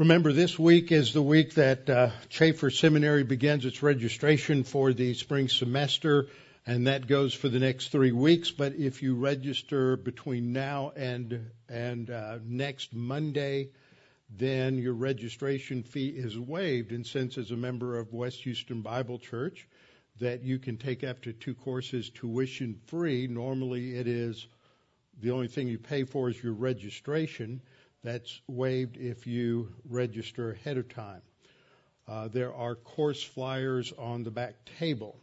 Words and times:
Remember, 0.00 0.32
this 0.32 0.58
week 0.58 0.92
is 0.92 1.12
the 1.12 1.20
week 1.20 1.56
that 1.56 1.90
uh, 1.90 2.08
Chafer 2.30 2.70
Seminary 2.70 3.22
begins 3.22 3.66
its 3.66 3.82
registration 3.82 4.64
for 4.64 4.94
the 4.94 5.12
spring 5.12 5.50
semester, 5.50 6.28
and 6.66 6.86
that 6.86 7.06
goes 7.06 7.34
for 7.34 7.50
the 7.50 7.58
next 7.58 7.88
three 7.88 8.10
weeks. 8.10 8.50
But 8.50 8.76
if 8.76 9.02
you 9.02 9.14
register 9.14 9.98
between 9.98 10.54
now 10.54 10.92
and 10.96 11.50
and 11.68 12.08
uh, 12.08 12.38
next 12.42 12.94
Monday, 12.94 13.72
then 14.30 14.78
your 14.78 14.94
registration 14.94 15.82
fee 15.82 16.08
is 16.08 16.38
waived. 16.38 16.92
And 16.92 17.06
since, 17.06 17.36
as 17.36 17.50
a 17.50 17.56
member 17.58 17.98
of 17.98 18.14
West 18.14 18.38
Houston 18.44 18.80
Bible 18.80 19.18
Church, 19.18 19.68
that 20.18 20.42
you 20.42 20.58
can 20.58 20.78
take 20.78 21.04
up 21.04 21.20
to 21.24 21.34
two 21.34 21.54
courses 21.54 22.08
tuition 22.08 22.80
free. 22.86 23.26
Normally, 23.26 23.98
it 23.98 24.08
is 24.08 24.46
the 25.20 25.32
only 25.32 25.48
thing 25.48 25.68
you 25.68 25.76
pay 25.78 26.04
for 26.04 26.30
is 26.30 26.42
your 26.42 26.54
registration. 26.54 27.60
That's 28.02 28.40
waived 28.48 28.96
if 28.96 29.26
you 29.26 29.72
register 29.88 30.52
ahead 30.52 30.78
of 30.78 30.88
time. 30.88 31.22
Uh, 32.08 32.28
there 32.28 32.54
are 32.54 32.74
course 32.74 33.22
flyers 33.22 33.92
on 33.98 34.24
the 34.24 34.30
back 34.30 34.54
table. 34.78 35.16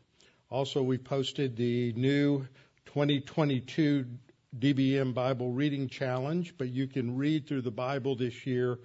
Also, 0.49 0.83
we 0.83 0.97
posted 0.97 1.57
the 1.57 1.91
new 1.93 2.47
2022 2.85 4.05
DBM 4.57 5.13
Bible 5.13 5.51
Reading 5.51 5.89
Challenge, 5.89 6.53
but 6.57 6.69
you 6.69 6.87
can 6.87 7.17
read 7.17 7.47
through 7.47 7.63
the 7.63 7.71
Bible 7.71 8.15
this 8.15 8.45
year 8.45 8.79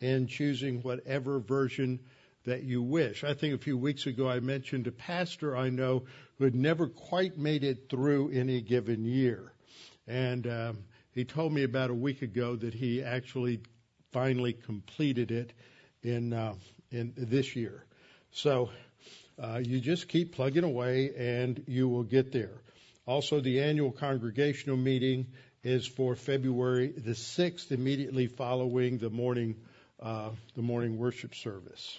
and 0.00 0.28
choosing 0.28 0.82
whatever 0.82 1.38
version 1.38 2.00
that 2.44 2.64
you 2.64 2.82
wish. 2.82 3.24
I 3.24 3.34
think 3.34 3.54
a 3.54 3.58
few 3.58 3.78
weeks 3.78 4.06
ago 4.06 4.28
I 4.28 4.40
mentioned 4.40 4.86
a 4.86 4.92
pastor 4.92 5.56
I 5.56 5.70
know 5.70 6.04
who 6.38 6.44
had 6.44 6.54
never 6.54 6.88
quite 6.88 7.38
made 7.38 7.64
it 7.64 7.88
through 7.88 8.30
any 8.30 8.60
given 8.60 9.04
year. 9.04 9.52
And 10.06 10.46
um, 10.46 10.78
he 11.16 11.24
told 11.24 11.50
me 11.50 11.62
about 11.62 11.88
a 11.88 11.94
week 11.94 12.20
ago 12.20 12.56
that 12.56 12.74
he 12.74 13.02
actually 13.02 13.60
finally 14.12 14.52
completed 14.52 15.30
it 15.30 15.54
in 16.02 16.34
uh, 16.34 16.54
in 16.90 17.14
this 17.16 17.56
year. 17.56 17.82
So 18.32 18.68
uh, 19.42 19.62
you 19.64 19.80
just 19.80 20.08
keep 20.08 20.34
plugging 20.34 20.62
away, 20.62 21.12
and 21.16 21.64
you 21.66 21.88
will 21.88 22.02
get 22.02 22.32
there. 22.32 22.52
Also, 23.06 23.40
the 23.40 23.62
annual 23.62 23.92
congregational 23.92 24.76
meeting 24.76 25.28
is 25.64 25.86
for 25.86 26.16
February 26.16 26.88
the 26.88 27.14
sixth, 27.14 27.72
immediately 27.72 28.26
following 28.26 28.98
the 28.98 29.08
morning 29.08 29.56
uh, 29.98 30.28
the 30.54 30.62
morning 30.62 30.98
worship 30.98 31.34
service. 31.34 31.98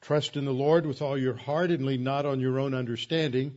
Trust 0.00 0.36
in 0.36 0.44
the 0.44 0.52
Lord 0.52 0.86
with 0.86 1.02
all 1.02 1.16
your 1.16 1.36
heart 1.36 1.70
and 1.70 1.86
lean 1.86 2.02
not 2.02 2.26
on 2.26 2.40
your 2.40 2.58
own 2.58 2.74
understanding. 2.74 3.56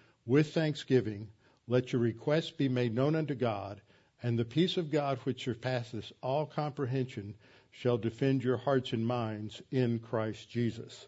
with 0.25 0.53
thanksgiving, 0.53 1.27
let 1.67 1.93
your 1.93 2.01
requests 2.01 2.51
be 2.51 2.69
made 2.69 2.93
known 2.93 3.15
unto 3.15 3.35
God, 3.35 3.81
and 4.21 4.37
the 4.37 4.45
peace 4.45 4.77
of 4.77 4.91
God 4.91 5.19
which 5.23 5.43
surpasses 5.43 6.11
all 6.21 6.45
comprehension 6.45 7.35
shall 7.71 7.97
defend 7.97 8.43
your 8.43 8.57
hearts 8.57 8.93
and 8.93 9.05
minds 9.05 9.61
in 9.71 9.99
Christ 9.99 10.49
Jesus. 10.49 11.07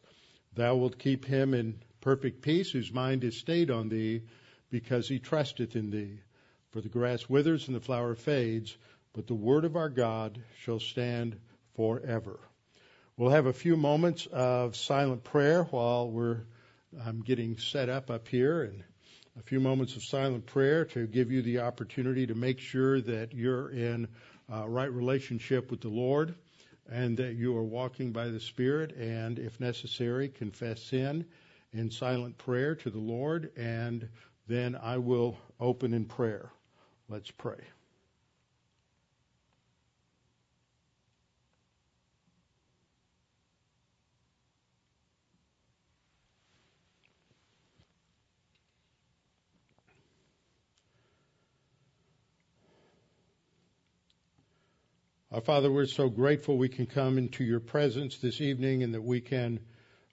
Thou 0.55 0.75
wilt 0.75 0.97
keep 0.97 1.25
him 1.25 1.53
in 1.53 1.79
perfect 2.01 2.41
peace 2.41 2.71
whose 2.71 2.91
mind 2.91 3.23
is 3.23 3.37
stayed 3.37 3.69
on 3.69 3.89
thee, 3.89 4.23
because 4.69 5.07
he 5.07 5.19
trusteth 5.19 5.75
in 5.75 5.91
thee. 5.91 6.19
For 6.71 6.81
the 6.81 6.89
grass 6.89 7.29
withers 7.29 7.67
and 7.67 7.75
the 7.75 7.81
flower 7.81 8.15
fades, 8.15 8.75
but 9.13 9.27
the 9.27 9.35
word 9.35 9.65
of 9.65 9.75
our 9.75 9.89
God 9.89 10.41
shall 10.61 10.79
stand 10.79 11.39
forever. 11.75 12.39
We'll 13.15 13.29
have 13.29 13.45
a 13.45 13.53
few 13.53 13.77
moments 13.77 14.25
of 14.31 14.75
silent 14.75 15.23
prayer 15.23 15.63
while 15.65 16.09
we're 16.09 16.41
I'm 17.05 17.21
getting 17.21 17.57
set 17.57 17.89
up 17.89 18.09
up 18.09 18.27
here 18.27 18.63
and 18.63 18.83
a 19.37 19.41
few 19.41 19.59
moments 19.59 19.95
of 19.95 20.03
silent 20.03 20.45
prayer 20.45 20.85
to 20.85 21.07
give 21.07 21.31
you 21.31 21.41
the 21.41 21.59
opportunity 21.59 22.27
to 22.27 22.35
make 22.35 22.59
sure 22.59 23.01
that 23.01 23.33
you're 23.33 23.69
in 23.69 24.07
uh, 24.51 24.67
right 24.67 24.91
relationship 24.91 25.71
with 25.71 25.81
the 25.81 25.89
Lord 25.89 26.35
and 26.91 27.17
that 27.17 27.35
you 27.35 27.57
are 27.57 27.63
walking 27.63 28.11
by 28.11 28.27
the 28.27 28.39
Spirit 28.39 28.95
and, 28.95 29.39
if 29.39 29.59
necessary, 29.59 30.29
confess 30.29 30.83
sin 30.83 31.25
in 31.71 31.89
silent 31.89 32.37
prayer 32.37 32.75
to 32.75 32.89
the 32.89 32.99
Lord. 32.99 33.51
And 33.57 34.07
then 34.47 34.75
I 34.75 34.97
will 34.97 35.37
open 35.59 35.93
in 35.93 36.05
prayer. 36.05 36.51
Let's 37.07 37.31
pray. 37.31 37.59
Our 55.33 55.41
Father, 55.41 55.71
we're 55.71 55.87
so 55.87 56.09
grateful 56.09 56.59
we 56.59 56.69
can 56.69 56.85
come 56.85 57.17
into 57.17 57.43
your 57.43 57.59
presence 57.59 58.19
this 58.19 58.39
evening 58.39 58.83
and 58.83 58.93
that 58.93 59.01
we 59.01 59.19
can 59.19 59.61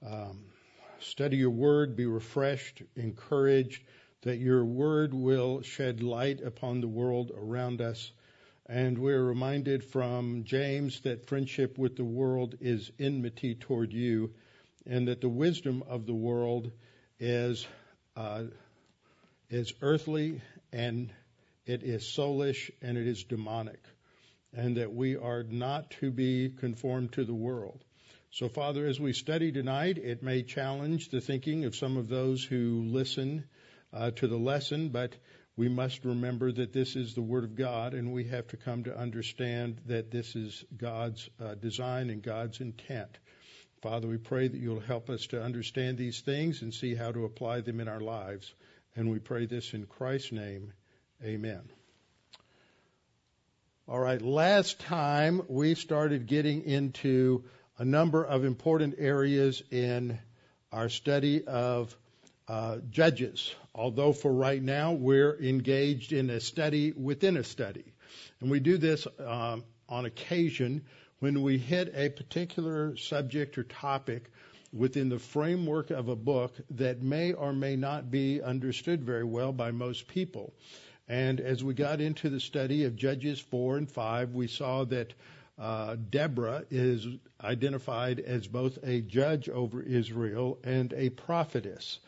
um, 0.02 0.46
study 1.00 1.36
your 1.36 1.50
word, 1.50 1.94
be 1.94 2.06
refreshed, 2.06 2.80
encouraged, 2.96 3.84
that 4.22 4.38
your 4.38 4.64
word 4.64 5.12
will 5.12 5.60
shed 5.60 6.02
light 6.02 6.40
upon 6.40 6.80
the 6.80 6.88
world 6.88 7.32
around 7.36 7.82
us. 7.82 8.12
And 8.64 8.96
we're 8.96 9.22
reminded 9.22 9.84
from 9.84 10.44
James 10.44 11.00
that 11.00 11.26
friendship 11.26 11.76
with 11.76 11.96
the 11.96 12.04
world 12.04 12.54
is 12.58 12.90
enmity 12.98 13.54
toward 13.56 13.92
you, 13.92 14.32
and 14.86 15.08
that 15.08 15.20
the 15.20 15.28
wisdom 15.28 15.84
of 15.86 16.06
the 16.06 16.14
world 16.14 16.70
is 17.18 17.66
uh, 18.16 18.44
is 19.50 19.74
earthly 19.82 20.40
and 20.72 21.12
it 21.66 21.82
is 21.82 22.04
soulish 22.04 22.70
and 22.80 22.96
it 22.96 23.06
is 23.06 23.22
demonic 23.24 23.80
and 24.52 24.76
that 24.76 24.92
we 24.92 25.16
are 25.16 25.42
not 25.42 25.90
to 26.00 26.10
be 26.10 26.50
conformed 26.50 27.12
to 27.12 27.24
the 27.24 27.34
world. 27.34 27.84
So, 28.32 28.48
Father, 28.48 28.86
as 28.86 29.00
we 29.00 29.12
study 29.12 29.50
tonight, 29.50 29.98
it 29.98 30.22
may 30.22 30.42
challenge 30.42 31.08
the 31.08 31.20
thinking 31.20 31.64
of 31.64 31.74
some 31.74 31.96
of 31.96 32.08
those 32.08 32.44
who 32.44 32.84
listen 32.86 33.44
uh, 33.92 34.12
to 34.12 34.28
the 34.28 34.38
lesson, 34.38 34.90
but 34.90 35.16
we 35.56 35.68
must 35.68 36.04
remember 36.04 36.52
that 36.52 36.72
this 36.72 36.94
is 36.94 37.14
the 37.14 37.22
Word 37.22 37.44
of 37.44 37.56
God, 37.56 37.92
and 37.92 38.12
we 38.12 38.24
have 38.24 38.46
to 38.48 38.56
come 38.56 38.84
to 38.84 38.96
understand 38.96 39.80
that 39.86 40.10
this 40.10 40.36
is 40.36 40.64
God's 40.76 41.28
uh, 41.40 41.54
design 41.56 42.08
and 42.10 42.22
God's 42.22 42.60
intent. 42.60 43.18
Father, 43.82 44.06
we 44.06 44.18
pray 44.18 44.46
that 44.46 44.60
you'll 44.60 44.80
help 44.80 45.10
us 45.10 45.26
to 45.28 45.42
understand 45.42 45.98
these 45.98 46.20
things 46.20 46.62
and 46.62 46.72
see 46.72 46.94
how 46.94 47.12
to 47.12 47.24
apply 47.24 47.62
them 47.62 47.80
in 47.80 47.88
our 47.88 48.00
lives. 48.00 48.54
And 48.94 49.10
we 49.10 49.18
pray 49.18 49.46
this 49.46 49.72
in 49.72 49.86
Christ's 49.86 50.32
name. 50.32 50.72
Amen. 51.24 51.79
All 53.90 53.98
right, 53.98 54.22
last 54.22 54.78
time 54.78 55.42
we 55.48 55.74
started 55.74 56.28
getting 56.28 56.62
into 56.62 57.42
a 57.76 57.84
number 57.84 58.24
of 58.24 58.44
important 58.44 58.94
areas 58.98 59.64
in 59.72 60.16
our 60.70 60.88
study 60.88 61.44
of 61.44 61.96
uh, 62.46 62.76
Judges, 62.88 63.52
although 63.74 64.12
for 64.12 64.32
right 64.32 64.62
now 64.62 64.92
we're 64.92 65.36
engaged 65.40 66.12
in 66.12 66.30
a 66.30 66.38
study 66.38 66.92
within 66.92 67.36
a 67.36 67.42
study. 67.42 67.92
And 68.40 68.48
we 68.48 68.60
do 68.60 68.78
this 68.78 69.08
um, 69.18 69.64
on 69.88 70.04
occasion 70.04 70.84
when 71.18 71.42
we 71.42 71.58
hit 71.58 71.92
a 71.92 72.10
particular 72.10 72.96
subject 72.96 73.58
or 73.58 73.64
topic 73.64 74.30
within 74.72 75.08
the 75.08 75.18
framework 75.18 75.90
of 75.90 76.08
a 76.08 76.14
book 76.14 76.54
that 76.70 77.02
may 77.02 77.32
or 77.32 77.52
may 77.52 77.74
not 77.74 78.08
be 78.08 78.40
understood 78.40 79.02
very 79.02 79.24
well 79.24 79.52
by 79.52 79.72
most 79.72 80.06
people. 80.06 80.54
And 81.10 81.40
as 81.40 81.64
we 81.64 81.74
got 81.74 82.00
into 82.00 82.30
the 82.30 82.38
study 82.38 82.84
of 82.84 82.94
Judges 82.94 83.40
4 83.40 83.78
and 83.78 83.90
5, 83.90 84.32
we 84.32 84.46
saw 84.46 84.84
that 84.84 85.12
uh, 85.58 85.96
Deborah 86.08 86.62
is 86.70 87.04
identified 87.42 88.20
as 88.20 88.46
both 88.46 88.78
a 88.84 89.00
judge 89.00 89.48
over 89.48 89.82
Israel 89.82 90.60
and 90.62 90.92
a 90.92 91.08
prophetess. 91.10 91.98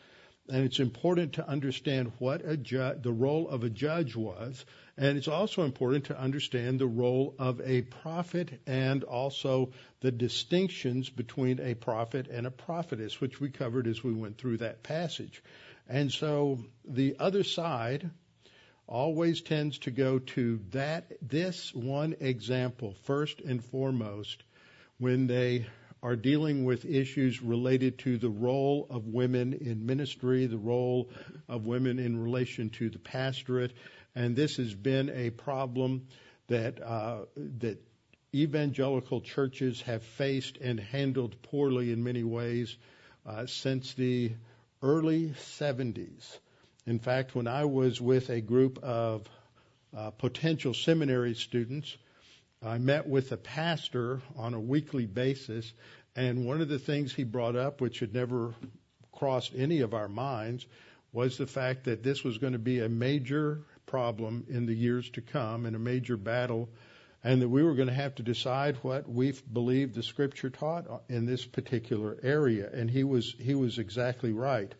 And 0.47 0.63
it's 0.63 0.79
important 0.79 1.33
to 1.33 1.45
understand 1.45 2.13
what 2.19 2.45
a 2.45 2.55
ju- 2.55 2.95
the 3.01 3.11
role 3.11 3.49
of 3.49 3.65
a 3.65 3.69
judge 3.69 4.15
was. 4.15 4.63
And 4.95 5.17
it's 5.17 5.27
also 5.27 5.63
important 5.63 6.05
to 6.05 6.17
understand 6.17 6.79
the 6.79 6.87
role 6.87 7.35
of 7.37 7.59
a 7.59 7.81
prophet 7.81 8.61
and 8.65 9.03
also 9.03 9.71
the 9.99 10.11
distinctions 10.11 11.09
between 11.09 11.59
a 11.59 11.73
prophet 11.73 12.29
and 12.29 12.47
a 12.47 12.51
prophetess, 12.51 13.19
which 13.19 13.41
we 13.41 13.49
covered 13.49 13.85
as 13.85 14.01
we 14.01 14.13
went 14.13 14.37
through 14.37 14.59
that 14.59 14.81
passage. 14.81 15.43
And 15.89 16.09
so 16.09 16.59
the 16.85 17.17
other 17.19 17.43
side 17.43 18.09
always 18.93 19.41
tends 19.41 19.79
to 19.79 19.89
go 19.89 20.19
to 20.19 20.59
that 20.69 21.11
this 21.19 21.73
one 21.73 22.15
example 22.19 22.93
first 23.05 23.41
and 23.41 23.65
foremost 23.65 24.43
when 24.99 25.25
they 25.25 25.65
are 26.03 26.15
dealing 26.15 26.63
with 26.63 26.85
issues 26.85 27.41
related 27.41 27.97
to 27.97 28.19
the 28.19 28.29
role 28.29 28.85
of 28.91 29.07
women 29.07 29.53
in 29.53 29.87
ministry, 29.87 30.45
the 30.45 30.59
role 30.59 31.09
of 31.49 31.65
women 31.65 31.97
in 31.97 32.21
relation 32.21 32.69
to 32.69 32.87
the 32.91 32.99
pastorate, 32.99 33.73
and 34.13 34.35
this 34.35 34.57
has 34.57 34.75
been 34.75 35.09
a 35.09 35.31
problem 35.31 36.05
that 36.47 36.79
uh, 36.79 37.21
that 37.35 37.79
evangelical 38.35 39.21
churches 39.21 39.81
have 39.81 40.03
faced 40.03 40.57
and 40.57 40.79
handled 40.79 41.41
poorly 41.41 41.91
in 41.91 42.03
many 42.03 42.23
ways 42.23 42.77
uh, 43.25 43.47
since 43.47 43.95
the 43.95 44.31
early 44.83 45.29
70s. 45.29 46.37
In 46.85 46.99
fact, 46.99 47.33
when 47.33 47.47
I 47.47 47.63
was 47.63 48.01
with 48.01 48.29
a 48.29 48.41
group 48.41 48.77
of 48.83 49.27
uh, 49.95 50.09
potential 50.11 50.73
seminary 50.73 51.33
students, 51.33 51.95
I 52.61 52.77
met 52.77 53.07
with 53.07 53.31
a 53.31 53.37
pastor 53.37 54.21
on 54.35 54.53
a 54.53 54.59
weekly 54.59 55.05
basis, 55.05 55.71
and 56.15 56.45
one 56.45 56.61
of 56.61 56.67
the 56.67 56.79
things 56.79 57.13
he 57.13 57.23
brought 57.23 57.55
up, 57.55 57.79
which 57.79 57.99
had 57.99 58.13
never 58.13 58.53
crossed 59.13 59.53
any 59.55 59.79
of 59.79 59.93
our 59.93 60.09
minds, 60.09 60.65
was 61.13 61.37
the 61.37 61.47
fact 61.47 61.85
that 61.85 62.03
this 62.03 62.23
was 62.23 62.37
going 62.37 62.53
to 62.53 62.59
be 62.59 62.79
a 62.79 62.89
major 62.89 63.61
problem 63.85 64.45
in 64.49 64.65
the 64.65 64.75
years 64.75 65.09
to 65.11 65.21
come 65.21 65.65
and 65.65 65.77
a 65.77 65.79
major 65.79 66.17
battle, 66.17 66.67
and 67.23 67.41
that 67.41 67.49
we 67.49 67.63
were 67.63 67.75
going 67.75 67.87
to 67.87 67.93
have 67.93 68.15
to 68.15 68.23
decide 68.23 68.75
what 68.81 69.07
we 69.07 69.33
believed 69.53 69.95
the 69.95 70.03
Scripture 70.03 70.49
taught 70.49 71.03
in 71.07 71.25
this 71.25 71.45
particular 71.45 72.17
area. 72.23 72.69
And 72.73 72.91
he 72.91 73.05
was 73.05 73.35
he 73.39 73.55
was 73.55 73.79
exactly 73.79 74.33
right. 74.33 74.73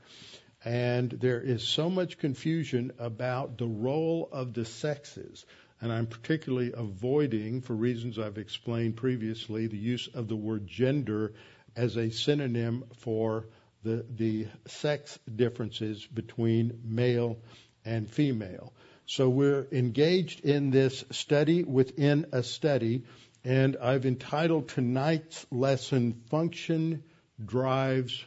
And 0.65 1.10
there 1.12 1.42
is 1.42 1.63
so 1.63 1.89
much 1.89 2.18
confusion 2.18 2.92
about 2.98 3.57
the 3.57 3.68
role 3.68 4.30
of 4.31 4.54
the 4.54 4.65
sexes. 4.65 5.45
And 5.81 5.92
I'm 5.92 6.07
particularly 6.07 6.71
avoiding, 6.74 7.62
for 7.62 7.74
reasons 7.74 8.18
I've 8.18 8.38
explained 8.38 8.95
previously, 8.95 9.68
the 9.68 9.77
use 9.77 10.07
of 10.13 10.30
the 10.30 10.36
word 10.36 10.65
gender 10.65 11.33
as 11.75 11.98
a 11.98 12.10
synonym 12.10 12.86
for 13.00 13.48
the, 13.83 14.06
the 14.15 14.48
sex 14.65 15.19
differences 15.33 16.06
between 16.06 16.80
male 16.86 17.38
and 17.83 18.10
female. 18.10 18.74
So 19.06 19.27
we're 19.27 19.68
engaged 19.71 20.45
in 20.45 20.71
this 20.71 21.04
study 21.12 21.63
within 21.63 22.27
a 22.31 22.44
study, 22.44 23.04
and 23.44 23.75
I've 23.75 24.06
entitled 24.06 24.69
tonight's 24.69 25.45
lesson 25.51 26.21
Function 26.30 27.04
Drives 27.44 28.24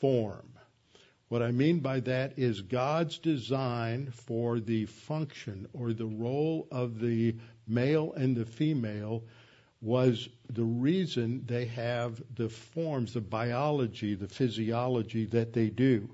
Form. 0.00 0.51
What 1.32 1.42
I 1.42 1.50
mean 1.50 1.78
by 1.78 2.00
that 2.00 2.34
is 2.38 2.60
God's 2.60 3.16
design 3.16 4.10
for 4.10 4.60
the 4.60 4.84
function 4.84 5.66
or 5.72 5.94
the 5.94 6.04
role 6.04 6.68
of 6.70 7.00
the 7.00 7.36
male 7.66 8.12
and 8.12 8.36
the 8.36 8.44
female 8.44 9.24
was 9.80 10.28
the 10.50 10.62
reason 10.62 11.44
they 11.46 11.64
have 11.64 12.22
the 12.34 12.50
forms, 12.50 13.14
the 13.14 13.22
biology, 13.22 14.14
the 14.14 14.28
physiology 14.28 15.24
that 15.24 15.54
they 15.54 15.70
do. 15.70 16.10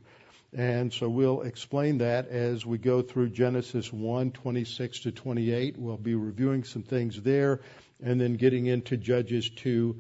And 0.56 0.92
so 0.92 1.08
we'll 1.08 1.42
explain 1.42 1.98
that 1.98 2.28
as 2.28 2.64
we 2.64 2.78
go 2.78 3.02
through 3.02 3.30
Genesis 3.30 3.92
1, 3.92 4.30
26 4.30 5.00
to 5.00 5.10
28. 5.10 5.78
We'll 5.78 5.96
be 5.96 6.14
reviewing 6.14 6.62
some 6.62 6.84
things 6.84 7.20
there 7.20 7.60
and 8.00 8.20
then 8.20 8.34
getting 8.34 8.66
into 8.66 8.96
Judges 8.96 9.50
2, 9.50 9.96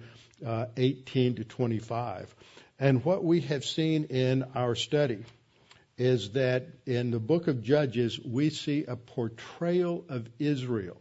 uh, 0.46 0.66
18 0.76 1.34
to 1.34 1.44
25. 1.44 2.36
And 2.78 3.04
what 3.04 3.24
we 3.24 3.40
have 3.42 3.64
seen 3.64 4.04
in 4.04 4.44
our 4.54 4.74
study 4.74 5.24
is 5.96 6.30
that 6.30 6.66
in 6.86 7.10
the 7.10 7.18
book 7.18 7.48
of 7.48 7.62
Judges, 7.62 8.20
we 8.24 8.50
see 8.50 8.84
a 8.84 8.94
portrayal 8.94 10.04
of 10.08 10.28
Israel. 10.38 10.96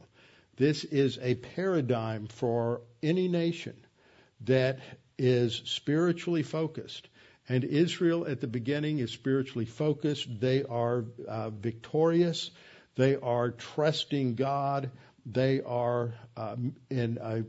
This 0.55 0.83
is 0.83 1.19
a 1.21 1.35
paradigm 1.35 2.25
for 2.25 2.81
any 3.03 3.27
nation 3.27 3.75
that 4.41 4.79
is 5.19 5.61
spiritually 5.65 6.41
focused. 6.41 7.07
And 7.47 7.63
Israel 7.63 8.27
at 8.27 8.41
the 8.41 8.47
beginning 8.47 8.97
is 8.97 9.11
spiritually 9.11 9.65
focused. 9.65 10.27
They 10.39 10.63
are 10.63 11.05
uh, 11.27 11.51
victorious. 11.51 12.49
They 12.95 13.15
are 13.15 13.51
trusting 13.51 14.33
God. 14.33 14.89
They 15.25 15.61
are 15.61 16.15
uh, 16.35 16.55
in 16.89 17.19
a 17.21 17.43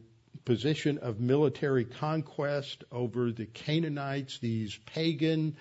position 0.49 0.97
of 1.03 1.21
military 1.21 1.85
conquest 1.85 2.83
over 2.91 3.31
the 3.31 3.45
Canaanites, 3.45 4.39
these 4.39 4.79
pagan, 4.87 5.55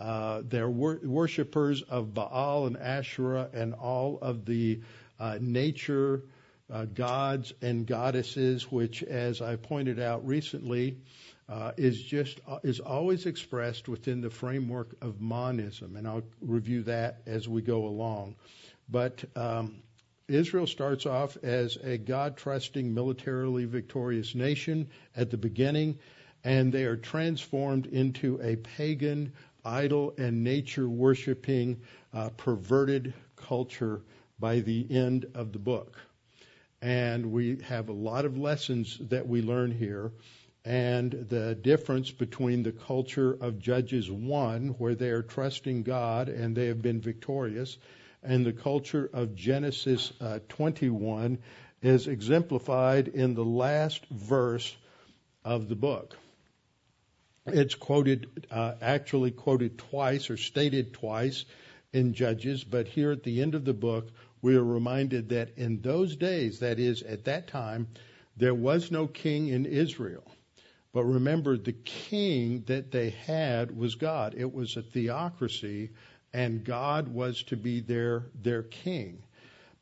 uh, 0.00 0.42
they're 0.44 0.68
wor- 0.68 0.98
worshippers 1.04 1.82
of 1.82 2.12
Baal 2.12 2.66
and 2.66 2.76
Asherah 2.76 3.48
and 3.52 3.72
all 3.72 4.18
of 4.20 4.44
the 4.44 4.80
uh, 5.20 5.38
nature 5.40 6.24
uh, 6.72 6.86
gods 6.86 7.52
and 7.62 7.86
goddesses, 7.86 8.64
which, 8.68 9.04
as 9.04 9.40
I 9.40 9.54
pointed 9.54 10.00
out 10.00 10.26
recently, 10.26 10.96
uh, 11.48 11.70
is 11.76 12.02
just 12.02 12.40
uh, 12.48 12.58
is 12.64 12.80
always 12.80 13.26
expressed 13.26 13.88
within 13.88 14.20
the 14.20 14.30
framework 14.30 14.96
of 15.00 15.20
monism, 15.20 15.94
and 15.94 16.08
I'll 16.08 16.24
review 16.40 16.82
that 16.82 17.22
as 17.26 17.48
we 17.48 17.62
go 17.62 17.86
along. 17.86 18.34
But 18.88 19.22
um, 19.36 19.82
Israel 20.28 20.66
starts 20.66 21.06
off 21.06 21.36
as 21.42 21.76
a 21.76 21.98
God 21.98 22.36
trusting, 22.36 22.92
militarily 22.92 23.64
victorious 23.64 24.34
nation 24.34 24.88
at 25.16 25.30
the 25.30 25.36
beginning, 25.36 25.98
and 26.44 26.72
they 26.72 26.84
are 26.84 26.96
transformed 26.96 27.86
into 27.86 28.40
a 28.42 28.56
pagan, 28.56 29.32
idol, 29.64 30.14
and 30.18 30.42
nature 30.42 30.88
worshiping, 30.88 31.80
uh, 32.12 32.30
perverted 32.30 33.14
culture 33.36 34.02
by 34.38 34.60
the 34.60 34.86
end 34.90 35.26
of 35.34 35.52
the 35.52 35.58
book. 35.58 35.98
And 36.80 37.32
we 37.32 37.58
have 37.62 37.88
a 37.88 37.92
lot 37.92 38.24
of 38.24 38.36
lessons 38.36 38.98
that 39.08 39.28
we 39.28 39.40
learn 39.40 39.70
here. 39.70 40.12
And 40.64 41.12
the 41.28 41.54
difference 41.54 42.10
between 42.10 42.62
the 42.62 42.72
culture 42.72 43.36
of 43.40 43.58
Judges 43.58 44.10
1, 44.10 44.68
where 44.78 44.94
they 44.94 45.10
are 45.10 45.22
trusting 45.22 45.82
God 45.82 46.28
and 46.28 46.56
they 46.56 46.66
have 46.66 46.82
been 46.82 47.00
victorious, 47.00 47.78
and 48.22 48.46
the 48.46 48.52
culture 48.52 49.08
of 49.12 49.34
Genesis 49.34 50.12
uh, 50.20 50.38
21 50.48 51.38
is 51.82 52.06
exemplified 52.06 53.08
in 53.08 53.34
the 53.34 53.44
last 53.44 54.06
verse 54.06 54.76
of 55.44 55.68
the 55.68 55.74
book. 55.74 56.16
It's 57.46 57.74
quoted, 57.74 58.46
uh, 58.50 58.74
actually 58.80 59.32
quoted 59.32 59.78
twice 59.78 60.30
or 60.30 60.36
stated 60.36 60.92
twice 60.92 61.44
in 61.92 62.14
Judges, 62.14 62.62
but 62.62 62.86
here 62.86 63.10
at 63.10 63.24
the 63.24 63.42
end 63.42 63.54
of 63.54 63.64
the 63.64 63.74
book, 63.74 64.08
we 64.40 64.56
are 64.56 64.64
reminded 64.64 65.30
that 65.30 65.56
in 65.56 65.80
those 65.80 66.16
days, 66.16 66.60
that 66.60 66.78
is, 66.78 67.02
at 67.02 67.24
that 67.24 67.48
time, 67.48 67.88
there 68.36 68.54
was 68.54 68.90
no 68.90 69.06
king 69.06 69.48
in 69.48 69.66
Israel. 69.66 70.24
But 70.92 71.04
remember, 71.04 71.56
the 71.56 71.72
king 71.72 72.64
that 72.66 72.90
they 72.92 73.10
had 73.10 73.76
was 73.76 73.94
God. 73.94 74.34
It 74.36 74.52
was 74.52 74.76
a 74.76 74.82
theocracy 74.82 75.90
and 76.32 76.64
God 76.64 77.08
was 77.08 77.42
to 77.44 77.56
be 77.56 77.80
their 77.80 78.24
their 78.42 78.62
king. 78.62 79.22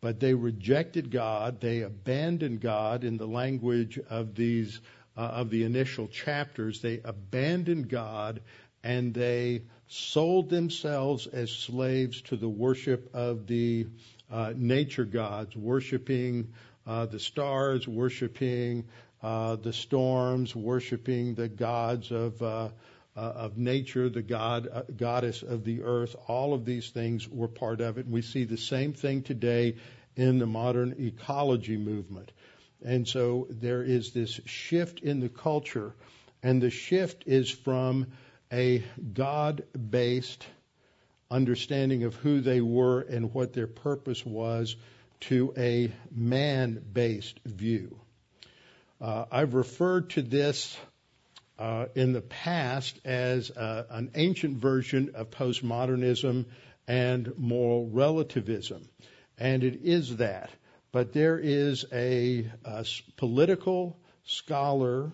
But 0.00 0.18
they 0.18 0.34
rejected 0.34 1.10
God. 1.10 1.60
They 1.60 1.82
abandoned 1.82 2.60
God 2.60 3.04
in 3.04 3.18
the 3.18 3.26
language 3.26 3.98
of 4.08 4.34
these 4.34 4.80
uh, 5.16 5.20
of 5.20 5.50
the 5.50 5.64
initial 5.64 6.08
chapters. 6.08 6.80
They 6.80 7.00
abandoned 7.04 7.88
God 7.88 8.40
and 8.82 9.12
they 9.12 9.62
sold 9.88 10.48
themselves 10.48 11.26
as 11.26 11.50
slaves 11.50 12.22
to 12.22 12.36
the 12.36 12.48
worship 12.48 13.10
of 13.14 13.46
the 13.46 13.86
uh, 14.30 14.52
nature 14.56 15.04
gods, 15.04 15.56
worshiping 15.56 16.52
uh, 16.86 17.06
the 17.06 17.18
stars, 17.18 17.86
worshiping 17.86 18.84
uh, 19.22 19.56
the 19.56 19.72
storms, 19.72 20.56
worshiping 20.56 21.34
the 21.34 21.48
gods 21.48 22.10
of 22.10 22.40
uh, 23.16 23.20
of 23.20 23.58
nature, 23.58 24.08
the 24.08 24.22
god, 24.22 24.68
uh, 24.72 24.82
goddess 24.96 25.42
of 25.42 25.64
the 25.64 25.82
earth. 25.82 26.14
All 26.28 26.54
of 26.54 26.64
these 26.64 26.90
things 26.90 27.28
were 27.28 27.48
part 27.48 27.80
of 27.80 27.98
it. 27.98 28.06
And 28.06 28.14
we 28.14 28.22
see 28.22 28.44
the 28.44 28.56
same 28.56 28.92
thing 28.92 29.22
today 29.22 29.76
in 30.16 30.38
the 30.38 30.46
modern 30.46 30.94
ecology 30.98 31.76
movement. 31.76 32.32
And 32.84 33.06
so 33.06 33.46
there 33.50 33.82
is 33.82 34.12
this 34.12 34.40
shift 34.46 35.00
in 35.00 35.20
the 35.20 35.28
culture, 35.28 35.94
and 36.42 36.62
the 36.62 36.70
shift 36.70 37.24
is 37.26 37.50
from 37.50 38.06
a 38.52 38.82
God 39.12 39.64
based 39.90 40.46
understanding 41.30 42.04
of 42.04 42.14
who 42.16 42.40
they 42.40 42.60
were 42.60 43.00
and 43.00 43.32
what 43.32 43.52
their 43.52 43.66
purpose 43.66 44.24
was 44.24 44.76
to 45.20 45.52
a 45.56 45.92
man 46.10 46.82
based 46.92 47.38
view. 47.44 47.98
Uh, 49.00 49.26
I've 49.30 49.54
referred 49.54 50.10
to 50.10 50.22
this 50.22 50.76
uh, 51.60 51.86
in 51.94 52.14
the 52.14 52.22
past 52.22 52.98
as 53.04 53.50
uh, 53.50 53.84
an 53.90 54.10
ancient 54.14 54.56
version 54.56 55.10
of 55.14 55.30
postmodernism 55.30 56.46
and 56.88 57.32
moral 57.36 57.86
relativism. 57.90 58.88
And 59.38 59.62
it 59.62 59.80
is 59.84 60.16
that. 60.16 60.50
But 60.90 61.12
there 61.12 61.38
is 61.38 61.84
a, 61.92 62.50
a 62.64 62.86
political 63.16 63.98
scholar 64.24 65.12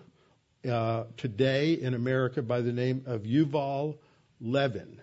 uh, 0.67 1.03
today 1.17 1.73
in 1.73 1.93
America 1.93 2.41
by 2.41 2.61
the 2.61 2.73
name 2.73 3.03
of 3.05 3.23
Yuval 3.23 3.97
Levin. 4.41 5.01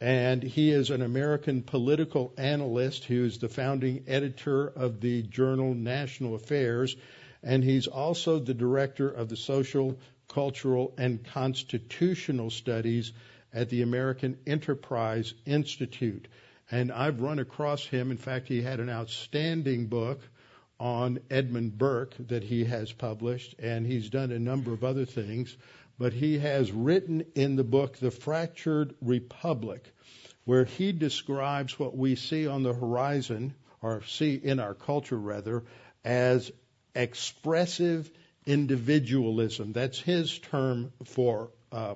and 0.00 0.42
he 0.42 0.70
is 0.70 0.90
an 0.90 1.02
American 1.02 1.62
political 1.62 2.32
analyst 2.38 3.04
who 3.04 3.24
is 3.24 3.38
the 3.38 3.48
founding 3.48 4.04
editor 4.08 4.66
of 4.66 5.00
the 5.00 5.22
journal 5.22 5.74
National 5.74 6.34
Affairs, 6.34 6.96
and 7.42 7.62
he's 7.62 7.86
also 7.86 8.38
the 8.38 8.54
director 8.54 9.08
of 9.08 9.28
the 9.28 9.36
Social, 9.36 9.98
Cultural, 10.30 10.94
and 10.96 11.24
Constitutional 11.24 12.50
Studies 12.50 13.12
at 13.52 13.68
the 13.68 13.82
American 13.82 14.38
Enterprise 14.46 15.34
Institute. 15.44 16.28
And 16.70 16.92
I've 16.92 17.20
run 17.20 17.40
across 17.40 17.84
him. 17.84 18.10
In 18.10 18.16
fact, 18.16 18.48
he 18.48 18.62
had 18.62 18.80
an 18.80 18.88
outstanding 18.88 19.86
book 19.86 20.20
on 20.78 21.18
Edmund 21.30 21.76
Burke 21.76 22.14
that 22.28 22.44
he 22.44 22.64
has 22.64 22.92
published, 22.92 23.56
and 23.58 23.86
he's 23.86 24.08
done 24.08 24.30
a 24.30 24.38
number 24.38 24.72
of 24.72 24.84
other 24.84 25.04
things. 25.04 25.56
But 25.98 26.12
he 26.12 26.38
has 26.38 26.72
written 26.72 27.26
in 27.34 27.56
the 27.56 27.64
book 27.64 27.98
The 27.98 28.10
Fractured 28.10 28.94
Republic, 29.02 29.92
where 30.44 30.64
he 30.64 30.92
describes 30.92 31.78
what 31.78 31.96
we 31.96 32.14
see 32.14 32.46
on 32.46 32.62
the 32.62 32.72
horizon, 32.72 33.54
or 33.82 34.02
see 34.04 34.34
in 34.34 34.60
our 34.60 34.74
culture 34.74 35.18
rather, 35.18 35.64
as 36.04 36.50
expressive 36.94 38.10
individualism. 38.46 39.72
That's 39.72 39.98
his 39.98 40.38
term 40.38 40.92
for 41.04 41.50
uh, 41.72 41.94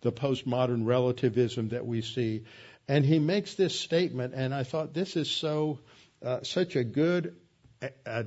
the 0.00 0.12
postmodern 0.12 0.86
relativism 0.86 1.70
that 1.70 1.86
we 1.86 2.02
see. 2.02 2.44
And 2.86 3.04
he 3.04 3.18
makes 3.18 3.54
this 3.54 3.78
statement, 3.78 4.34
and 4.34 4.54
I 4.54 4.62
thought 4.64 4.92
this 4.92 5.16
is 5.16 5.30
so 5.30 5.78
uh, 6.22 6.42
such 6.42 6.76
a 6.76 6.84
good 6.84 7.36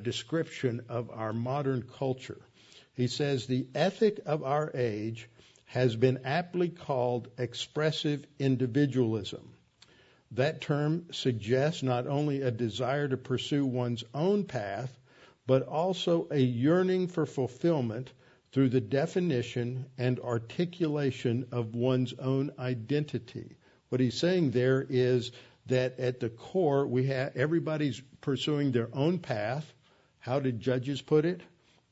description 0.02 0.82
of 0.90 1.10
our 1.10 1.34
modern 1.34 1.84
culture. 1.84 2.42
He 2.94 3.08
says 3.08 3.46
the 3.46 3.68
ethic 3.76 4.20
of 4.26 4.44
our 4.44 4.72
age 4.74 5.30
has 5.66 5.96
been 5.96 6.22
aptly 6.26 6.70
called 6.70 7.28
expressive 7.38 8.26
individualism. 8.40 9.54
That 10.32 10.62
term 10.62 11.08
suggests 11.12 11.84
not 11.84 12.08
only 12.08 12.42
a 12.42 12.52
desire 12.52 13.08
to 13.08 13.18
pursue 13.18 13.66
one's 13.66 14.04
own 14.14 14.46
path, 14.46 14.96
but 15.48 15.64
also 15.64 16.28
a 16.30 16.40
yearning 16.40 17.08
for 17.08 17.26
fulfillment 17.26 18.12
through 18.52 18.70
the 18.70 18.82
definition 18.82 19.86
and 19.98 20.20
articulation 20.20 21.48
of 21.52 21.74
one's 21.74 22.14
own 22.20 22.52
identity. 22.60 23.56
What 23.90 24.02
he's 24.02 24.16
saying 24.20 24.52
there 24.52 24.86
is 24.90 25.32
that 25.68 26.00
at 26.00 26.20
the 26.20 26.30
core 26.30 26.86
we 26.86 27.08
have 27.08 27.36
everybody's 27.36 28.02
pursuing 28.22 28.72
their 28.72 28.90
own 28.94 29.20
path. 29.20 29.74
How 30.20 30.40
did 30.40 30.60
judges 30.60 31.02
put 31.02 31.26
it? 31.26 31.42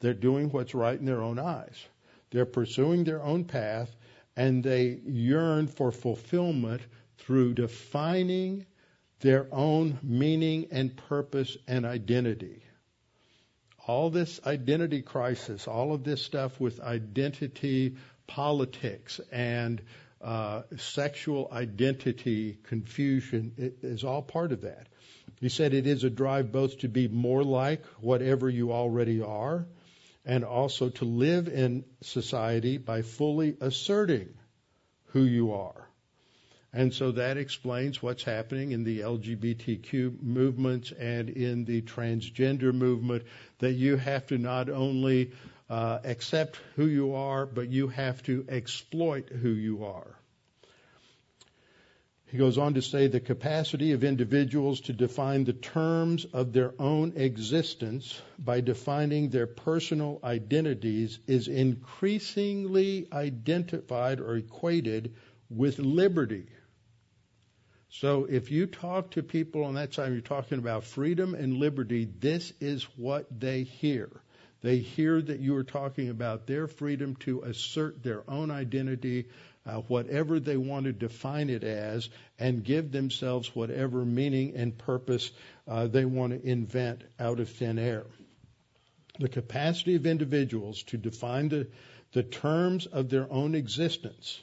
They're 0.02 0.14
doing 0.14 0.50
what's 0.50 0.76
right 0.76 1.00
in 1.00 1.06
their 1.06 1.24
own 1.24 1.40
eyes. 1.40 1.86
They're 2.32 2.46
pursuing 2.46 3.06
their 3.06 3.24
own 3.24 3.46
path 3.46 3.96
and 4.36 4.62
they 4.64 5.00
yearn 5.06 5.68
for 5.68 5.94
fulfillment 5.94 6.82
through 7.18 7.54
defining 7.54 8.66
their 9.22 9.48
own 9.54 9.98
meaning 10.04 10.68
and 10.72 10.96
purpose 10.96 11.56
and 11.68 11.86
identity. 11.86 12.65
All 13.88 14.10
this 14.10 14.40
identity 14.46 15.02
crisis, 15.02 15.68
all 15.68 15.94
of 15.94 16.04
this 16.04 16.22
stuff 16.22 16.60
with 16.60 16.80
identity 16.80 17.96
politics 18.28 19.22
and 19.32 19.82
uh, 20.22 20.64
sexual 20.78 21.50
identity 21.52 22.58
confusion 22.64 23.54
is 23.84 24.04
all 24.04 24.24
part 24.24 24.52
of 24.52 24.62
that. 24.62 24.88
He 25.40 25.50
said 25.50 25.74
it 25.74 25.86
is 25.86 26.04
a 26.04 26.10
drive 26.10 26.52
both 26.52 26.80
to 26.80 26.88
be 26.88 27.08
more 27.08 27.44
like 27.44 27.86
whatever 28.00 28.50
you 28.50 28.72
already 28.72 29.22
are 29.22 29.68
and 30.26 30.44
also 30.44 30.90
to 30.90 31.06
live 31.06 31.48
in 31.48 31.86
society 32.02 32.78
by 32.78 33.04
fully 33.04 33.56
asserting 33.62 34.30
who 35.08 35.24
you 35.24 35.54
are. 35.54 35.85
And 36.76 36.94
so 36.94 37.14
that 37.14 37.38
explains 37.38 38.04
what's 38.04 38.24
happening 38.24 38.74
in 38.74 38.84
the 38.84 39.00
LGBTQ 39.00 40.22
movement 40.22 40.92
and 40.92 41.30
in 41.30 41.64
the 41.64 41.82
transgender 41.82 42.74
movement 42.74 43.24
that 43.60 43.72
you 43.72 43.96
have 43.96 44.28
to 44.28 44.38
not 44.38 44.70
only 44.70 45.32
uh, 45.70 46.00
accept 46.04 46.60
who 46.76 46.86
you 46.86 47.16
are, 47.16 47.46
but 47.46 47.70
you 47.70 47.88
have 47.88 48.22
to 48.24 48.46
exploit 48.50 49.30
who 49.30 49.52
you 49.52 49.86
are. 49.86 50.20
He 52.26 52.38
goes 52.38 52.58
on 52.58 52.74
to 52.74 52.82
say 52.82 53.08
the 53.08 53.22
capacity 53.22 53.94
of 53.94 54.04
individuals 54.04 54.82
to 54.82 54.92
define 54.92 55.46
the 55.46 55.54
terms 55.54 56.26
of 56.26 56.52
their 56.52 56.74
own 56.78 57.14
existence 57.16 58.22
by 58.38 58.60
defining 58.60 59.30
their 59.30 59.48
personal 59.48 60.20
identities 60.26 61.20
is 61.26 61.48
increasingly 61.48 63.08
identified 63.14 64.20
or 64.20 64.36
equated 64.36 65.14
with 65.50 65.80
liberty. 65.80 66.48
So 67.90 68.26
if 68.26 68.52
you 68.52 68.66
talk 68.66 69.12
to 69.12 69.24
people 69.24 69.64
on 69.64 69.76
that 69.76 69.94
side, 69.94 70.12
you're 70.12 70.22
talking 70.22 70.58
about 70.58 70.84
freedom 70.84 71.34
and 71.34 71.58
liberty, 71.58 72.06
this 72.20 72.52
is 72.60 72.84
what 72.98 73.28
they 73.40 73.64
hear. 73.64 74.10
They 74.62 74.80
hear 74.80 75.22
that 75.22 75.40
you 75.40 75.56
are 75.56 75.64
talking 75.64 76.10
about 76.10 76.48
their 76.48 76.68
freedom 76.68 77.16
to 77.18 77.42
assert 77.42 78.02
their 78.02 78.24
own 78.28 78.50
identity, 78.50 79.28
uh, 79.66 79.82
whatever 79.82 80.40
they 80.40 80.58
want 80.58 80.86
to 80.86 80.92
define 80.92 81.50
it 81.50 81.64
as, 81.64 82.10
and 82.40 82.64
give 82.64 82.92
themselves 82.92 83.56
whatever 83.56 84.04
meaning 84.04 84.56
and 84.56 84.78
purpose 84.78 85.32
uh, 85.68 85.88
they 85.88 86.06
want 86.06 86.34
to 86.34 86.50
invent 86.50 87.04
out 87.20 87.40
of 87.40 87.50
thin 87.50 87.78
air. 87.78 88.06
The 89.20 89.30
capacity 89.30 89.96
of 89.96 90.06
individuals 90.06 90.84
to 90.84 90.98
define 90.98 91.50
the, 91.50 91.68
the 92.12 92.24
terms 92.24 92.88
of 92.88 93.10
their 93.10 93.32
own 93.32 93.56
existence 93.56 94.42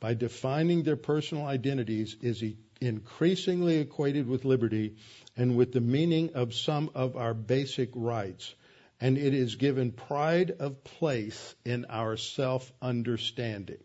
by 0.00 0.14
defining 0.14 0.82
their 0.82 0.96
personal 0.96 1.44
identities 1.44 2.16
is 2.22 2.42
increasingly 2.80 3.78
equated 3.78 4.26
with 4.26 4.44
liberty 4.46 4.96
and 5.36 5.56
with 5.56 5.72
the 5.72 5.80
meaning 5.80 6.30
of 6.34 6.54
some 6.54 6.90
of 6.94 7.16
our 7.16 7.34
basic 7.34 7.90
rights. 7.94 8.54
And 9.00 9.16
it 9.16 9.34
is 9.34 9.56
given 9.56 9.92
pride 9.92 10.50
of 10.58 10.82
place 10.84 11.54
in 11.64 11.86
our 11.88 12.16
self 12.16 12.70
understanding. 12.82 13.82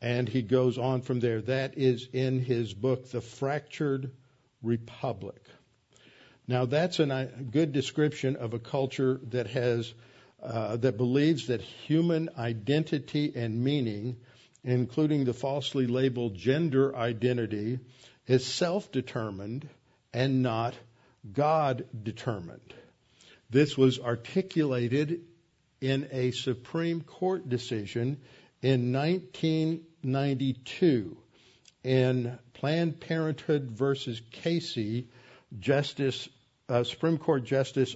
And 0.00 0.28
he 0.28 0.42
goes 0.42 0.78
on 0.78 1.02
from 1.02 1.20
there. 1.20 1.40
That 1.42 1.78
is 1.78 2.08
in 2.12 2.40
his 2.40 2.72
book, 2.72 3.10
The 3.10 3.20
Fractured 3.20 4.10
Republic. 4.62 5.40
Now, 6.48 6.66
that's 6.66 7.00
a 7.00 7.30
good 7.50 7.72
description 7.72 8.36
of 8.36 8.54
a 8.54 8.58
culture 8.58 9.20
that 9.30 9.48
has 9.48 9.92
uh, 10.42 10.76
that 10.76 10.96
believes 10.96 11.46
that 11.46 11.60
human 11.60 12.28
identity 12.38 13.32
and 13.34 13.64
meaning, 13.64 14.16
including 14.66 15.24
the 15.24 15.32
falsely 15.32 15.86
labeled 15.86 16.34
gender 16.34 16.94
identity, 16.94 17.78
is 18.26 18.44
self-determined 18.44 19.66
and 20.12 20.42
not 20.42 20.74
God-determined. 21.32 22.74
This 23.48 23.78
was 23.78 24.00
articulated 24.00 25.20
in 25.80 26.08
a 26.10 26.32
Supreme 26.32 27.00
Court 27.00 27.48
decision 27.48 28.18
in 28.60 28.92
1992 28.92 31.16
in 31.84 32.36
Planned 32.54 33.00
Parenthood 33.00 33.70
versus 33.70 34.20
Casey, 34.32 35.06
Justice 35.60 36.28
uh, 36.68 36.82
Supreme 36.82 37.18
Court 37.18 37.44
Justice 37.44 37.94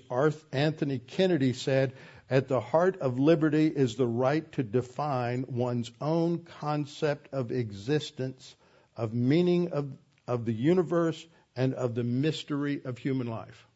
Anthony 0.53 1.01
Kennedy 1.01 1.53
said, 1.53 1.95
"At 2.31 2.47
the 2.47 2.61
heart 2.61 2.97
of 3.01 3.19
liberty 3.19 3.67
is 3.67 3.97
the 3.97 4.07
right 4.07 4.51
to 4.53 4.63
define 4.63 5.45
one's 5.49 5.91
own 6.01 6.45
concept 6.45 7.29
of 7.33 7.51
existence, 7.51 8.55
of 8.97 9.13
meaning 9.13 9.73
of 9.73 9.91
of 10.29 10.45
the 10.45 10.53
universe, 10.53 11.27
and 11.57 11.75
of 11.75 11.97
the 11.97 12.05
mystery 12.05 12.83
of 12.85 12.99
human 12.99 13.27
life." 13.27 13.67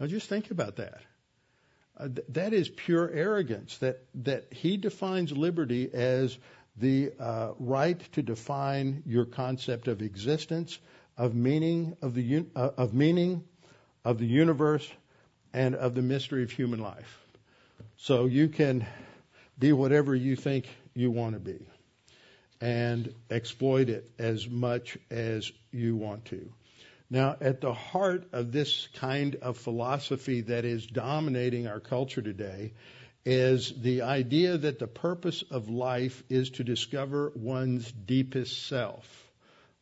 Now, 0.00 0.06
just 0.06 0.26
think 0.26 0.50
about 0.50 0.76
that. 0.76 1.02
Uh, 1.98 2.08
th- 2.08 2.26
that 2.30 2.52
is 2.54 2.70
pure 2.70 3.10
arrogance. 3.10 3.76
That 3.78 4.02
that 4.24 4.52
he 4.54 4.78
defines 4.78 5.32
liberty 5.32 5.92
as 5.92 6.38
the 6.78 7.12
uh, 7.20 7.52
right 7.58 8.00
to 8.12 8.22
define 8.22 9.02
your 9.04 9.26
concept 9.26 9.86
of 9.88 10.00
existence, 10.00 10.78
of 11.18 11.34
meaning 11.34 11.96
of 12.00 12.14
the 12.14 12.36
un- 12.36 12.50
uh, 12.56 12.70
of 12.78 12.94
meaning 12.94 13.44
of 14.02 14.16
the 14.16 14.26
universe, 14.26 14.90
and 15.52 15.74
of 15.74 15.94
the 15.94 16.02
mystery 16.02 16.42
of 16.42 16.50
human 16.50 16.80
life. 16.80 17.25
So 17.96 18.26
you 18.26 18.48
can 18.48 18.86
be 19.58 19.72
whatever 19.72 20.14
you 20.14 20.36
think 20.36 20.68
you 20.94 21.10
want 21.10 21.34
to 21.34 21.40
be, 21.40 21.66
and 22.60 23.12
exploit 23.30 23.88
it 23.88 24.10
as 24.18 24.48
much 24.48 24.98
as 25.10 25.50
you 25.72 25.96
want 25.96 26.26
to. 26.26 26.52
Now, 27.08 27.36
at 27.40 27.60
the 27.60 27.72
heart 27.72 28.28
of 28.32 28.52
this 28.52 28.88
kind 28.94 29.36
of 29.36 29.56
philosophy 29.56 30.42
that 30.42 30.64
is 30.64 30.86
dominating 30.86 31.66
our 31.68 31.80
culture 31.80 32.22
today 32.22 32.74
is 33.24 33.72
the 33.80 34.02
idea 34.02 34.58
that 34.58 34.78
the 34.78 34.86
purpose 34.86 35.42
of 35.50 35.68
life 35.68 36.22
is 36.28 36.50
to 36.50 36.64
discover 36.64 37.32
one's 37.34 37.90
deepest 37.90 38.66
self. 38.66 39.30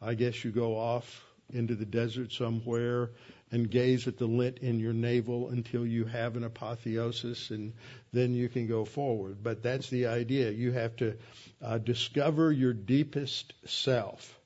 I 0.01 0.15
guess 0.15 0.45
you 0.45 0.51
go 0.51 0.77
off 0.77 1.25
into 1.53 1.75
the 1.75 1.85
desert 1.85 2.33
somewhere 2.33 3.11
and 3.55 3.71
gaze 3.71 4.09
at 4.09 4.19
the 4.19 4.27
lint 4.27 4.59
in 4.59 4.81
your 4.81 4.93
navel 4.93 5.49
until 5.49 5.87
you 5.87 6.05
have 6.07 6.35
an 6.37 6.43
apotheosis 6.43 7.51
and 7.51 7.73
then 8.13 8.35
you 8.35 8.49
can 8.49 8.67
go 8.67 8.85
forward. 8.85 9.45
But 9.45 9.63
that's 9.63 9.89
the 9.91 10.09
idea. 10.09 10.51
You 10.51 10.73
have 10.73 10.97
to 10.97 11.17
uh, 11.63 11.79
discover 11.79 12.51
your 12.51 12.73
deepest 12.73 13.55
self 13.65 14.41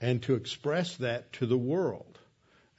and 0.00 0.22
to 0.22 0.36
express 0.36 0.96
that 0.98 1.32
to 1.32 1.46
the 1.46 1.58
world. 1.58 2.16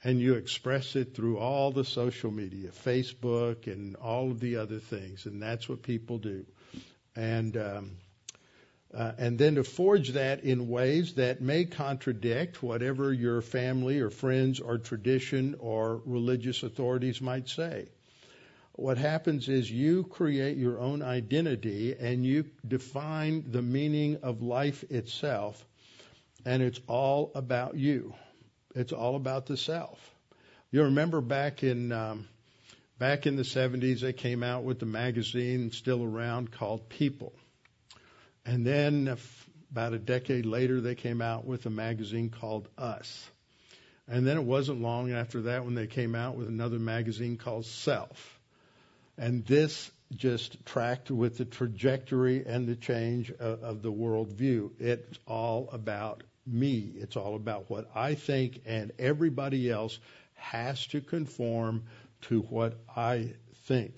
And 0.02 0.18
you 0.18 0.36
express 0.36 0.96
it 0.96 1.14
through 1.14 1.38
all 1.38 1.72
the 1.72 1.84
social 1.84 2.30
media, 2.30 2.70
Facebook 2.70 3.66
and 3.66 3.96
all 3.96 4.30
of 4.30 4.40
the 4.40 4.56
other 4.56 4.78
things. 4.78 5.26
And 5.26 5.42
that's 5.42 5.68
what 5.68 5.82
people 5.82 6.16
do. 6.16 6.46
And, 7.14 7.54
um, 7.54 7.90
uh, 8.96 9.12
and 9.18 9.38
then 9.38 9.56
to 9.56 9.62
forge 9.62 10.12
that 10.12 10.42
in 10.42 10.68
ways 10.68 11.14
that 11.14 11.42
may 11.42 11.66
contradict 11.66 12.62
whatever 12.62 13.12
your 13.12 13.42
family 13.42 14.00
or 14.00 14.08
friends 14.08 14.58
or 14.58 14.78
tradition 14.78 15.54
or 15.58 16.00
religious 16.06 16.62
authorities 16.62 17.20
might 17.20 17.46
say. 17.46 17.88
What 18.72 18.96
happens 18.96 19.50
is 19.50 19.70
you 19.70 20.04
create 20.04 20.56
your 20.56 20.80
own 20.80 21.02
identity 21.02 21.94
and 21.94 22.24
you 22.24 22.46
define 22.66 23.44
the 23.50 23.60
meaning 23.60 24.20
of 24.22 24.40
life 24.40 24.82
itself, 24.90 25.62
and 26.46 26.62
it's 26.62 26.80
all 26.86 27.32
about 27.34 27.74
you. 27.74 28.14
It's 28.74 28.92
all 28.92 29.16
about 29.16 29.44
the 29.44 29.58
self. 29.58 29.98
You 30.70 30.84
remember 30.84 31.20
back 31.20 31.62
in 31.62 31.92
um, 31.92 32.28
back 32.98 33.26
in 33.26 33.36
the 33.36 33.42
70s, 33.42 34.00
they 34.00 34.14
came 34.14 34.42
out 34.42 34.64
with 34.64 34.78
the 34.78 34.86
magazine 34.86 35.70
still 35.70 36.02
around 36.02 36.50
called 36.50 36.88
People 36.88 37.34
and 38.46 38.64
then 38.64 39.16
about 39.72 39.92
a 39.92 39.98
decade 39.98 40.46
later, 40.46 40.80
they 40.80 40.94
came 40.94 41.20
out 41.20 41.44
with 41.44 41.66
a 41.66 41.70
magazine 41.70 42.30
called 42.30 42.68
Us. 42.78 43.28
And 44.08 44.24
then 44.26 44.36
it 44.36 44.44
wasn't 44.44 44.80
long 44.80 45.12
after 45.12 45.42
that 45.42 45.64
when 45.64 45.74
they 45.74 45.88
came 45.88 46.14
out 46.14 46.36
with 46.36 46.46
another 46.46 46.78
magazine 46.78 47.36
called 47.36 47.66
Self. 47.66 48.38
And 49.18 49.44
this 49.44 49.90
just 50.14 50.64
tracked 50.64 51.10
with 51.10 51.38
the 51.38 51.44
trajectory 51.44 52.46
and 52.46 52.68
the 52.68 52.76
change 52.76 53.32
of, 53.32 53.62
of 53.62 53.82
the 53.82 53.92
worldview. 53.92 54.70
It's 54.78 55.18
all 55.26 55.68
about 55.72 56.22
me. 56.46 56.92
It's 56.94 57.16
all 57.16 57.34
about 57.34 57.68
what 57.68 57.90
I 57.94 58.14
think, 58.14 58.62
and 58.64 58.92
everybody 58.98 59.68
else 59.68 59.98
has 60.34 60.86
to 60.88 61.00
conform 61.00 61.84
to 62.22 62.40
what 62.42 62.78
I 62.94 63.32
think. 63.64 63.96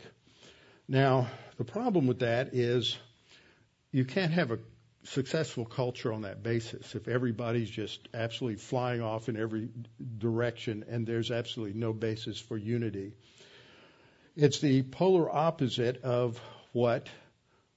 Now, 0.88 1.26
the 1.58 1.64
problem 1.64 2.06
with 2.06 2.20
that 2.20 2.54
is 2.54 2.96
you 3.92 4.04
can't 4.04 4.32
have 4.32 4.50
a 4.50 4.58
successful 5.04 5.64
culture 5.64 6.12
on 6.12 6.22
that 6.22 6.42
basis 6.42 6.94
if 6.94 7.08
everybody's 7.08 7.70
just 7.70 8.08
absolutely 8.12 8.58
flying 8.58 9.00
off 9.00 9.28
in 9.28 9.36
every 9.36 9.68
direction 10.18 10.84
and 10.88 11.06
there's 11.06 11.30
absolutely 11.30 11.78
no 11.78 11.92
basis 11.92 12.38
for 12.38 12.56
unity. 12.56 13.12
It's 14.36 14.60
the 14.60 14.82
polar 14.82 15.30
opposite 15.30 16.02
of 16.02 16.40
what 16.72 17.08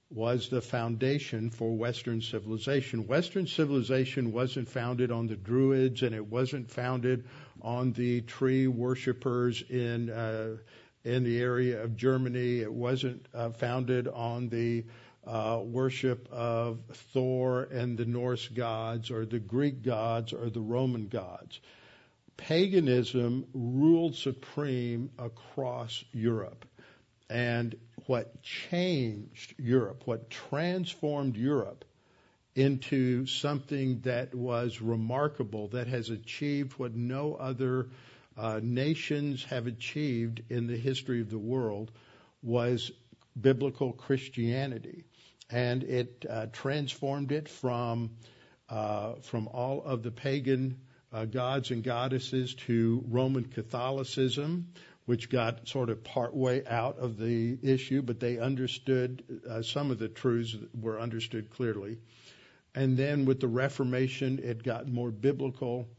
was 0.09 0.49
the 0.49 0.61
foundation 0.61 1.49
for 1.49 1.73
Western 1.73 2.21
civilization. 2.21 3.07
Western 3.07 3.47
civilization 3.47 4.33
wasn't 4.33 4.67
founded 4.67 5.11
on 5.11 5.27
the 5.27 5.37
Druids 5.37 6.01
and 6.01 6.13
it 6.13 6.25
wasn't 6.25 6.69
founded 6.69 7.25
on 7.61 7.93
the 7.93 8.21
tree 8.21 8.67
worshippers 8.67 9.63
in 9.69 10.09
uh, 10.09 10.57
in 11.03 11.23
the 11.23 11.41
area 11.41 11.81
of 11.81 11.95
Germany. 11.95 12.59
It 12.59 12.71
wasn't 12.71 13.25
uh, 13.33 13.51
founded 13.51 14.07
on 14.07 14.49
the 14.49 14.83
worship 15.25 16.27
of 16.31 16.79
Thor 17.13 17.63
and 17.71 17.97
the 17.97 18.05
Norse 18.05 18.47
gods 18.47 19.11
or 19.11 19.25
the 19.25 19.39
Greek 19.39 19.83
gods 19.83 20.33
or 20.33 20.49
the 20.49 20.61
Roman 20.61 21.07
gods. 21.07 21.59
Paganism 22.37 23.45
ruled 23.53 24.15
supreme 24.15 25.11
across 25.19 26.03
Europe. 26.11 26.65
And 27.29 27.75
what 28.07 28.41
changed 28.41 29.53
Europe, 29.59 30.03
what 30.05 30.29
transformed 30.29 31.37
Europe 31.37 31.85
into 32.55 33.25
something 33.25 34.01
that 34.01 34.33
was 34.35 34.81
remarkable, 34.81 35.67
that 35.69 35.87
has 35.87 36.09
achieved 36.09 36.73
what 36.73 36.93
no 36.95 37.35
other 37.35 37.87
uh, 38.37 38.59
nations 38.61 39.43
have 39.45 39.67
achieved 39.67 40.41
in 40.49 40.67
the 40.67 40.75
history 40.75 41.21
of 41.21 41.29
the 41.29 41.37
world, 41.39 41.91
was 42.43 42.91
biblical 43.39 43.93
Christianity 43.93 45.05
and 45.51 45.84
it 45.84 46.25
uh, 46.29 46.46
transformed 46.51 47.31
it 47.31 47.50
from 47.50 48.11
uh, 48.70 49.16
from 49.22 49.48
all 49.50 49.83
of 49.83 50.01
the 50.01 50.11
pagan 50.11 50.77
uh, 51.11 51.25
gods 51.25 51.72
and 51.72 51.83
goddesses 51.83 52.55
to 52.55 53.03
Roman 53.09 53.46
Catholicism, 53.46 54.70
which 55.05 55.29
got 55.29 55.68
sort 55.68 55.90
of 55.90 56.03
partway 56.03 56.66
out 56.66 57.00
of 57.00 57.18
the 57.18 57.57
issue, 57.61 58.01
but 58.01 58.20
they 58.20 58.37
understood 58.40 59.24
uh, 59.50 59.61
some 59.61 59.92
of 59.92 60.00
the 60.00 60.07
truths 60.07 60.55
were 60.79 61.00
understood 61.00 61.50
clearly. 61.50 61.98
And 62.74 62.96
then 62.96 63.25
with 63.25 63.42
the 63.42 63.50
Reformation, 63.50 64.40
it 64.42 64.64
got 64.64 64.87
more 64.87 65.11
biblical. 65.11 65.90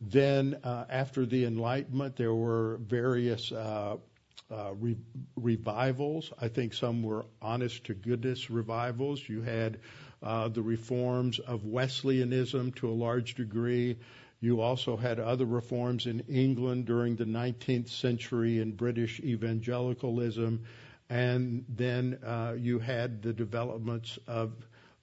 Then 0.00 0.56
uh, 0.62 0.84
after 0.88 1.26
the 1.26 1.44
Enlightenment, 1.44 2.14
there 2.14 2.34
were 2.34 2.78
various 2.80 3.50
uh, 3.50 3.96
revivals. 5.36 6.32
I 6.40 6.48
think 6.48 6.74
some 6.74 7.02
were 7.02 7.24
honest 7.40 7.84
to 7.84 7.94
goodness 7.94 8.50
revivals. 8.50 9.28
You 9.28 9.42
had 9.42 9.78
uh, 10.22 10.48
the 10.48 10.62
reforms 10.62 11.38
of 11.38 11.64
Wesleyanism 11.64 12.72
to 12.72 12.88
a 12.88 12.92
large 12.92 13.34
degree. 13.34 13.96
You 14.40 14.60
also 14.60 14.96
had 14.96 15.20
other 15.20 15.44
reforms 15.44 16.06
in 16.06 16.20
England 16.28 16.86
during 16.86 17.16
the 17.16 17.24
19th 17.24 17.88
century 17.88 18.58
in 18.58 18.72
British 18.72 19.20
evangelicalism. 19.20 20.64
And 21.08 21.64
then 21.68 22.18
uh, 22.24 22.54
you 22.58 22.78
had 22.78 23.22
the 23.22 23.32
developments 23.32 24.18
of 24.26 24.52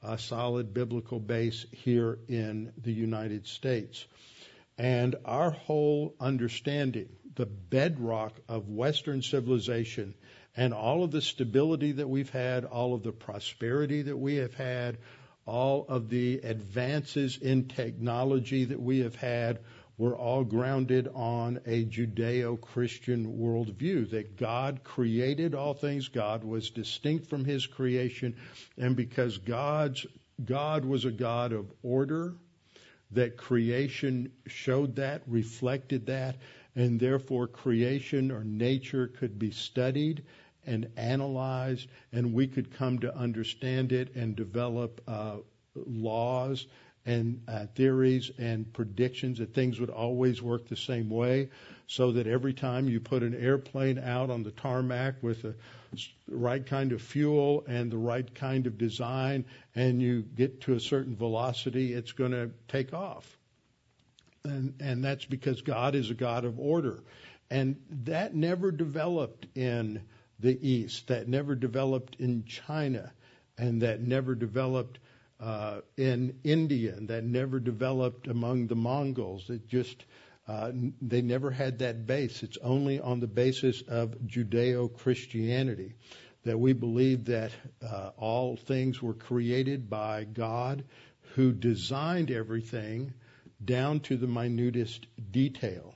a 0.02 0.18
solid 0.18 0.74
biblical 0.74 1.20
base 1.20 1.66
here 1.72 2.20
in 2.28 2.72
the 2.82 2.94
United 2.94 3.46
States. 3.48 4.06
And 4.78 5.16
our 5.26 5.52
whole 5.52 6.16
understanding 6.20 7.10
the 7.38 7.46
bedrock 7.46 8.34
of 8.50 8.68
Western 8.68 9.22
civilization 9.22 10.14
and 10.56 10.74
all 10.74 11.04
of 11.04 11.12
the 11.12 11.22
stability 11.22 11.94
that 11.94 12.10
we've 12.10 12.32
had, 12.32 12.66
all 12.66 12.96
of 12.96 13.04
the 13.04 13.12
prosperity 13.12 14.02
that 14.02 14.18
we 14.18 14.38
have 14.38 14.56
had, 14.56 14.98
all 15.46 15.86
of 15.88 16.10
the 16.10 16.40
advances 16.40 17.38
in 17.38 17.68
technology 17.68 18.66
that 18.66 18.82
we 18.82 19.00
have 19.00 19.16
had 19.16 19.60
were 20.00 20.16
all 20.16 20.44
grounded 20.44 21.08
on 21.14 21.60
a 21.66 21.86
Judeo 21.86 22.60
Christian 22.60 23.38
worldview 23.38 24.10
that 24.12 24.36
God 24.38 24.84
created 24.84 25.56
all 25.56 25.74
things, 25.74 26.08
God 26.08 26.44
was 26.44 26.72
distinct 26.72 27.28
from 27.28 27.46
his 27.46 27.66
creation, 27.66 28.36
and 28.78 28.96
because 28.96 29.38
God's 29.38 30.06
God 30.44 30.86
was 30.86 31.06
a 31.06 31.12
God 31.12 31.52
of 31.52 31.72
order, 31.82 32.36
that 33.12 33.38
creation 33.38 34.32
showed 34.48 34.98
that, 34.98 35.24
reflected 35.28 36.08
that, 36.08 36.36
and 36.78 37.00
therefore 37.00 37.48
creation 37.48 38.32
or 38.32 38.44
nature 38.44 39.08
could 39.08 39.38
be 39.40 39.50
studied 39.52 40.24
and 40.66 40.88
analyzed, 40.96 41.90
and 42.14 42.34
we 42.34 42.46
could 42.46 42.72
come 42.72 43.00
to 43.00 43.18
understand 43.18 43.92
it 43.92 44.16
and 44.16 44.36
develop 44.36 45.02
uh, 45.08 45.38
laws 45.76 46.68
and 47.06 47.42
uh, 47.48 47.66
theories 47.74 48.30
and 48.38 48.72
predictions 48.74 49.40
that 49.40 49.56
things 49.56 49.80
would 49.80 49.90
always 49.90 50.42
work 50.42 50.68
the 50.68 50.76
same 50.76 51.10
way, 51.10 51.50
so 51.88 52.12
that 52.12 52.28
every 52.28 52.54
time 52.54 52.88
you 52.88 53.00
put 53.00 53.24
an 53.24 53.34
airplane 53.34 53.98
out 53.98 54.30
on 54.30 54.44
the 54.44 54.52
tarmac 54.52 55.16
with 55.24 55.42
the 55.42 55.56
right 56.30 56.66
kind 56.66 56.92
of 56.92 57.02
fuel 57.02 57.64
and 57.68 57.90
the 57.90 57.98
right 57.98 58.36
kind 58.36 58.68
of 58.68 58.78
design, 58.78 59.46
and 59.74 60.00
you 60.02 60.22
get 60.22 60.62
to 60.62 60.74
a 60.74 60.80
certain 60.80 61.16
velocity, 61.16 61.94
it's 61.94 62.12
going 62.12 62.32
to 62.32 62.52
take 62.68 62.94
off 62.94 63.37
and, 64.50 64.74
and 64.80 65.04
that's 65.04 65.26
because 65.26 65.62
God 65.62 65.96
is 65.96 66.10
a 66.10 66.16
God 66.16 66.46
of 66.46 66.60
order. 66.60 67.04
And 67.50 67.78
that 68.06 68.36
never 68.36 68.72
developed 68.72 69.48
in 69.56 70.02
the 70.40 70.68
East, 70.68 71.08
that 71.08 71.28
never 71.28 71.56
developed 71.56 72.18
in 72.20 72.44
China, 72.46 73.12
and 73.58 73.82
that 73.82 74.02
never 74.02 74.36
developed 74.36 75.00
uh, 75.40 75.82
in 75.96 76.40
India, 76.44 76.96
and 76.96 77.08
that 77.10 77.24
never 77.24 77.60
developed 77.60 78.28
among 78.28 78.68
the 78.68 78.76
Mongols. 78.76 79.50
It 79.50 79.68
just 79.68 80.06
uh, 80.48 80.72
they 81.02 81.22
never 81.22 81.52
had 81.52 81.80
that 81.80 82.08
base. 82.08 82.42
It's 82.42 82.58
only 82.64 83.00
on 83.00 83.20
the 83.20 83.28
basis 83.28 83.82
of 83.82 84.12
Judeo 84.28 84.94
Christianity 84.94 85.94
that 86.46 86.58
we 86.58 86.72
believe 86.72 87.26
that 87.26 87.52
uh, 87.86 88.12
all 88.18 88.56
things 88.56 89.02
were 89.02 89.14
created 89.14 89.90
by 89.90 90.24
God 90.24 90.86
who 91.36 91.52
designed 91.52 92.32
everything 92.32 93.14
down 93.64 94.00
to 94.02 94.18
the 94.18 94.28
minutest 94.28 95.06
detail. 95.32 95.96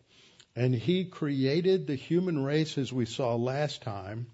And 0.55 0.75
he 0.75 1.05
created 1.05 1.87
the 1.87 1.95
human 1.95 2.43
race 2.43 2.77
as 2.77 2.91
we 2.91 3.05
saw 3.05 3.35
last 3.35 3.81
time. 3.81 4.27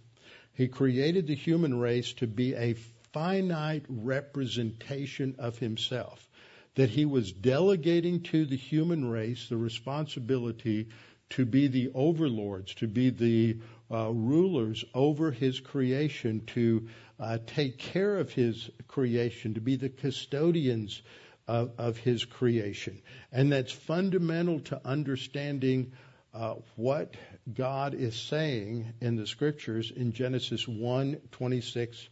He 0.54 0.68
created 0.68 1.28
the 1.28 1.36
human 1.36 1.78
race 1.80 2.14
to 2.14 2.28
be 2.28 2.56
a 2.56 2.76
finite 3.14 3.86
representation 3.88 5.36
of 5.38 5.60
himself. 5.60 6.28
That 6.76 6.90
he 6.90 7.06
was 7.06 7.32
delegating 7.32 8.22
to 8.24 8.46
the 8.46 8.56
human 8.56 9.06
race 9.06 9.50
the 9.50 9.58
responsibility 9.58 10.88
to 11.32 11.46
be 11.46 11.68
the 11.68 11.92
overlords, 11.94 12.74
to 12.76 12.88
be 12.88 13.10
the 13.10 13.58
uh, 13.92 14.10
rulers 14.12 14.84
over 14.94 15.32
his 15.32 15.60
creation, 15.60 16.42
to 16.48 16.88
uh, 17.20 17.38
take 17.46 17.78
care 17.78 18.18
of 18.18 18.32
his 18.32 18.70
creation, 18.88 19.56
to 19.56 19.62
be 19.62 19.76
the 19.76 19.90
custodians 19.90 21.02
of, 21.48 21.72
of 21.78 21.98
his 21.98 22.26
creation. 22.26 23.02
And 23.32 23.52
that's 23.52 23.72
fundamental 23.72 24.60
to 24.62 24.82
understanding 24.86 25.94
uh, 26.34 26.56
what 26.76 27.16
God 27.52 27.94
is 27.94 28.16
saying 28.16 28.94
in 29.02 29.16
the 29.16 29.26
scriptures 29.26 29.92
in 29.96 30.14
Genesis 30.14 30.68
1 30.68 31.18
26 31.32 32.10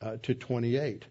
uh, 0.00 0.16
to 0.22 0.34
28. 0.34 1.04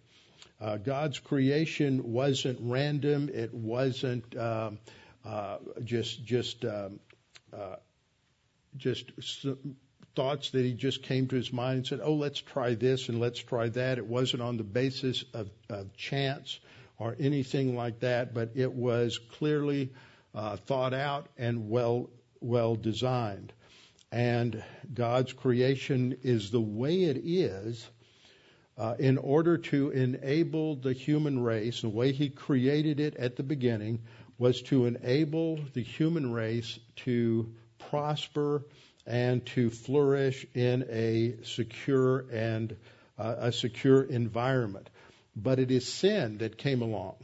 Uh, 0.59 0.77
God's 0.77 1.19
creation 1.19 2.13
wasn't 2.13 2.59
random. 2.61 3.29
It 3.33 3.53
wasn't 3.53 4.37
um, 4.37 4.79
uh, 5.25 5.57
just 5.83 6.23
just 6.23 6.63
um, 6.63 6.99
uh, 7.53 7.75
just 8.77 9.11
thoughts 10.15 10.51
that 10.51 10.63
he 10.63 10.73
just 10.73 11.03
came 11.03 11.27
to 11.27 11.35
his 11.35 11.51
mind 11.51 11.77
and 11.77 11.87
said, 11.87 11.99
"Oh, 12.01 12.13
let's 12.13 12.39
try 12.39 12.73
this 12.73 13.09
and 13.09 13.19
let's 13.19 13.39
try 13.39 13.67
that." 13.69 13.97
It 13.97 14.07
wasn't 14.07 14.41
on 14.43 14.55
the 14.55 14.63
basis 14.63 15.25
of, 15.33 15.49
of 15.69 15.95
chance 15.97 16.59
or 16.97 17.15
anything 17.19 17.75
like 17.75 17.99
that, 17.99 18.33
but 18.33 18.51
it 18.55 18.71
was 18.71 19.17
clearly 19.17 19.91
uh, 20.33 20.55
thought 20.55 20.93
out 20.93 21.27
and 21.37 21.69
well 21.69 22.09
well 22.41 22.75
designed. 22.75 23.51
And 24.11 24.63
God's 24.93 25.33
creation 25.33 26.17
is 26.23 26.51
the 26.51 26.61
way 26.61 27.03
it 27.03 27.17
is 27.25 27.85
uh, 28.77 28.95
in 28.99 29.17
order 29.17 29.57
to 29.57 29.89
enable 29.89 30.75
the 30.75 30.93
human 30.93 31.39
race, 31.39 31.81
the 31.81 31.89
way 31.89 32.11
He 32.11 32.29
created 32.29 32.99
it 32.99 33.15
at 33.15 33.35
the 33.35 33.43
beginning 33.43 34.01
was 34.37 34.61
to 34.63 34.85
enable 34.85 35.59
the 35.73 35.83
human 35.83 36.31
race 36.31 36.77
to 36.97 37.53
prosper 37.77 38.65
and 39.05 39.45
to 39.45 39.69
flourish 39.69 40.45
in 40.53 40.85
a 40.89 41.35
secure 41.43 42.25
and 42.31 42.75
uh, 43.17 43.35
a 43.37 43.51
secure 43.51 44.03
environment. 44.03 44.89
But 45.35 45.59
it 45.59 45.71
is 45.71 45.87
sin 45.87 46.37
that 46.39 46.57
came 46.57 46.81
along. 46.81 47.15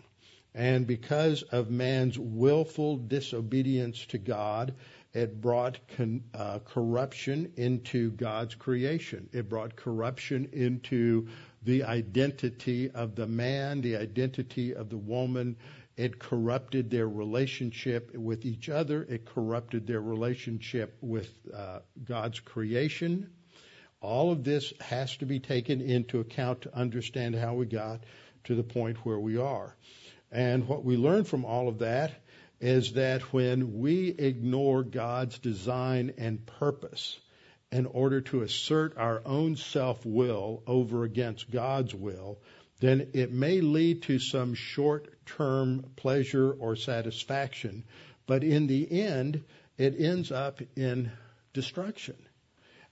And 0.53 0.85
because 0.85 1.43
of 1.43 1.69
man's 1.69 2.19
willful 2.19 2.97
disobedience 2.97 4.05
to 4.07 4.17
God, 4.17 4.73
it 5.13 5.39
brought 5.39 5.79
con, 5.97 6.23
uh, 6.33 6.59
corruption 6.59 7.53
into 7.55 8.11
God's 8.11 8.55
creation. 8.55 9.29
It 9.31 9.49
brought 9.49 9.75
corruption 9.75 10.49
into 10.53 11.27
the 11.63 11.83
identity 11.83 12.89
of 12.89 13.15
the 13.15 13.27
man, 13.27 13.81
the 13.81 13.97
identity 13.97 14.73
of 14.73 14.89
the 14.89 14.97
woman. 14.97 15.57
It 15.97 16.19
corrupted 16.19 16.89
their 16.89 17.07
relationship 17.07 18.15
with 18.15 18.45
each 18.45 18.69
other. 18.69 19.03
It 19.03 19.25
corrupted 19.25 19.85
their 19.85 20.01
relationship 20.01 20.97
with 21.01 21.29
uh, 21.53 21.79
God's 22.03 22.39
creation. 22.39 23.29
All 24.01 24.31
of 24.31 24.43
this 24.43 24.73
has 24.81 25.15
to 25.17 25.25
be 25.25 25.39
taken 25.39 25.79
into 25.79 26.19
account 26.19 26.61
to 26.61 26.75
understand 26.75 27.35
how 27.35 27.53
we 27.53 27.67
got 27.67 28.03
to 28.45 28.55
the 28.55 28.63
point 28.63 28.97
where 29.05 29.19
we 29.19 29.37
are. 29.37 29.75
And 30.31 30.67
what 30.67 30.83
we 30.83 30.97
learn 30.97 31.23
from 31.23 31.45
all 31.45 31.67
of 31.67 31.79
that 31.79 32.11
is 32.59 32.93
that 32.93 33.21
when 33.33 33.79
we 33.79 34.09
ignore 34.09 34.83
God's 34.83 35.37
design 35.39 36.13
and 36.17 36.45
purpose 36.45 37.19
in 37.71 37.85
order 37.85 38.21
to 38.21 38.41
assert 38.41 38.97
our 38.97 39.21
own 39.25 39.55
self 39.55 40.05
will 40.05 40.63
over 40.65 41.03
against 41.03 41.51
God's 41.51 41.93
will, 41.93 42.39
then 42.79 43.09
it 43.13 43.31
may 43.31 43.61
lead 43.61 44.03
to 44.03 44.19
some 44.19 44.55
short 44.55 45.25
term 45.25 45.85
pleasure 45.95 46.51
or 46.51 46.75
satisfaction, 46.75 47.83
but 48.25 48.43
in 48.43 48.67
the 48.67 48.91
end, 48.91 49.43
it 49.77 49.95
ends 49.99 50.31
up 50.31 50.59
in 50.75 51.11
destruction. 51.53 52.15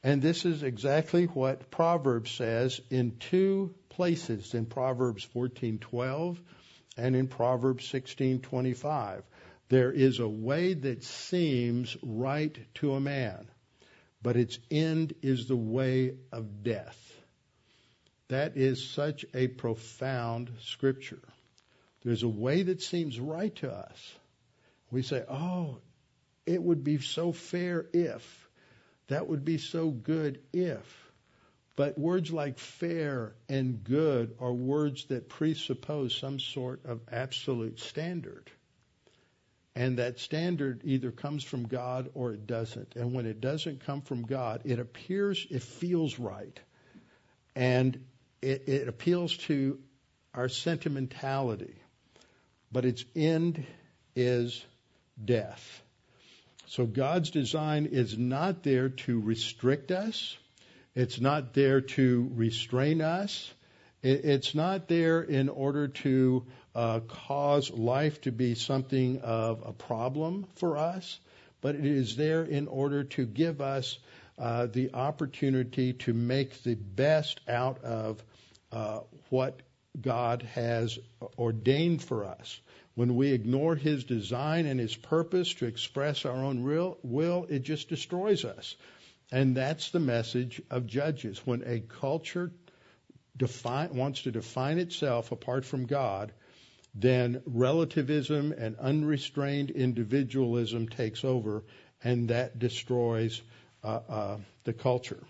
And 0.02 0.22
this 0.22 0.46
is 0.46 0.64
exactly 0.64 1.26
what 1.26 1.70
Proverbs 1.72 2.32
says 2.32 2.80
in 2.90 3.18
two 3.18 3.76
places 3.90 4.54
in 4.54 4.66
Proverbs 4.66 5.26
14:12 5.36 6.40
and 6.96 7.16
in 7.16 7.28
Proverbs 7.28 7.86
16:25. 7.86 9.24
There 9.68 9.92
is 9.92 10.20
a 10.20 10.28
way 10.28 10.74
that 10.74 11.04
seems 11.04 11.98
right 12.02 12.58
to 12.76 12.94
a 12.94 13.00
man, 13.00 13.48
but 14.22 14.38
its 14.38 14.58
end 14.72 15.14
is 15.22 15.48
the 15.48 15.58
way 15.58 16.16
of 16.32 16.64
death. 16.64 16.98
That 18.30 18.58
is 18.58 18.88
such 18.90 19.26
a 19.34 19.48
profound 19.48 20.52
scripture. 20.62 21.22
There's 22.04 22.24
a 22.24 22.30
way 22.30 22.64
that 22.64 22.82
seems 22.82 23.20
right 23.20 23.54
to 23.58 23.72
us. 23.72 24.16
We 24.92 25.02
say, 25.02 25.26
oh, 25.28 25.80
it 26.46 26.64
would 26.64 26.84
be 26.84 27.00
so 27.00 27.32
fair 27.32 27.86
if. 27.92 28.49
That 29.10 29.28
would 29.28 29.44
be 29.44 29.58
so 29.58 29.90
good 29.90 30.40
if. 30.54 31.12
But 31.76 31.98
words 31.98 32.32
like 32.32 32.60
fair 32.60 33.36
and 33.48 33.84
good 33.84 34.36
are 34.40 34.54
words 34.54 35.06
that 35.06 35.30
presuppose 35.30 36.16
some 36.16 36.40
sort 36.40 36.86
of 36.86 37.00
absolute 37.12 37.80
standard. 37.80 38.52
And 39.76 39.98
that 39.98 40.20
standard 40.20 40.82
either 40.84 41.12
comes 41.12 41.44
from 41.44 41.68
God 41.68 42.10
or 42.14 42.34
it 42.34 42.46
doesn't. 42.46 42.96
And 42.96 43.14
when 43.14 43.26
it 43.26 43.40
doesn't 43.40 43.86
come 43.86 44.02
from 44.02 44.24
God, 44.24 44.64
it 44.66 44.80
appears, 44.80 45.48
it 45.50 45.64
feels 45.64 46.20
right. 46.20 46.60
And 47.56 48.04
it, 48.42 48.68
it 48.68 48.88
appeals 48.88 49.38
to 49.48 49.80
our 50.34 50.50
sentimentality. 50.50 51.76
But 52.72 52.86
its 52.86 53.06
end 53.16 53.66
is 54.16 54.64
death. 55.24 55.82
So 56.70 56.86
God's 56.86 57.32
design 57.32 57.88
is 57.88 58.16
not 58.16 58.62
there 58.62 58.90
to 58.90 59.20
restrict 59.20 59.90
us. 59.90 60.38
It's 60.94 61.20
not 61.20 61.56
there 61.56 61.82
to 61.82 62.30
restrain 62.36 63.02
us. 63.02 63.52
It's 64.04 64.54
not 64.54 64.88
there 64.88 65.24
in 65.24 65.50
order 65.50 65.88
to 65.88 66.46
uh, 66.76 67.00
cause 67.00 67.72
life 67.72 68.22
to 68.22 68.32
be 68.32 68.54
something 68.54 69.20
of 69.22 69.64
a 69.66 69.74
problem 69.74 70.46
for 70.58 70.78
us, 70.78 71.20
but 71.60 71.74
it 71.74 71.86
is 71.86 72.16
there 72.16 72.44
in 72.44 72.68
order 72.68 73.04
to 73.04 73.26
give 73.26 73.62
us 73.62 73.98
uh, 74.38 74.68
the 74.68 74.94
opportunity 74.94 75.94
to 75.94 76.14
make 76.14 76.62
the 76.62 76.76
best 76.76 77.42
out 77.48 77.84
of 77.84 78.24
uh, 78.72 79.00
what 79.30 79.60
God 80.00 80.44
has 80.54 81.00
ordained 81.36 82.04
for 82.04 82.26
us. 82.26 82.60
When 83.00 83.16
we 83.16 83.32
ignore 83.32 83.78
His 83.78 84.04
design 84.04 84.66
and 84.66 84.78
His 84.78 84.94
purpose 84.94 85.54
to 85.54 85.68
express 85.68 86.26
our 86.26 86.44
own 86.44 86.64
real 86.64 86.98
will, 87.02 87.46
it 87.50 87.60
just 87.60 87.88
destroys 87.88 88.44
us. 88.44 88.76
And 89.32 89.56
that's 89.56 89.92
the 89.92 90.02
message 90.02 90.62
of 90.70 90.86
Judges. 90.86 91.40
When 91.48 91.64
a 91.66 91.80
culture 91.80 92.52
define, 93.38 93.96
wants 93.96 94.24
to 94.24 94.32
define 94.32 94.80
itself 94.80 95.32
apart 95.32 95.64
from 95.64 95.86
God, 95.86 96.34
then 96.94 97.42
relativism 97.46 98.52
and 98.52 98.76
unrestrained 98.76 99.70
individualism 99.70 100.90
takes 100.90 101.24
over, 101.24 101.64
and 102.04 102.28
that 102.28 102.60
destroys 102.60 103.42
uh, 103.82 104.00
uh, 104.10 104.38
the 104.66 104.74
culture. 104.74 105.24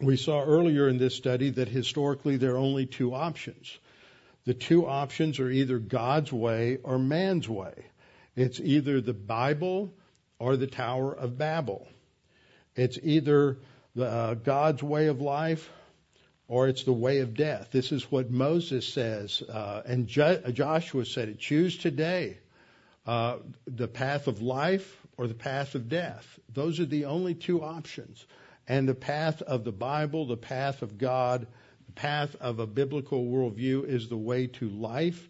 We 0.00 0.16
saw 0.16 0.42
earlier 0.42 0.88
in 0.88 0.96
this 0.96 1.14
study 1.14 1.50
that 1.50 1.68
historically 1.68 2.38
there 2.38 2.54
are 2.54 2.56
only 2.56 2.86
two 2.86 3.12
options. 3.12 3.78
The 4.44 4.54
two 4.54 4.86
options 4.86 5.38
are 5.38 5.50
either 5.50 5.78
God's 5.78 6.32
way 6.32 6.78
or 6.82 6.98
man's 6.98 7.48
way. 7.48 7.74
It's 8.34 8.58
either 8.60 9.00
the 9.00 9.12
Bible 9.12 9.92
or 10.38 10.56
the 10.56 10.66
Tower 10.66 11.12
of 11.14 11.38
Babel. 11.38 11.86
It's 12.74 12.98
either 13.02 13.58
the, 13.94 14.06
uh, 14.06 14.34
God's 14.34 14.82
way 14.82 15.06
of 15.06 15.20
life 15.20 15.70
or 16.48 16.68
it's 16.68 16.84
the 16.84 16.92
way 16.92 17.20
of 17.20 17.34
death. 17.34 17.68
This 17.70 17.92
is 17.92 18.10
what 18.10 18.30
Moses 18.30 18.86
says, 18.86 19.42
uh, 19.42 19.82
and 19.86 20.06
Jo- 20.06 20.42
Joshua 20.50 21.04
said 21.04 21.28
it. 21.28 21.38
Choose 21.38 21.78
today 21.78 22.38
uh, 23.06 23.38
the 23.66 23.88
path 23.88 24.26
of 24.26 24.42
life 24.42 25.00
or 25.16 25.26
the 25.26 25.34
path 25.34 25.74
of 25.74 25.88
death. 25.88 26.38
Those 26.52 26.80
are 26.80 26.86
the 26.86 27.04
only 27.06 27.34
two 27.34 27.62
options. 27.62 28.26
And 28.68 28.88
the 28.88 28.94
path 28.94 29.42
of 29.42 29.64
the 29.64 29.72
Bible, 29.72 30.26
the 30.26 30.36
path 30.36 30.82
of 30.82 30.98
God, 30.98 31.46
path 31.94 32.36
of 32.40 32.58
a 32.58 32.66
biblical 32.66 33.24
worldview 33.24 33.84
is 33.86 34.08
the 34.08 34.16
way 34.16 34.46
to 34.46 34.68
life. 34.68 35.28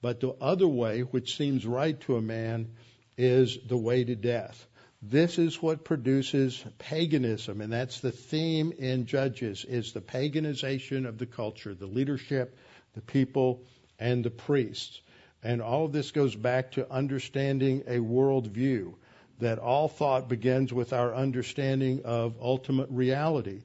But 0.00 0.20
the 0.20 0.34
other 0.40 0.68
way, 0.68 1.00
which 1.00 1.36
seems 1.36 1.66
right 1.66 1.98
to 2.02 2.16
a 2.16 2.22
man, 2.22 2.68
is 3.16 3.58
the 3.66 3.76
way 3.76 4.04
to 4.04 4.14
death. 4.14 4.66
This 5.02 5.38
is 5.38 5.60
what 5.60 5.84
produces 5.84 6.64
paganism, 6.78 7.60
and 7.60 7.72
that's 7.72 8.00
the 8.00 8.10
theme 8.10 8.72
in 8.72 9.06
Judges, 9.06 9.64
is 9.64 9.92
the 9.92 10.00
paganization 10.00 11.06
of 11.06 11.18
the 11.18 11.26
culture, 11.26 11.74
the 11.74 11.86
leadership, 11.86 12.56
the 12.94 13.02
people, 13.02 13.62
and 13.98 14.24
the 14.24 14.30
priests. 14.30 15.00
And 15.42 15.60
all 15.60 15.84
of 15.84 15.92
this 15.92 16.10
goes 16.10 16.34
back 16.34 16.72
to 16.72 16.90
understanding 16.90 17.82
a 17.86 17.98
worldview, 17.98 18.94
that 19.40 19.58
all 19.58 19.88
thought 19.88 20.28
begins 20.28 20.72
with 20.72 20.92
our 20.92 21.14
understanding 21.14 22.02
of 22.04 22.36
ultimate 22.40 22.88
reality. 22.90 23.60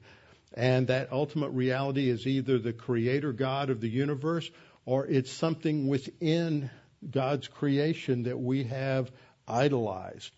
And 0.54 0.88
that 0.88 1.12
ultimate 1.12 1.50
reality 1.50 2.08
is 2.08 2.26
either 2.26 2.58
the 2.58 2.72
creator 2.72 3.32
God 3.32 3.70
of 3.70 3.80
the 3.80 3.88
universe 3.88 4.50
or 4.84 5.06
it's 5.06 5.30
something 5.30 5.86
within 5.86 6.70
God's 7.08 7.48
creation 7.48 8.24
that 8.24 8.38
we 8.38 8.64
have 8.64 9.10
idolized. 9.46 10.32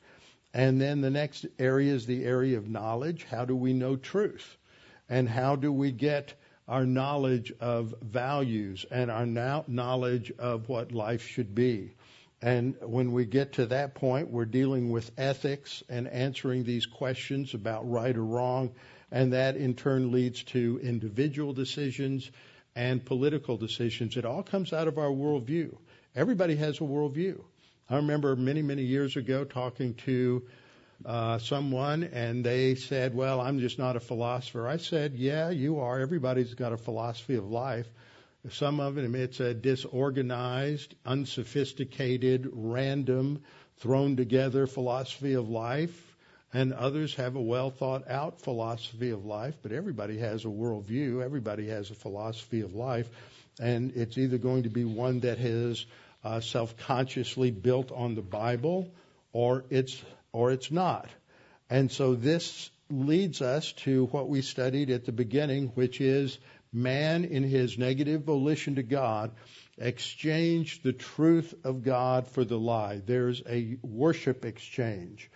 And 0.55 0.81
then 0.81 1.01
the 1.01 1.11
next 1.11 1.47
area 1.59 1.95
is 1.95 2.07
the 2.07 2.25
area 2.25 2.59
of 2.59 2.69
knowledge. 2.69 3.25
How 3.25 3.47
do 3.47 3.57
we 3.57 3.73
know 3.73 3.97
truth? 3.97 4.57
And 5.09 5.29
how 5.29 5.57
do 5.57 5.73
we 5.73 5.93
get 5.93 6.35
our 6.69 6.85
knowledge 6.85 7.53
of 7.61 7.95
values 8.03 8.85
and 8.91 9.11
our 9.11 9.27
knowledge 9.67 10.33
of 10.39 10.69
what 10.69 10.93
life 10.93 11.27
should 11.27 11.55
be? 11.55 11.95
And 12.43 12.75
when 12.83 13.13
we 13.13 13.25
get 13.25 13.55
to 13.55 13.67
that 13.67 13.95
point, 13.95 14.31
we're 14.31 14.45
dealing 14.45 14.91
with 14.91 15.11
ethics 15.17 15.83
and 15.89 16.09
answering 16.09 16.65
these 16.65 16.87
questions 16.87 17.55
about 17.55 17.89
right 17.91 18.17
or 18.17 18.25
wrong. 18.25 18.73
And 19.13 19.35
that 19.35 19.57
in 19.57 19.75
turn 19.75 20.11
leads 20.11 20.43
to 20.45 20.81
individual 20.83 21.53
decisions 21.53 22.31
and 22.75 23.05
political 23.05 23.57
decisions. 23.57 24.17
It 24.17 24.25
all 24.25 24.43
comes 24.43 24.73
out 24.73 24.89
of 24.89 24.99
our 24.99 25.11
worldview. 25.11 25.77
Everybody 26.17 26.57
has 26.57 26.79
a 26.79 26.85
worldview. 26.85 27.41
I 27.91 27.97
remember 27.97 28.35
many, 28.35 28.63
many 28.63 28.83
years 28.83 29.17
ago 29.17 29.45
talking 29.45 29.95
to 30.07 30.43
uh, 31.05 31.39
someone 31.39 32.05
and 32.05 32.45
they 32.45 32.75
said, 32.75 33.15
Well, 33.15 33.41
I'm 33.41 33.59
just 33.59 33.79
not 33.79 33.97
a 33.97 34.01
philosopher. 34.01 34.67
I 34.67 34.79
said, 34.79 35.15
Yeah, 35.15 35.51
you 35.51 35.81
are. 35.81 36.01
Everybody's 36.01 36.55
got 36.55 36.73
a 36.73 36.79
philosophy 36.79 37.35
of 37.35 37.51
life. 37.51 37.89
Some 38.51 38.81
of 38.81 38.97
them, 38.97 39.15
it's 39.15 39.41
a 39.41 39.55
disorganized, 39.55 40.95
unsophisticated, 41.07 42.49
random, 42.53 43.43
thrown 43.77 44.17
together 44.17 44.67
philosophy 44.67 45.35
of 45.35 45.49
life. 45.49 46.12
And 46.55 46.73
others 46.75 47.15
have 47.15 47.35
a 47.35 47.41
well 47.41 47.71
thought 47.71 48.11
out 48.11 48.43
philosophy 48.43 49.11
of 49.11 49.25
life, 49.25 49.55
but 49.63 49.73
everybody 49.73 50.19
has 50.19 50.45
a 50.45 50.49
worldview. 50.49 51.25
Everybody 51.25 51.69
has 51.69 51.91
a 51.91 51.95
philosophy 51.95 52.61
of 52.61 52.75
life. 52.75 53.09
And 53.59 53.93
it's 53.97 54.19
either 54.19 54.39
going 54.39 54.65
to 54.65 54.69
be 54.69 54.85
one 54.85 55.21
that 55.21 55.39
is 55.39 55.87
uh, 56.25 56.41
self 56.41 56.77
consciously 56.77 57.51
built 57.51 57.91
on 57.91 58.15
the 58.15 58.23
Bible 58.23 58.91
or 59.33 59.65
it's, 59.71 60.03
or 60.33 60.53
it's 60.53 60.71
not. 60.71 61.09
And 61.71 61.91
so 61.91 62.15
this 62.15 62.71
leads 62.91 63.41
us 63.41 63.73
to 63.73 64.07
what 64.07 64.29
we 64.29 64.43
studied 64.43 64.91
at 64.91 65.07
the 65.07 65.13
beginning, 65.13 65.69
which 65.69 66.03
is 66.03 66.39
man 66.71 67.25
in 67.25 67.43
his 67.43 67.79
negative 67.79 68.25
volition 68.25 68.75
to 68.75 68.83
God 68.83 69.31
exchanged 69.79 70.83
the 70.83 70.93
truth 70.93 71.55
of 71.65 71.83
God 71.83 72.29
for 72.29 72.45
the 72.45 72.59
lie. 72.59 73.01
There's 73.05 73.43
a 73.49 73.79
worship 73.83 74.45
exchange 74.45 75.31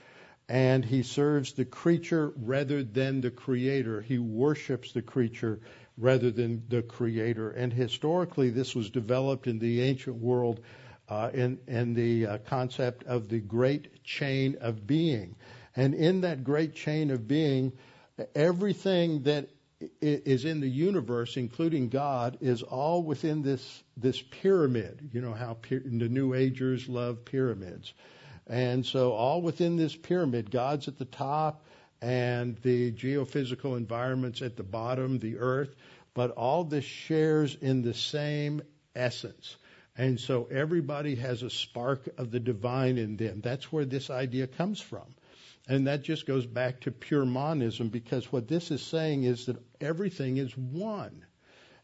and 0.48 0.84
he 0.84 1.02
serves 1.02 1.52
the 1.52 1.64
creature 1.64 2.32
rather 2.36 2.82
than 2.82 3.20
the 3.20 3.30
creator. 3.30 4.00
He 4.00 4.18
worships 4.18 4.92
the 4.92 5.02
creature 5.02 5.60
rather 5.98 6.30
than 6.30 6.62
the 6.68 6.82
creator. 6.82 7.50
And 7.50 7.72
historically, 7.72 8.50
this 8.50 8.74
was 8.74 8.90
developed 8.90 9.46
in 9.46 9.58
the 9.58 9.82
ancient 9.82 10.16
world 10.16 10.60
uh, 11.08 11.30
in, 11.32 11.58
in 11.66 11.94
the 11.94 12.26
uh, 12.26 12.38
concept 12.46 13.04
of 13.04 13.28
the 13.28 13.40
great 13.40 14.04
chain 14.04 14.56
of 14.60 14.86
being. 14.86 15.36
And 15.74 15.94
in 15.94 16.22
that 16.22 16.44
great 16.44 16.74
chain 16.74 17.10
of 17.10 17.26
being, 17.26 17.72
everything 18.34 19.22
that 19.24 19.48
is 20.00 20.44
in 20.44 20.60
the 20.60 20.68
universe, 20.68 21.36
including 21.36 21.88
God, 21.88 22.38
is 22.40 22.62
all 22.62 23.02
within 23.02 23.42
this 23.42 23.82
this 23.96 24.22
pyramid. 24.22 25.10
You 25.12 25.20
know 25.20 25.34
how 25.34 25.58
the 25.68 26.08
New 26.08 26.34
Agers 26.34 26.88
love 26.88 27.24
pyramids. 27.24 27.92
And 28.46 28.86
so, 28.86 29.12
all 29.12 29.42
within 29.42 29.76
this 29.76 29.96
pyramid, 29.96 30.50
God's 30.50 30.86
at 30.88 30.98
the 30.98 31.04
top 31.04 31.64
and 32.00 32.56
the 32.58 32.92
geophysical 32.92 33.76
environment's 33.76 34.42
at 34.42 34.56
the 34.56 34.62
bottom, 34.62 35.18
the 35.18 35.38
earth, 35.38 35.74
but 36.14 36.30
all 36.32 36.62
this 36.64 36.84
shares 36.84 37.56
in 37.60 37.82
the 37.82 37.94
same 37.94 38.62
essence. 38.94 39.56
And 39.96 40.20
so, 40.20 40.46
everybody 40.50 41.16
has 41.16 41.42
a 41.42 41.50
spark 41.50 42.08
of 42.18 42.30
the 42.30 42.38
divine 42.38 42.98
in 42.98 43.16
them. 43.16 43.40
That's 43.40 43.72
where 43.72 43.84
this 43.84 44.10
idea 44.10 44.46
comes 44.46 44.80
from. 44.80 45.14
And 45.68 45.88
that 45.88 46.02
just 46.02 46.26
goes 46.26 46.46
back 46.46 46.82
to 46.82 46.92
pure 46.92 47.24
monism 47.24 47.88
because 47.88 48.30
what 48.30 48.46
this 48.46 48.70
is 48.70 48.82
saying 48.82 49.24
is 49.24 49.46
that 49.46 49.60
everything 49.80 50.36
is 50.36 50.56
one. 50.56 51.24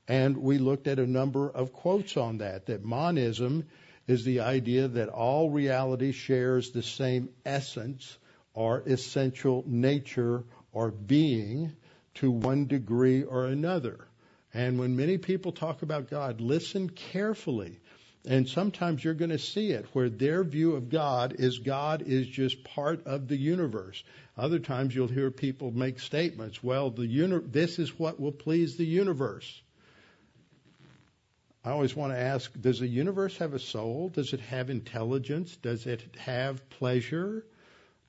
And 0.06 0.38
we 0.38 0.58
looked 0.58 0.86
at 0.86 1.00
a 1.00 1.06
number 1.06 1.50
of 1.50 1.72
quotes 1.72 2.16
on 2.16 2.38
that, 2.38 2.66
that 2.66 2.84
monism 2.84 3.64
is 4.06 4.24
the 4.24 4.40
idea 4.40 4.88
that 4.88 5.08
all 5.08 5.50
reality 5.50 6.12
shares 6.12 6.70
the 6.70 6.82
same 6.82 7.28
essence 7.44 8.18
or 8.54 8.80
essential 8.80 9.64
nature 9.66 10.44
or 10.72 10.90
being 10.90 11.72
to 12.14 12.30
one 12.30 12.66
degree 12.66 13.22
or 13.22 13.46
another. 13.46 14.06
And 14.54 14.78
when 14.78 14.96
many 14.96 15.18
people 15.18 15.52
talk 15.52 15.82
about 15.82 16.10
God, 16.10 16.40
listen 16.40 16.90
carefully. 16.90 17.80
And 18.24 18.48
sometimes 18.48 19.02
you're 19.02 19.14
going 19.14 19.30
to 19.30 19.38
see 19.38 19.70
it 19.70 19.86
where 19.94 20.08
their 20.08 20.44
view 20.44 20.76
of 20.76 20.90
God 20.90 21.34
is 21.38 21.58
God 21.58 22.02
is 22.02 22.28
just 22.28 22.62
part 22.62 23.04
of 23.06 23.26
the 23.26 23.36
universe. 23.36 24.04
Other 24.36 24.60
times 24.60 24.94
you'll 24.94 25.08
hear 25.08 25.30
people 25.30 25.72
make 25.72 25.98
statements, 25.98 26.62
well, 26.62 26.90
the 26.90 27.06
uni- 27.06 27.46
this 27.46 27.78
is 27.78 27.98
what 27.98 28.20
will 28.20 28.32
please 28.32 28.76
the 28.76 28.86
universe. 28.86 29.60
I 31.64 31.70
always 31.70 31.94
want 31.94 32.12
to 32.12 32.18
ask 32.18 32.50
Does 32.60 32.80
the 32.80 32.88
universe 32.88 33.36
have 33.38 33.54
a 33.54 33.58
soul? 33.58 34.08
Does 34.08 34.32
it 34.32 34.40
have 34.40 34.70
intelligence? 34.70 35.56
Does 35.56 35.86
it 35.86 36.02
have 36.18 36.68
pleasure? 36.70 37.44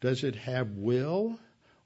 Does 0.01 0.23
it 0.23 0.35
have 0.35 0.71
will? 0.71 1.39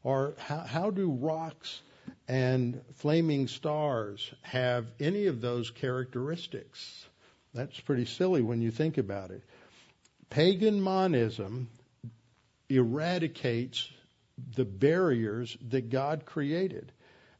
Or 0.03 0.35
how, 0.37 0.59
how 0.59 0.89
do 0.91 1.11
rocks 1.11 1.81
and 2.27 2.81
flaming 2.95 3.47
stars 3.47 4.33
have 4.41 4.87
any 4.99 5.25
of 5.25 5.41
those 5.41 5.69
characteristics? 5.69 7.05
That's 7.53 7.79
pretty 7.79 8.05
silly 8.05 8.41
when 8.41 8.61
you 8.61 8.71
think 8.71 8.97
about 8.97 9.31
it. 9.31 9.43
Pagan 10.29 10.81
monism 10.81 11.69
eradicates 12.69 13.89
the 14.55 14.65
barriers 14.65 15.57
that 15.69 15.89
God 15.89 16.25
created. 16.25 16.91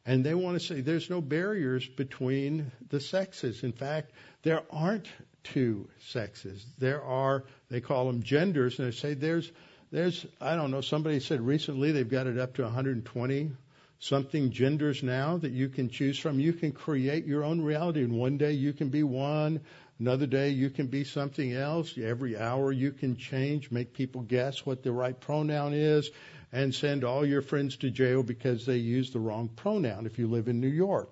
And 0.08 0.24
they 0.24 0.34
want 0.34 0.58
to 0.58 0.66
say 0.66 0.80
there's 0.80 1.10
no 1.10 1.20
barriers 1.20 1.86
between 1.86 2.72
the 2.90 3.02
sexes. 3.02 3.64
In 3.64 3.74
fact, 3.74 4.12
there 4.42 4.64
aren't 4.72 5.10
two 5.44 5.90
sexes. 6.00 6.66
There 6.78 7.04
are, 7.04 7.44
they 7.70 7.82
call 7.82 8.08
them 8.08 8.24
genders, 8.24 8.80
and 8.80 8.88
they 8.88 8.96
say 8.96 9.14
there's, 9.16 9.52
there's, 9.92 10.26
I 10.40 10.56
don't 10.56 10.72
know, 10.72 10.80
somebody 10.80 11.20
said 11.20 11.42
recently 11.42 11.92
they've 11.92 12.10
got 12.10 12.26
it 12.26 12.40
up 12.40 12.56
to 12.56 12.64
120 12.64 13.52
something 14.00 14.52
genders 14.52 15.02
now 15.02 15.38
that 15.38 15.52
you 15.52 15.68
can 15.70 15.90
choose 15.90 16.20
from. 16.20 16.40
You 16.40 16.54
can 16.54 16.72
create 16.72 17.26
your 17.26 17.44
own 17.44 17.62
reality, 17.62 18.04
and 18.04 18.14
one 18.14 18.38
day 18.38 18.52
you 18.52 18.72
can 18.72 18.90
be 18.90 19.04
one, 19.04 19.60
another 20.00 20.28
day 20.28 20.50
you 20.50 20.70
can 20.70 20.88
be 20.88 21.04
something 21.04 21.52
else. 21.52 21.98
Every 21.98 22.38
hour 22.38 22.72
you 22.72 22.92
can 22.92 23.18
change, 23.18 23.72
make 23.72 23.94
people 23.94 24.22
guess 24.22 24.66
what 24.66 24.84
the 24.84 24.92
right 24.92 25.20
pronoun 25.20 25.74
is 25.74 26.12
and 26.52 26.74
send 26.74 27.04
all 27.04 27.26
your 27.26 27.42
friends 27.42 27.78
to 27.78 27.90
jail 27.90 28.24
because 28.24 28.66
they 28.66 28.78
use 28.78 29.12
the 29.12 29.20
wrong 29.20 29.50
pronoun 29.50 30.06
if 30.06 30.18
you 30.18 30.28
live 30.28 30.48
in 30.48 30.62
New 30.62 30.68
York. 30.68 31.12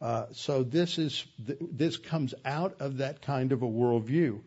Uh, 0.00 0.26
so 0.32 0.62
this 0.62 0.98
is 0.98 1.24
this 1.38 1.98
comes 1.98 2.34
out 2.44 2.80
of 2.80 2.98
that 2.98 3.20
kind 3.20 3.52
of 3.52 3.62
a 3.62 3.68
worldview. 3.68 4.40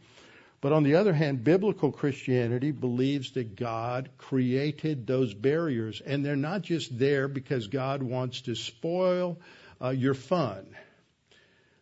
But 0.62 0.72
on 0.72 0.84
the 0.84 0.96
other 0.96 1.13
hand, 1.13 1.43
biblical 1.43 1.91
Christianity 1.91 2.72
believes 2.72 3.32
that 3.32 3.58
God 3.58 4.10
created 4.17 5.06
those 5.06 5.34
barriers, 5.34 6.02
and 6.04 6.26
they're 6.26 6.38
not 6.38 6.62
just 6.62 6.98
there 6.98 7.28
because 7.28 7.67
God 7.67 8.02
wants 8.02 8.41
to 8.43 8.56
spoil 8.56 9.38
uh, 9.82 9.89
your 9.89 10.13
fun. 10.13 10.65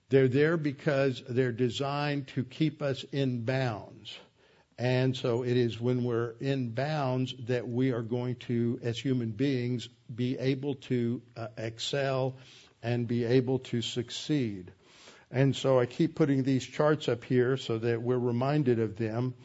They're 0.10 0.28
there 0.28 0.58
because 0.58 1.24
they're 1.30 1.52
designed 1.52 2.28
to 2.30 2.44
keep 2.44 2.82
us 2.82 3.06
in 3.12 3.46
bounds. 3.46 4.18
And 4.82 5.16
so 5.16 5.44
it 5.44 5.58
is 5.58 5.80
when 5.80 6.04
we're 6.04 6.34
in 6.40 6.72
bounds 6.72 7.36
that 7.46 7.68
we 7.68 7.92
are 7.92 8.02
going 8.02 8.38
to, 8.48 8.80
as 8.82 8.98
human 8.98 9.30
beings, 9.30 9.88
be 10.14 10.40
able 10.40 10.74
to 10.90 11.22
uh, 11.38 11.50
excel 11.56 12.38
and 12.82 13.08
be 13.08 13.24
able 13.26 13.60
to 13.60 13.84
succeed. 13.84 14.72
And 15.30 15.56
so 15.56 15.80
I 15.80 15.86
keep 15.86 16.16
putting 16.16 16.42
these 16.42 16.66
charts 16.66 17.08
up 17.10 17.24
here 17.24 17.58
so 17.58 17.78
that 17.78 18.02
we're 18.02 18.18
reminded 18.18 18.80
of 18.80 18.98
them. 18.98 19.36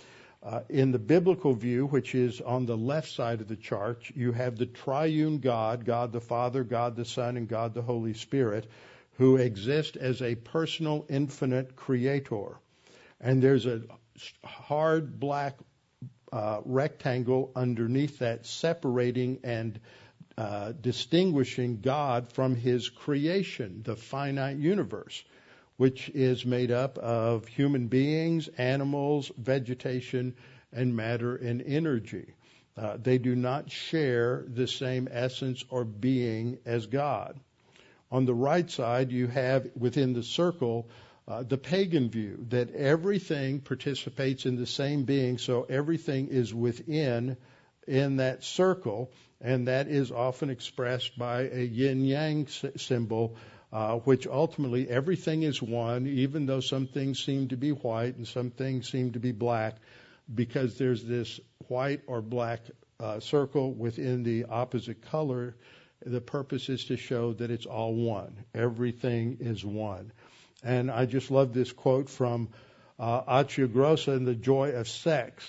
Uh, 0.43 0.61
in 0.71 0.91
the 0.91 0.99
biblical 0.99 1.53
view, 1.53 1.87
which 1.87 2.15
is 2.15 2.41
on 2.41 2.65
the 2.65 2.77
left 2.79 3.11
side 3.11 3.43
of 3.43 3.49
the 3.49 3.57
chart, 3.57 4.05
you 4.15 4.33
have 4.33 4.57
the 4.57 4.65
triune 4.65 5.41
God, 5.41 5.85
God 5.85 6.13
the 6.13 6.21
Father, 6.23 6.65
God 6.65 6.97
the 6.97 7.05
Son, 7.05 7.37
and 7.37 7.47
God 7.47 7.75
the 7.75 7.83
Holy 7.83 8.15
Spirit, 8.15 8.71
who 9.19 9.37
exist 9.37 9.99
as 9.99 10.23
a 10.23 10.35
personal, 10.35 11.05
infinite 11.11 11.77
creator. 11.77 12.57
And 13.21 13.43
there's 13.43 13.67
a 13.67 13.83
hard 14.45 15.19
black 15.19 15.57
uh, 16.33 16.61
rectangle 16.65 17.53
underneath 17.55 18.19
that, 18.19 18.47
separating 18.47 19.41
and 19.45 19.79
uh, 20.37 20.73
distinguishing 20.81 21.81
God 21.81 22.33
from 22.33 22.55
His 22.55 22.89
creation, 22.89 23.83
the 23.85 23.97
finite 23.97 24.59
universe, 24.59 25.25
which 25.77 26.09
is 26.11 26.45
made 26.45 26.71
up 26.71 26.99
of 26.99 27.47
human 27.47 27.89
beings, 27.89 28.49
animals, 28.59 29.31
vegetation, 29.39 30.35
and 30.73 30.95
matter 30.95 31.37
and 31.37 31.63
energy. 31.63 32.35
Uh, 32.77 32.99
they 33.03 33.17
do 33.17 33.35
not 33.35 33.71
share 33.71 34.45
the 34.49 34.67
same 34.67 35.09
essence 35.11 35.65
or 35.71 35.85
being 35.85 36.59
as 36.67 36.87
God. 36.87 37.41
On 38.11 38.27
the 38.27 38.35
right 38.35 38.71
side, 38.71 39.11
you 39.11 39.27
have 39.27 39.71
within 39.75 40.13
the 40.13 40.23
circle 40.23 40.89
uh, 41.29 41.43
the 41.43 41.59
pagan 41.59 42.09
view 42.09 42.47
that 42.51 42.75
everything 42.75 43.61
participates 43.61 44.47
in 44.47 44.57
the 44.57 44.67
same 44.67 45.05
being, 45.05 45.39
so 45.39 45.67
everything 45.69 46.29
is 46.29 46.55
within 46.55 47.37
in 47.87 48.17
that 48.17 48.45
circle, 48.45 49.11
and 49.41 49.69
that 49.69 49.89
is 49.89 50.13
often 50.13 50.51
expressed 50.51 51.19
by 51.19 51.43
a 51.43 51.63
yin 51.65 52.05
yang 52.05 52.47
symbol, 52.77 53.37
uh, 53.73 53.97
which 53.99 54.27
ultimately 54.27 54.89
everything 54.89 55.43
is 55.43 55.61
one, 55.61 56.07
even 56.07 56.47
though 56.47 56.61
some 56.61 56.87
things 56.87 57.25
seem 57.25 57.49
to 57.49 57.57
be 57.57 57.71
white 57.71 58.17
and 58.17 58.27
some 58.27 58.51
things 58.51 58.89
seem 58.89 59.13
to 59.13 59.19
be 59.19 59.33
black, 59.33 59.77
because 60.33 60.79
there's 60.79 61.05
this 61.05 61.41
white 61.69 62.03
or 62.07 62.23
black 62.23 62.61
uh, 63.01 63.21
circle 63.21 63.73
within 63.73 64.23
the 64.23 64.45
opposite 64.45 65.03
color. 65.11 65.57
The 66.05 66.21
purpose 66.21 66.69
is 66.69 66.85
to 66.87 66.97
show 66.97 67.33
that 67.35 67.51
it's 67.51 67.67
all 67.67 67.95
one. 67.95 68.45
Everything 68.55 69.39
is 69.41 69.65
one. 69.65 70.13
And 70.67 70.91
I 70.91 71.07
just 71.07 71.31
love 71.31 71.55
this 71.55 71.73
quote 71.73 72.11
from 72.11 72.49
uh, 72.99 73.23
Acciagrossa 73.23 74.17
in 74.17 74.25
The 74.25 74.35
Joy 74.35 74.73
of 74.73 74.89
Sex 74.89 75.47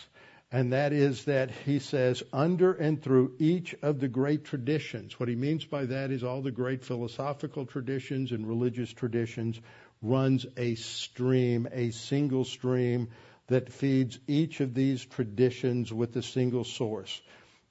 and 0.51 0.71
that 0.71 0.93
is 0.93 1.25
that 1.25 1.51
he 1.65 1.79
says, 1.79 2.23
under 2.31 2.71
and 2.71 3.01
through 3.01 3.33
each 3.37 3.75
of 3.81 3.99
the 3.99 4.07
great 4.07 4.45
traditions. 4.45 5.19
What 5.19 5.27
he 5.27 5.35
means 5.35 5.65
by 5.65 5.85
that 5.85 6.09
is 6.09 6.23
all 6.23 6.41
the 6.41 6.51
great 6.51 6.85
philosophical 6.85 7.65
traditions 7.65 8.31
and 8.31 8.47
religious 8.47 8.91
traditions 8.93 9.59
runs 10.01 10.45
a 10.55 10.75
stream, 10.75 11.67
a 11.71 11.91
single 11.91 12.45
stream 12.45 13.09
that 13.47 13.73
feeds 13.73 14.19
each 14.27 14.61
of 14.61 14.73
these 14.73 15.03
traditions 15.03 15.91
with 15.91 16.15
a 16.15 16.23
single 16.23 16.63
source, 16.63 17.21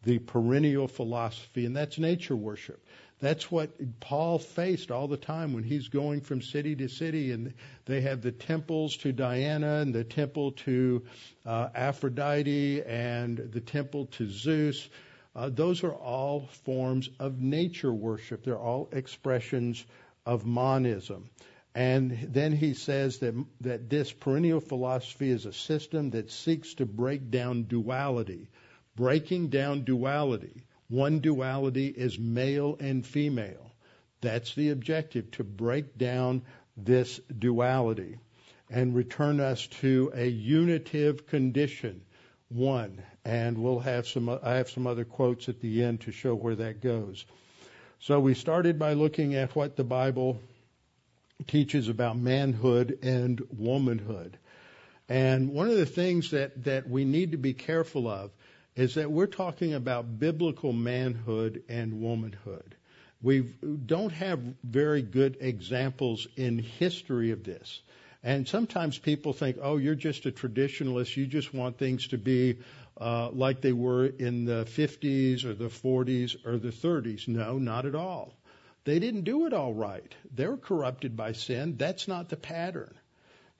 the 0.02 0.18
perennial 0.18 0.88
philosophy, 0.88 1.64
and 1.64 1.76
that's 1.76 1.98
nature 1.98 2.36
worship. 2.36 2.84
That's 3.18 3.50
what 3.50 3.70
Paul 4.00 4.38
faced 4.38 4.90
all 4.90 5.08
the 5.08 5.16
time 5.16 5.54
when 5.54 5.64
he's 5.64 5.88
going 5.88 6.20
from 6.20 6.42
city 6.42 6.76
to 6.76 6.88
city, 6.88 7.32
and 7.32 7.54
they 7.86 8.02
have 8.02 8.20
the 8.20 8.32
temples 8.32 8.98
to 8.98 9.12
Diana 9.12 9.76
and 9.76 9.94
the 9.94 10.04
temple 10.04 10.52
to 10.52 11.02
uh, 11.46 11.70
Aphrodite 11.74 12.82
and 12.82 13.38
the 13.38 13.60
temple 13.60 14.06
to 14.06 14.28
Zeus. 14.28 14.90
Uh, 15.34 15.48
those 15.48 15.82
are 15.82 15.94
all 15.94 16.48
forms 16.64 17.08
of 17.18 17.40
nature 17.40 17.92
worship. 17.92 18.44
They're 18.44 18.58
all 18.58 18.90
expressions 18.92 19.86
of 20.26 20.44
monism. 20.44 21.30
And 21.74 22.28
then 22.32 22.52
he 22.52 22.74
says 22.74 23.18
that, 23.18 23.34
that 23.62 23.88
this 23.88 24.12
perennial 24.12 24.60
philosophy 24.60 25.30
is 25.30 25.46
a 25.46 25.52
system 25.52 26.10
that 26.10 26.30
seeks 26.30 26.74
to 26.74 26.86
break 26.86 27.30
down 27.30 27.64
duality. 27.64 28.48
Breaking 28.94 29.48
down 29.48 29.84
duality 29.84 30.65
one 30.88 31.20
duality 31.20 31.88
is 31.88 32.18
male 32.18 32.76
and 32.80 33.04
female. 33.06 33.72
That's 34.20 34.54
the 34.54 34.70
objective, 34.70 35.30
to 35.32 35.44
break 35.44 35.98
down 35.98 36.42
this 36.76 37.20
duality 37.38 38.18
and 38.70 38.94
return 38.94 39.40
us 39.40 39.66
to 39.66 40.10
a 40.14 40.26
unitive 40.26 41.26
condition, 41.26 42.02
one. 42.48 43.02
And 43.24 43.58
we'll 43.58 43.80
have 43.80 44.06
some, 44.06 44.28
I 44.28 44.54
have 44.54 44.70
some 44.70 44.86
other 44.86 45.04
quotes 45.04 45.48
at 45.48 45.60
the 45.60 45.84
end 45.84 46.02
to 46.02 46.12
show 46.12 46.34
where 46.34 46.56
that 46.56 46.80
goes. 46.80 47.24
So 48.00 48.20
we 48.20 48.34
started 48.34 48.78
by 48.78 48.92
looking 48.92 49.34
at 49.34 49.54
what 49.56 49.76
the 49.76 49.84
Bible 49.84 50.38
teaches 51.46 51.88
about 51.88 52.16
manhood 52.18 52.98
and 53.02 53.40
womanhood. 53.56 54.38
And 55.08 55.50
one 55.50 55.68
of 55.68 55.76
the 55.76 55.86
things 55.86 56.32
that, 56.32 56.64
that 56.64 56.88
we 56.88 57.04
need 57.04 57.32
to 57.32 57.38
be 57.38 57.54
careful 57.54 58.08
of 58.08 58.30
is 58.76 58.94
that 58.94 59.10
we're 59.10 59.26
talking 59.26 59.72
about 59.72 60.18
biblical 60.18 60.72
manhood 60.72 61.62
and 61.68 62.00
womanhood. 62.00 62.76
We 63.22 63.40
don't 63.40 64.12
have 64.12 64.38
very 64.62 65.00
good 65.02 65.38
examples 65.40 66.28
in 66.36 66.58
history 66.58 67.30
of 67.30 67.42
this. 67.42 67.80
And 68.22 68.46
sometimes 68.46 68.98
people 68.98 69.32
think, 69.32 69.56
oh, 69.62 69.78
you're 69.78 69.94
just 69.94 70.26
a 70.26 70.30
traditionalist. 70.30 71.16
You 71.16 71.26
just 71.26 71.54
want 71.54 71.78
things 71.78 72.08
to 72.08 72.18
be 72.18 72.58
uh, 73.00 73.30
like 73.30 73.62
they 73.62 73.72
were 73.72 74.06
in 74.06 74.44
the 74.44 74.66
50s 74.66 75.44
or 75.44 75.54
the 75.54 75.68
40s 75.68 76.44
or 76.44 76.58
the 76.58 76.70
30s. 76.70 77.28
No, 77.28 77.58
not 77.58 77.86
at 77.86 77.94
all. 77.94 78.34
They 78.84 78.98
didn't 78.98 79.24
do 79.24 79.46
it 79.46 79.52
all 79.52 79.72
right. 79.72 80.14
They 80.34 80.46
were 80.46 80.56
corrupted 80.56 81.16
by 81.16 81.32
sin. 81.32 81.76
That's 81.76 82.06
not 82.06 82.28
the 82.28 82.36
pattern. 82.36 82.94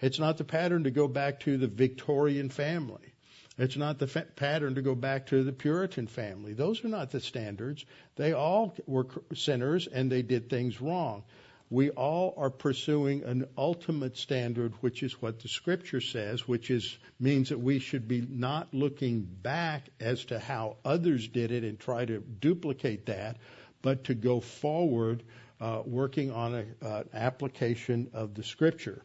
It's 0.01 0.19
not 0.19 0.37
the 0.37 0.45
pattern 0.45 0.85
to 0.85 0.91
go 0.91 1.09
back 1.09 1.41
to 1.41 1.57
the 1.57 1.67
Victorian 1.67 2.51
family. 2.51 3.15
It's 3.59 3.77
not 3.77 3.99
the 3.99 4.07
fa- 4.07 4.27
pattern 4.37 4.75
to 4.75 4.83
go 4.83 4.95
back 4.95 5.27
to 5.27 5.43
the 5.43 5.53
Puritan 5.53 6.07
family. 6.07 6.53
Those 6.53 6.85
are 6.85 6.89
not 6.89 7.11
the 7.11 7.21
standards. 7.21 7.85
They 8.17 8.33
all 8.33 8.75
were 8.87 9.07
sinners 9.35 9.87
and 9.87 10.13
they 10.13 10.23
did 10.23 10.51
things 10.51 10.81
wrong. 10.81 11.25
We 11.69 11.91
all 11.91 12.35
are 12.37 12.51
pursuing 12.51 13.25
an 13.25 13.47
ultimate 13.59 14.17
standard, 14.17 14.75
which 14.83 15.03
is 15.03 15.21
what 15.21 15.41
the 15.41 15.49
scripture 15.49 16.01
says, 16.01 16.47
which 16.47 16.71
is, 16.71 16.97
means 17.19 17.49
that 17.49 17.59
we 17.59 17.81
should 17.81 18.07
be 18.07 18.21
not 18.21 18.73
looking 18.73 19.23
back 19.23 19.89
as 19.99 20.27
to 20.27 20.39
how 20.39 20.77
others 20.85 21.27
did 21.27 21.51
it 21.51 21.65
and 21.65 21.81
try 21.81 22.05
to 22.05 22.21
duplicate 22.21 23.07
that, 23.07 23.39
but 23.83 24.05
to 24.05 24.15
go 24.15 24.39
forward, 24.39 25.25
uh, 25.61 25.83
working 25.85 26.31
on 26.31 26.55
an 26.55 26.75
uh, 26.83 27.03
application 27.13 28.11
of 28.13 28.35
the 28.35 28.45
scripture. 28.45 29.03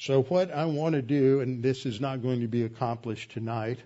So 0.00 0.22
what 0.22 0.50
I 0.50 0.64
want 0.64 0.94
to 0.94 1.02
do, 1.02 1.40
and 1.40 1.62
this 1.62 1.84
is 1.84 2.00
not 2.00 2.22
going 2.22 2.40
to 2.40 2.48
be 2.48 2.62
accomplished 2.62 3.32
tonight, 3.32 3.80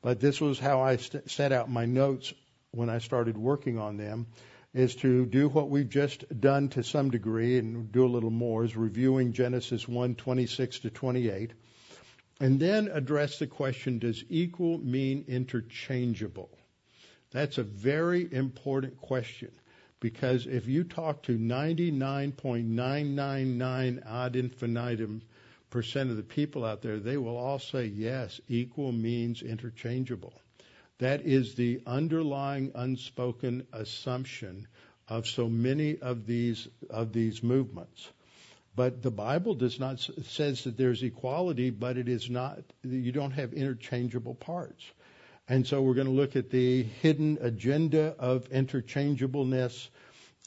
but 0.00 0.20
this 0.20 0.40
was 0.40 0.60
how 0.60 0.80
I 0.80 0.96
st- 0.96 1.28
set 1.28 1.50
out 1.50 1.68
my 1.68 1.86
notes 1.86 2.32
when 2.70 2.88
I 2.88 2.98
started 2.98 3.36
working 3.36 3.76
on 3.76 3.96
them, 3.96 4.28
is 4.72 4.94
to 4.96 5.26
do 5.26 5.48
what 5.48 5.68
we've 5.68 5.88
just 5.88 6.40
done 6.40 6.68
to 6.68 6.84
some 6.84 7.10
degree 7.10 7.58
and 7.58 7.90
do 7.90 8.06
a 8.06 8.08
little 8.14 8.30
more, 8.30 8.62
is 8.62 8.76
reviewing 8.76 9.32
Genesis 9.32 9.88
1, 9.88 10.14
26 10.14 10.78
to 10.78 10.90
28, 10.90 11.52
and 12.38 12.60
then 12.60 12.86
address 12.86 13.40
the 13.40 13.48
question, 13.48 13.98
does 13.98 14.22
equal 14.28 14.78
mean 14.78 15.24
interchangeable? 15.26 16.56
That's 17.32 17.58
a 17.58 17.64
very 17.64 18.32
important 18.32 19.00
question 19.00 19.50
because 19.98 20.46
if 20.46 20.68
you 20.68 20.84
talk 20.84 21.24
to 21.24 21.36
99.999 21.36 24.06
ad 24.06 24.36
infinitum 24.36 25.22
percent 25.76 26.08
of 26.10 26.16
the 26.16 26.22
people 26.22 26.64
out 26.64 26.80
there, 26.80 26.98
they 26.98 27.18
will 27.18 27.36
all 27.36 27.58
say 27.58 27.84
yes, 27.84 28.40
equal 28.48 28.92
means 28.92 29.42
interchangeable. 29.42 30.32
That 31.00 31.20
is 31.26 31.54
the 31.54 31.82
underlying 31.86 32.72
unspoken 32.74 33.66
assumption 33.74 34.68
of 35.06 35.26
so 35.26 35.50
many 35.50 35.98
of 35.98 36.24
these 36.26 36.66
of 36.88 37.12
these 37.12 37.42
movements. 37.42 38.08
But 38.74 39.02
the 39.02 39.10
Bible 39.10 39.52
does 39.54 39.78
not 39.78 40.00
says 40.24 40.64
that 40.64 40.78
there's 40.78 41.02
equality, 41.02 41.68
but 41.68 41.98
it 41.98 42.08
is 42.08 42.30
not. 42.30 42.60
You 42.82 43.12
don't 43.12 43.32
have 43.32 43.52
interchangeable 43.52 44.34
parts. 44.34 44.82
And 45.46 45.66
so 45.66 45.82
we're 45.82 45.92
going 45.92 46.06
to 46.06 46.22
look 46.22 46.36
at 46.36 46.48
the 46.48 46.84
hidden 46.84 47.36
agenda 47.42 48.14
of 48.18 48.48
interchangeableness 48.50 49.90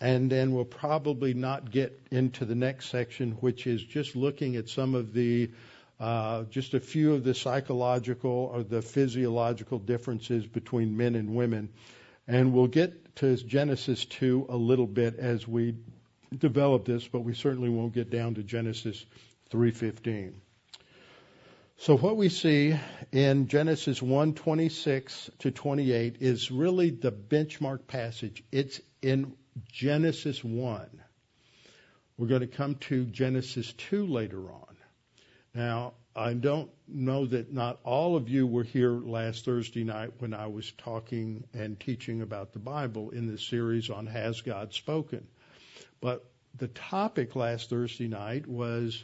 and 0.02 0.32
then 0.32 0.54
we'll 0.54 0.66
probably 0.66 1.34
not 1.34 1.72
get 1.72 2.00
into 2.12 2.46
the 2.46 2.56
next 2.56 2.90
section, 2.90 3.32
which 3.34 3.68
is 3.68 3.84
just 3.84 4.16
looking 4.16 4.56
at 4.56 4.70
some 4.70 4.96
of 4.96 5.14
the, 5.14 5.52
uh, 6.00 6.44
just 6.44 6.74
a 6.74 6.80
few 6.80 7.14
of 7.14 7.24
the 7.24 7.34
psychological 7.34 8.52
or 8.54 8.64
the 8.64 8.82
physiological 8.82 9.78
differences 9.78 10.46
between 10.46 10.96
men 10.96 11.16
and 11.16 11.36
women. 11.36 11.70
And 12.28 12.54
we'll 12.54 12.68
get 12.68 13.16
to 13.18 13.36
Genesis 13.36 14.06
2 14.06 14.46
a 14.50 14.56
little 14.56 14.88
bit 14.88 15.18
as 15.18 15.48
we 15.48 15.76
develop 16.38 16.86
this, 16.86 17.08
but 17.08 17.22
we 17.22 17.34
certainly 17.34 17.70
won't 17.70 17.94
get 17.94 18.10
down 18.10 18.36
to 18.36 18.44
Genesis 18.44 19.06
3:15. 19.50 20.34
So 21.78 21.98
what 21.98 22.18
we 22.18 22.30
see 22.30 22.76
in 23.12 23.48
Genesis 23.48 24.02
1:26 24.02 25.30
to 25.40 25.52
28 25.52 26.18
is 26.20 26.52
really 26.52 26.90
the 26.90 27.12
benchmark 27.12 27.88
passage. 27.88 28.44
It's 28.52 28.80
in 29.02 29.34
Genesis 29.72 30.44
1. 30.44 30.88
We're 32.18 32.28
going 32.28 32.42
to 32.42 32.48
come 32.48 32.76
to 32.76 33.06
Genesis 33.06 33.74
2 33.74 34.06
later 34.06 34.52
on. 34.52 34.76
Now, 35.54 35.94
I 36.16 36.34
don't 36.34 36.70
know 36.88 37.26
that 37.28 37.54
not 37.54 37.80
all 37.84 38.16
of 38.16 38.30
you 38.30 38.46
were 38.46 38.64
here 38.64 38.92
last 38.92 39.46
Thursday 39.46 39.84
night 39.84 40.12
when 40.20 40.34
I 40.34 40.48
was 40.48 40.72
talking 40.78 41.44
and 41.54 41.80
teaching 41.80 42.22
about 42.22 42.52
the 42.52 42.60
Bible 42.60 43.12
in 43.12 43.28
the 43.28 43.38
series 43.38 43.90
on 43.90 44.06
Has 44.08 44.42
God 44.42 44.74
Spoken? 44.74 45.26
But 46.02 46.26
the 46.58 46.68
topic 46.70 47.36
last 47.36 47.70
Thursday 47.70 48.08
night 48.08 48.48
was 48.48 49.04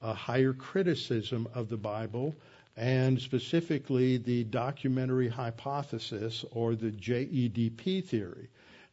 a 0.00 0.14
higher 0.14 0.52
criticism 0.52 1.48
of 1.54 1.68
the 1.68 1.76
Bible 1.76 2.34
and 2.76 3.20
specifically 3.20 4.16
the 4.16 4.44
documentary 4.44 5.28
hypothesis 5.28 6.44
or 6.52 6.74
the 6.74 6.90
JEDP 6.90 8.04
theory. 8.04 8.48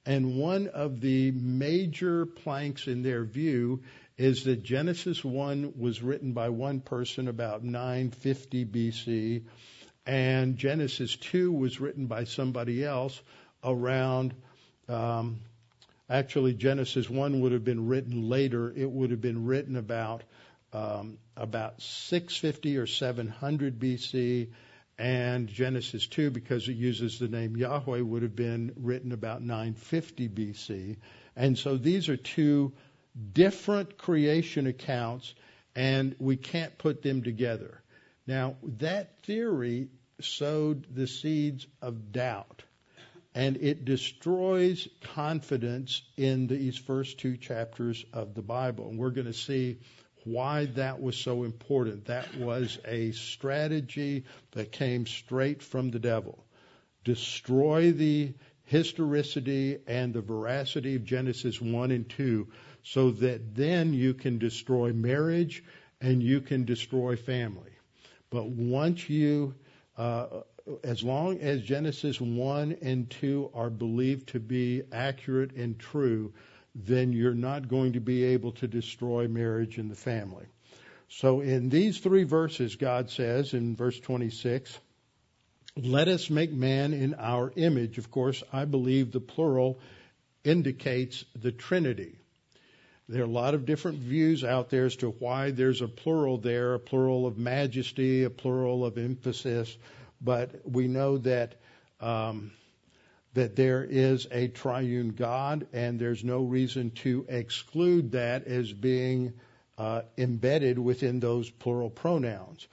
And 0.10 0.38
one 0.38 0.70
of 0.70 1.02
the 1.02 1.30
major 1.30 2.26
planks 2.26 2.88
in 2.88 3.04
their 3.04 3.24
view 3.24 3.84
is 4.18 4.46
that 4.46 4.64
Genesis 4.64 5.24
1 5.24 5.74
was 5.78 6.02
written 6.02 6.34
by 6.34 6.50
one 6.50 6.80
person 6.80 7.28
about 7.28 7.64
950 7.64 8.66
BC, 8.66 9.44
and 10.08 10.58
Genesis 10.58 11.16
2 11.16 11.52
was 11.52 11.80
written 11.80 12.08
by 12.08 12.24
somebody 12.24 12.84
else 12.84 13.22
around. 13.64 14.34
Um, 14.88 15.42
actually, 16.10 16.56
Genesis 16.56 17.08
1 17.08 17.42
would 17.42 17.52
have 17.52 17.64
been 17.64 17.88
written 17.88 18.28
later. 18.28 18.74
It 18.76 18.90
would 18.90 19.12
have 19.12 19.22
been 19.22 19.46
written 19.46 19.76
about 19.76 20.24
um, 20.74 21.20
about 21.38 21.84
650 21.84 22.78
or 22.78 22.88
700 22.88 23.80
BC, 23.80 24.48
and 25.00 25.48
Genesis 25.48 26.06
2, 26.08 26.30
because 26.30 26.68
it 26.68 26.74
uses 26.74 27.18
the 27.18 27.30
name 27.30 27.56
Yahweh, 27.56 28.02
would 28.02 28.22
have 28.22 28.36
been 28.36 28.74
written 28.76 29.14
about 29.14 29.42
950 29.42 30.28
BC. 30.28 30.98
And 31.38 31.58
so 31.58 31.78
these 31.78 32.10
are 32.10 32.18
two 32.18 32.74
different 33.32 33.98
creation 33.98 34.68
accounts, 34.68 35.34
and 35.74 36.16
we 36.20 36.36
can't 36.36 36.78
put 36.78 37.02
them 37.02 37.24
together. 37.24 37.82
Now, 38.28 38.58
that 38.78 39.24
theory 39.24 39.88
sowed 40.20 40.94
the 40.94 41.08
seeds 41.08 41.66
of 41.82 42.12
doubt, 42.12 42.64
and 43.34 43.56
it 43.56 43.86
destroys 43.86 44.86
confidence 45.16 46.02
in 46.18 46.48
these 46.48 46.78
first 46.78 47.20
two 47.20 47.38
chapters 47.38 48.04
of 48.12 48.34
the 48.34 48.42
Bible. 48.42 48.90
And 48.90 49.00
we're 49.00 49.12
going 49.12 49.28
to 49.28 49.34
see 49.34 49.78
why 50.32 50.66
that 50.76 51.02
was 51.02 51.18
so 51.18 51.44
important. 51.44 52.06
That 52.06 52.36
was 52.38 52.80
a 52.86 53.12
strategy 53.12 54.26
that 54.52 54.72
came 54.72 55.06
straight 55.06 55.62
from 55.62 55.92
the 55.92 56.00
devil. 56.00 56.46
Destroy 57.04 57.92
the 57.92 58.34
historicity 58.66 59.80
and 59.88 60.14
the 60.14 60.22
veracity 60.22 60.96
of 60.96 61.04
Genesis 61.04 61.60
1 61.60 61.92
and 61.92 62.08
2 62.10 62.48
so 62.84 63.12
that 63.12 63.56
then 63.56 63.94
you 63.94 64.14
can 64.14 64.38
destroy 64.38 64.94
marriage 64.94 65.64
and 66.02 66.22
you 66.22 66.40
can 66.42 66.66
destroy 66.66 67.16
family. 67.16 67.72
But 68.30 68.48
once 68.48 69.10
you, 69.10 69.56
uh, 69.98 70.28
as 70.84 71.04
long 71.04 71.40
as 71.40 71.62
Genesis 71.62 72.22
1 72.22 72.78
and 72.82 73.10
2 73.10 73.52
are 73.54 73.70
believed 73.72 74.30
to 74.30 74.40
be 74.40 74.84
accurate 74.92 75.54
and 75.54 75.80
true, 75.80 76.34
then 76.86 77.14
you're 77.14 77.34
not 77.34 77.68
going 77.68 77.94
to 77.94 78.00
be 78.00 78.24
able 78.24 78.52
to 78.54 78.68
destroy 78.68 79.28
marriage 79.28 79.78
and 79.78 79.90
the 79.90 79.96
family. 79.96 80.46
So 81.10 81.42
in 81.42 81.70
these 81.70 82.00
three 82.00 82.24
verses, 82.24 82.76
God 82.76 83.10
says 83.10 83.54
in 83.54 83.76
verse 83.76 84.00
26, 84.00 84.78
let 85.76 86.08
us 86.08 86.30
make 86.30 86.52
man 86.52 86.94
in 86.94 87.16
our 87.16 87.52
image. 87.56 87.98
Of 87.98 88.12
course, 88.12 88.44
I 88.52 88.66
believe 88.66 89.12
the 89.12 89.20
plural 89.20 89.80
indicates 90.44 91.26
the 91.36 91.52
Trinity. 91.52 92.16
There 93.08 93.24
are 93.24 93.26
a 93.26 93.28
lot 93.28 93.56
of 93.56 93.66
different 93.66 94.00
views 94.00 94.44
out 94.44 94.70
there 94.70 94.86
as 94.86 94.98
to 94.98 95.10
why 95.10 95.52
there's 95.52 95.82
a 95.82 95.88
plural 95.88 96.38
there, 96.38 96.76
a 96.76 96.80
plural 96.80 97.26
of 97.26 97.38
majesty, 97.38 98.24
a 98.24 98.30
plural 98.30 98.86
of 98.86 98.98
emphasis, 98.98 99.76
but 100.22 100.62
we 100.64 100.88
know 100.88 101.18
that 101.20 101.56
um, 102.02 102.52
that 103.34 103.56
there 103.56 103.84
is 103.84 104.28
a 104.32 104.48
triune 104.48 105.10
God, 105.10 105.68
and 105.72 106.00
there's 106.00 106.24
no 106.24 106.44
reason 106.44 106.92
to 106.92 107.26
exclude 107.30 108.12
that 108.12 108.48
as 108.48 108.74
being 108.74 109.34
uh, 109.78 110.02
embedded 110.18 110.80
within 110.80 111.20
those 111.20 111.50
plural 111.50 111.90
pronouns. 111.90 112.68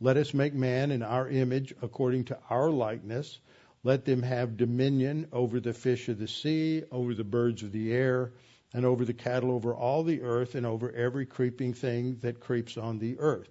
Let 0.00 0.16
us 0.16 0.34
make 0.34 0.54
man 0.54 0.90
in 0.90 1.02
our 1.02 1.28
image 1.28 1.74
according 1.80 2.24
to 2.26 2.38
our 2.50 2.70
likeness. 2.70 3.38
Let 3.84 4.04
them 4.04 4.22
have 4.22 4.56
dominion 4.56 5.28
over 5.32 5.60
the 5.60 5.72
fish 5.72 6.08
of 6.08 6.18
the 6.18 6.28
sea, 6.28 6.84
over 6.92 7.14
the 7.14 7.24
birds 7.24 7.62
of 7.62 7.72
the 7.72 7.92
air, 7.92 8.32
and 8.74 8.84
over 8.84 9.04
the 9.04 9.14
cattle, 9.14 9.50
over 9.50 9.74
all 9.74 10.02
the 10.02 10.22
earth, 10.22 10.54
and 10.54 10.66
over 10.66 10.92
every 10.92 11.26
creeping 11.26 11.74
thing 11.74 12.18
that 12.22 12.40
creeps 12.40 12.76
on 12.76 12.98
the 12.98 13.18
earth. 13.18 13.48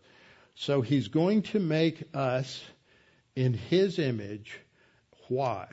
So 0.55 0.81
he's 0.81 1.07
going 1.07 1.43
to 1.43 1.59
make 1.59 2.03
us 2.13 2.63
in 3.35 3.53
his 3.53 3.99
image. 3.99 4.59
Why? 5.27 5.67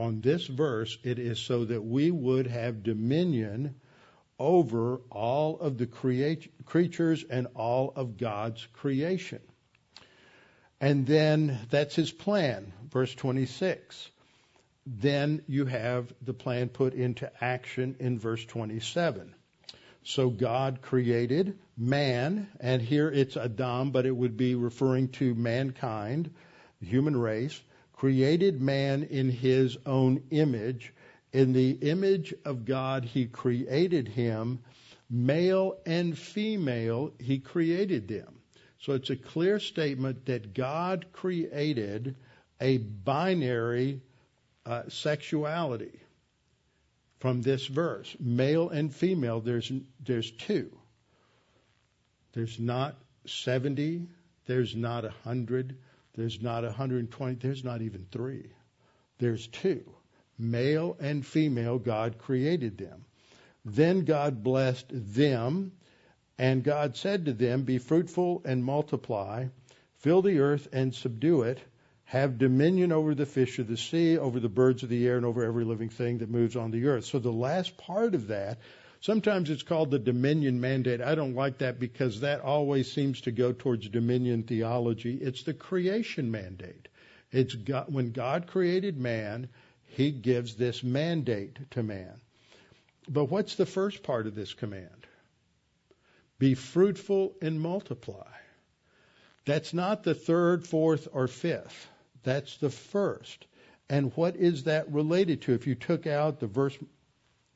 On 0.00 0.20
this 0.20 0.46
verse, 0.46 0.96
it 1.04 1.18
is 1.18 1.38
so 1.38 1.64
that 1.66 1.82
we 1.82 2.10
would 2.10 2.46
have 2.46 2.82
dominion 2.82 3.74
over 4.38 5.02
all 5.10 5.58
of 5.60 5.76
the 5.76 5.86
create, 5.86 6.50
creatures 6.64 7.24
and 7.28 7.46
all 7.54 7.92
of 7.94 8.16
God's 8.16 8.66
creation. 8.72 9.40
And 10.80 11.06
then 11.06 11.58
that's 11.68 11.94
his 11.94 12.10
plan, 12.10 12.72
verse 12.90 13.14
26. 13.14 14.10
Then 14.86 15.42
you 15.46 15.66
have 15.66 16.12
the 16.22 16.32
plan 16.32 16.70
put 16.70 16.94
into 16.94 17.30
action 17.44 17.96
in 18.00 18.18
verse 18.18 18.44
27. 18.46 19.34
So 20.02 20.30
God 20.30 20.80
created 20.80 21.58
man, 21.76 22.48
and 22.58 22.80
here 22.80 23.10
it's 23.10 23.36
Adam, 23.36 23.90
but 23.90 24.06
it 24.06 24.16
would 24.16 24.38
be 24.38 24.54
referring 24.54 25.08
to 25.08 25.34
mankind, 25.34 26.30
the 26.80 26.86
human 26.86 27.14
race 27.14 27.60
created 28.00 28.62
man 28.62 29.02
in 29.02 29.28
his 29.28 29.76
own 29.84 30.22
image. 30.30 30.94
In 31.34 31.52
the 31.52 31.72
image 31.82 32.32
of 32.46 32.64
God, 32.64 33.04
he 33.04 33.26
created 33.26 34.08
him. 34.08 34.58
Male 35.10 35.76
and 35.84 36.16
female, 36.16 37.12
he 37.18 37.38
created 37.38 38.08
them. 38.08 38.40
So 38.78 38.94
it's 38.94 39.10
a 39.10 39.16
clear 39.16 39.60
statement 39.60 40.24
that 40.24 40.54
God 40.54 41.04
created 41.12 42.16
a 42.58 42.78
binary 42.78 44.00
uh, 44.64 44.84
sexuality 44.88 46.00
from 47.18 47.42
this 47.42 47.66
verse. 47.66 48.16
Male 48.18 48.70
and 48.70 48.94
female, 48.94 49.40
there's, 49.42 49.70
there's 50.02 50.30
two. 50.30 50.74
There's 52.32 52.58
not 52.58 52.96
70, 53.26 54.06
there's 54.46 54.74
not 54.74 55.04
100, 55.04 55.76
there's 56.20 56.42
not 56.42 56.64
120, 56.64 57.36
there's 57.36 57.64
not 57.64 57.80
even 57.80 58.06
three. 58.12 58.50
There's 59.18 59.46
two. 59.46 59.90
Male 60.38 60.96
and 61.00 61.24
female, 61.24 61.78
God 61.78 62.18
created 62.18 62.78
them. 62.78 63.04
Then 63.64 64.04
God 64.04 64.42
blessed 64.42 64.86
them, 64.90 65.72
and 66.38 66.64
God 66.64 66.96
said 66.96 67.26
to 67.26 67.32
them, 67.32 67.62
Be 67.62 67.78
fruitful 67.78 68.42
and 68.44 68.64
multiply, 68.64 69.46
fill 69.98 70.22
the 70.22 70.40
earth 70.40 70.68
and 70.72 70.94
subdue 70.94 71.42
it, 71.42 71.60
have 72.04 72.38
dominion 72.38 72.92
over 72.92 73.14
the 73.14 73.26
fish 73.26 73.58
of 73.58 73.68
the 73.68 73.76
sea, 73.76 74.18
over 74.18 74.40
the 74.40 74.48
birds 74.48 74.82
of 74.82 74.88
the 74.88 75.06
air, 75.06 75.16
and 75.16 75.26
over 75.26 75.44
every 75.44 75.64
living 75.64 75.90
thing 75.90 76.18
that 76.18 76.30
moves 76.30 76.56
on 76.56 76.70
the 76.70 76.86
earth. 76.86 77.04
So 77.04 77.18
the 77.18 77.32
last 77.32 77.76
part 77.76 78.14
of 78.14 78.28
that 78.28 78.58
Sometimes 79.00 79.48
it's 79.48 79.62
called 79.62 79.90
the 79.90 79.98
dominion 79.98 80.60
mandate. 80.60 81.00
I 81.00 81.14
don't 81.14 81.34
like 81.34 81.58
that 81.58 81.80
because 81.80 82.20
that 82.20 82.42
always 82.42 82.92
seems 82.92 83.22
to 83.22 83.32
go 83.32 83.52
towards 83.52 83.88
dominion 83.88 84.42
theology. 84.42 85.14
It's 85.14 85.42
the 85.42 85.54
creation 85.54 86.30
mandate. 86.30 86.88
It's 87.32 87.54
God, 87.54 87.92
when 87.92 88.12
God 88.12 88.46
created 88.46 88.98
man, 88.98 89.48
he 89.86 90.10
gives 90.10 90.54
this 90.54 90.84
mandate 90.84 91.58
to 91.70 91.82
man. 91.82 92.20
But 93.08 93.26
what's 93.26 93.54
the 93.54 93.66
first 93.66 94.02
part 94.02 94.26
of 94.26 94.34
this 94.34 94.52
command? 94.52 95.06
Be 96.38 96.54
fruitful 96.54 97.34
and 97.40 97.60
multiply. 97.60 98.28
That's 99.46 99.72
not 99.72 100.02
the 100.02 100.14
third, 100.14 100.66
fourth, 100.66 101.08
or 101.12 101.26
fifth. 101.26 101.88
That's 102.22 102.58
the 102.58 102.70
first. 102.70 103.46
And 103.88 104.12
what 104.14 104.36
is 104.36 104.64
that 104.64 104.92
related 104.92 105.42
to? 105.42 105.54
If 105.54 105.66
you 105.66 105.74
took 105.74 106.06
out 106.06 106.38
the 106.38 106.46
verse 106.46 106.78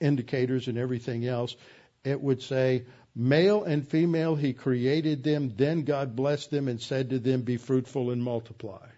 indicators 0.00 0.68
and 0.68 0.78
everything 0.78 1.26
else, 1.26 1.56
it 2.04 2.20
would 2.20 2.42
say, 2.42 2.84
Male 3.16 3.62
and 3.62 3.86
female, 3.86 4.34
he 4.34 4.52
created 4.52 5.22
them. 5.22 5.52
Then 5.56 5.84
God 5.84 6.16
blessed 6.16 6.50
them 6.50 6.66
and 6.66 6.80
said 6.80 7.10
to 7.10 7.18
them, 7.20 7.42
Be 7.42 7.56
fruitful 7.56 8.10
and 8.10 8.22
multiply. 8.22 8.88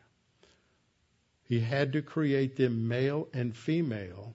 He 1.45 1.61
had 1.61 1.93
to 1.93 2.03
create 2.03 2.57
them 2.57 2.89
male 2.89 3.29
and 3.33 3.55
female 3.55 4.35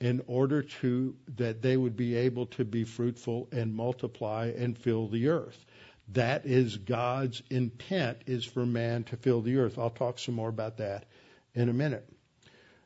in 0.00 0.22
order 0.26 0.62
to 0.62 1.14
that 1.36 1.60
they 1.60 1.76
would 1.76 1.96
be 1.96 2.16
able 2.16 2.46
to 2.46 2.64
be 2.64 2.84
fruitful 2.84 3.48
and 3.52 3.74
multiply 3.74 4.52
and 4.56 4.78
fill 4.78 5.08
the 5.08 5.28
earth. 5.28 5.64
That 6.12 6.46
is 6.46 6.76
God's 6.76 7.42
intent 7.50 8.18
is 8.26 8.44
for 8.44 8.64
man 8.64 9.04
to 9.04 9.16
fill 9.16 9.42
the 9.42 9.58
earth. 9.58 9.78
I'll 9.78 9.90
talk 9.90 10.18
some 10.18 10.36
more 10.36 10.48
about 10.48 10.78
that 10.78 11.04
in 11.54 11.68
a 11.68 11.72
minute. 11.72 12.08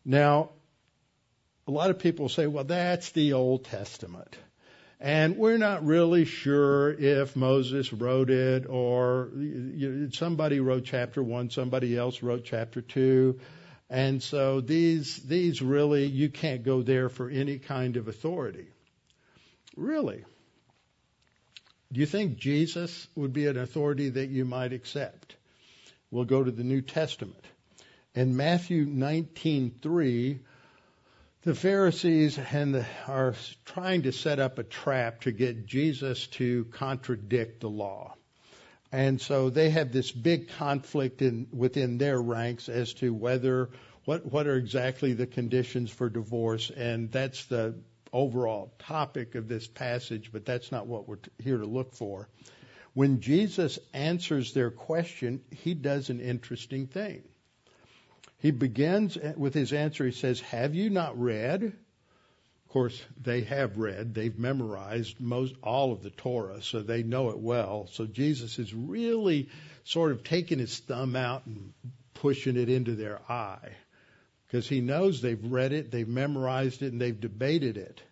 Now, 0.05 0.51
a 1.67 1.71
lot 1.71 1.91
of 1.91 1.99
people 1.99 2.29
say, 2.29 2.47
well, 2.47 2.65
that's 2.65 3.11
the 3.11 3.35
Old 3.35 3.65
Testament. 3.65 4.37
And 5.01 5.37
we're 5.37 5.59
not 5.59 5.85
really 5.85 6.25
sure 6.25 6.93
if 6.93 7.35
Moses 7.35 7.93
wrote 7.93 8.31
it 8.31 8.67
or 8.69 9.31
somebody 10.13 10.61
wrote 10.61 10.85
chapter 10.85 11.23
one, 11.23 11.51
somebody 11.51 11.97
else 11.97 12.23
wrote 12.23 12.45
chapter 12.45 12.81
two. 12.81 13.41
And 13.91 14.23
so 14.23 14.61
these, 14.61 15.17
these 15.17 15.61
really, 15.61 16.07
you 16.07 16.29
can't 16.29 16.63
go 16.63 16.83
there 16.83 17.09
for 17.09 17.29
any 17.29 17.59
kind 17.59 17.97
of 17.97 18.07
authority. 18.07 18.67
Really. 19.77 20.25
Do 21.93 22.01
you 22.01 22.07
think 22.07 22.39
Jesus 22.39 23.07
would 23.17 23.33
be 23.33 23.49
an 23.49 23.59
authority 23.59 24.09
that 24.11 24.31
you 24.31 24.45
might 24.45 24.73
accept? 24.73 25.37
We'll 26.11 26.25
go 26.25 26.43
to 26.43 26.51
the 26.51 26.65
New 26.65 26.81
Testament. 26.81 27.45
In 28.15 28.37
Matthew 28.37 28.87
19:3, 28.87 30.39
the 31.45 31.55
Pharisees 31.57 32.39
and 32.39 32.87
are 33.09 33.35
trying 33.65 34.03
to 34.03 34.13
set 34.13 34.39
up 34.39 34.59
a 34.59 34.63
trap 34.63 35.23
to 35.23 35.33
get 35.33 35.67
Jesus 35.67 36.29
to 36.29 36.67
contradict 36.67 37.61
the 37.61 37.69
law. 37.69 38.15
And 38.93 39.21
so 39.21 39.51
they 39.51 39.71
have 39.71 39.91
this 39.91 40.13
big 40.13 40.51
conflict 40.51 41.21
in, 41.21 41.49
within 41.53 41.99
their 41.99 42.21
ranks 42.21 42.69
as 42.69 42.95
to 42.95 43.13
whether 43.13 43.71
what 44.05 44.27
what 44.27 44.47
are 44.47 44.57
exactly 44.57 45.15
the 45.15 45.27
conditions 45.27 45.91
for 45.91 46.09
divorce, 46.09 46.71
and 46.71 47.11
that's 47.11 47.47
the 47.47 47.75
overall 48.13 48.75
topic 48.79 49.35
of 49.35 49.49
this 49.49 49.67
passage. 49.67 50.31
But 50.33 50.45
that's 50.45 50.71
not 50.71 50.87
what 50.87 51.09
we're 51.09 51.19
here 51.39 51.59
to 51.59 51.67
look 51.67 51.95
for. 51.95 52.29
when 52.95 53.21
Jesus 53.21 53.79
answers 53.95 54.53
their 54.53 54.71
question, 54.71 55.41
he 55.51 55.75
does 55.75 56.11
an 56.11 56.21
interesting 56.21 56.87
thing. 56.87 57.23
He 58.43 58.51
begins 58.51 59.17
with 59.37 59.55
his 59.55 59.73
answer. 59.73 60.05
He 60.05 60.11
says, 60.11 60.41
Have 60.41 60.75
you 60.75 60.91
not 60.91 61.17
read? 61.17 61.63
Of 61.63 62.69
course, 62.73 63.01
they 63.23 63.43
have 63.43 63.79
read. 63.79 64.15
They've 64.15 64.37
memorized 64.37 65.21
most 65.21 65.55
all 65.63 65.93
of 65.93 66.03
the 66.03 66.11
Torah, 66.11 66.61
so 66.61 66.83
they 66.83 67.05
know 67.05 67.31
it 67.31 67.39
well. 67.39 67.87
So 67.93 68.05
Jesus 68.05 68.59
is 68.59 68.75
really 68.75 69.49
sort 69.85 70.11
of 70.11 70.25
taking 70.25 70.59
his 70.59 70.77
thumb 70.77 71.15
out 71.15 71.47
and 71.47 71.73
pushing 72.15 72.57
it 72.57 72.69
into 72.69 72.97
their 72.97 73.21
eye 73.31 73.77
because 74.49 74.69
he 74.69 74.81
knows 74.81 75.23
they've 75.23 75.45
read 75.45 75.73
it, 75.73 75.93
they've 75.93 76.09
memorized 76.09 76.83
it, 76.83 76.91
and 76.91 77.01
they've 77.01 77.21
debated 77.21 77.77
it. 77.77 78.03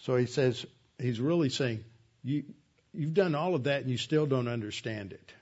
So 0.00 0.16
he 0.16 0.26
says, 0.26 0.66
he's 0.98 1.18
really 1.18 1.48
saying, 1.48 1.82
you, 2.22 2.44
you've 2.92 3.14
done 3.14 3.34
all 3.34 3.54
of 3.54 3.64
that 3.64 3.80
and 3.80 3.90
you 3.90 3.96
still 3.96 4.26
don't 4.26 4.48
understand 4.48 5.14
it. 5.14 5.32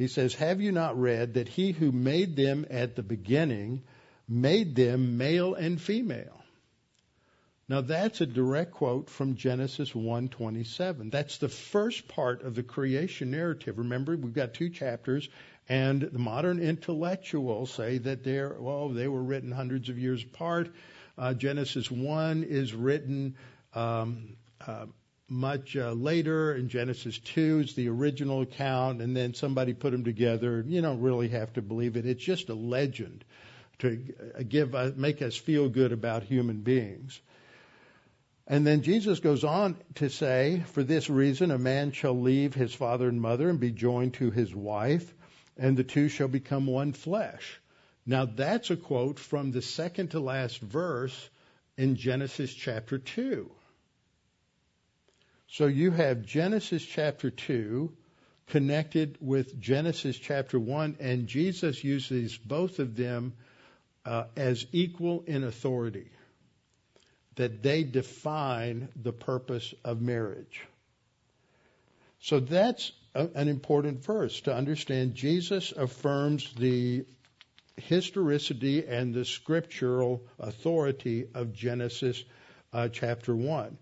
He 0.00 0.08
says, 0.08 0.32
Have 0.36 0.62
you 0.62 0.72
not 0.72 0.98
read 0.98 1.34
that 1.34 1.46
he 1.46 1.72
who 1.72 1.92
made 1.92 2.34
them 2.34 2.64
at 2.70 2.96
the 2.96 3.02
beginning 3.02 3.82
made 4.26 4.74
them 4.74 5.18
male 5.18 5.52
and 5.52 5.78
female? 5.78 6.42
Now 7.68 7.82
that's 7.82 8.22
a 8.22 8.26
direct 8.26 8.72
quote 8.72 9.10
from 9.10 9.36
Genesis 9.36 9.90
1:27. 9.92 11.10
That's 11.10 11.36
the 11.36 11.50
first 11.50 12.08
part 12.08 12.40
of 12.44 12.54
the 12.54 12.62
creation 12.62 13.30
narrative. 13.30 13.76
Remember, 13.76 14.16
we've 14.16 14.32
got 14.32 14.54
two 14.54 14.70
chapters, 14.70 15.28
and 15.68 16.00
the 16.00 16.18
modern 16.18 16.60
intellectuals 16.60 17.70
say 17.70 17.98
that 17.98 18.24
they're 18.24 18.56
well, 18.58 18.88
they 18.88 19.06
were 19.06 19.22
written 19.22 19.52
hundreds 19.52 19.90
of 19.90 19.98
years 19.98 20.24
apart. 20.24 20.74
Uh, 21.18 21.34
Genesis 21.34 21.90
1 21.90 22.44
is 22.44 22.72
written 22.72 23.36
um, 23.74 24.38
uh, 24.66 24.86
much 25.30 25.76
uh, 25.76 25.92
later 25.92 26.54
in 26.54 26.68
Genesis 26.68 27.18
2 27.18 27.60
is 27.60 27.74
the 27.74 27.88
original 27.88 28.42
account, 28.42 29.00
and 29.00 29.16
then 29.16 29.32
somebody 29.32 29.72
put 29.72 29.92
them 29.92 30.04
together. 30.04 30.64
You 30.66 30.82
don't 30.82 31.00
really 31.00 31.28
have 31.28 31.52
to 31.52 31.62
believe 31.62 31.96
it. 31.96 32.04
It's 32.04 32.22
just 32.22 32.48
a 32.48 32.54
legend 32.54 33.24
to 33.78 34.02
uh, 34.36 34.42
give 34.48 34.74
uh, 34.74 34.90
make 34.96 35.22
us 35.22 35.36
feel 35.36 35.68
good 35.68 35.92
about 35.92 36.24
human 36.24 36.62
beings. 36.62 37.20
And 38.48 38.66
then 38.66 38.82
Jesus 38.82 39.20
goes 39.20 39.44
on 39.44 39.76
to 39.94 40.10
say, 40.10 40.64
For 40.66 40.82
this 40.82 41.08
reason, 41.08 41.52
a 41.52 41.58
man 41.58 41.92
shall 41.92 42.20
leave 42.20 42.52
his 42.52 42.74
father 42.74 43.08
and 43.08 43.20
mother 43.20 43.48
and 43.48 43.60
be 43.60 43.70
joined 43.70 44.14
to 44.14 44.32
his 44.32 44.52
wife, 44.52 45.14
and 45.56 45.76
the 45.76 45.84
two 45.84 46.08
shall 46.08 46.26
become 46.26 46.66
one 46.66 46.92
flesh. 46.92 47.60
Now, 48.04 48.24
that's 48.24 48.70
a 48.70 48.76
quote 48.76 49.20
from 49.20 49.52
the 49.52 49.62
second 49.62 50.10
to 50.10 50.20
last 50.20 50.58
verse 50.58 51.30
in 51.76 51.94
Genesis 51.94 52.52
chapter 52.52 52.98
2. 52.98 53.48
So 55.52 55.66
you 55.66 55.90
have 55.90 56.24
Genesis 56.24 56.84
chapter 56.84 57.28
2 57.28 57.92
connected 58.46 59.18
with 59.20 59.60
Genesis 59.60 60.16
chapter 60.16 60.60
1, 60.60 60.98
and 61.00 61.26
Jesus 61.26 61.82
uses 61.82 62.38
both 62.38 62.78
of 62.78 62.94
them 62.94 63.32
uh, 64.04 64.24
as 64.36 64.64
equal 64.70 65.24
in 65.26 65.42
authority, 65.42 66.08
that 67.34 67.64
they 67.64 67.82
define 67.82 68.90
the 68.94 69.12
purpose 69.12 69.74
of 69.84 70.00
marriage. 70.00 70.62
So 72.20 72.38
that's 72.38 72.92
a, 73.16 73.28
an 73.34 73.48
important 73.48 74.04
verse 74.04 74.40
to 74.42 74.54
understand. 74.54 75.16
Jesus 75.16 75.72
affirms 75.72 76.52
the 76.54 77.04
historicity 77.76 78.86
and 78.86 79.12
the 79.12 79.24
scriptural 79.24 80.22
authority 80.38 81.26
of 81.34 81.52
Genesis 81.52 82.22
uh, 82.72 82.88
chapter 82.88 83.34
1. 83.34 83.76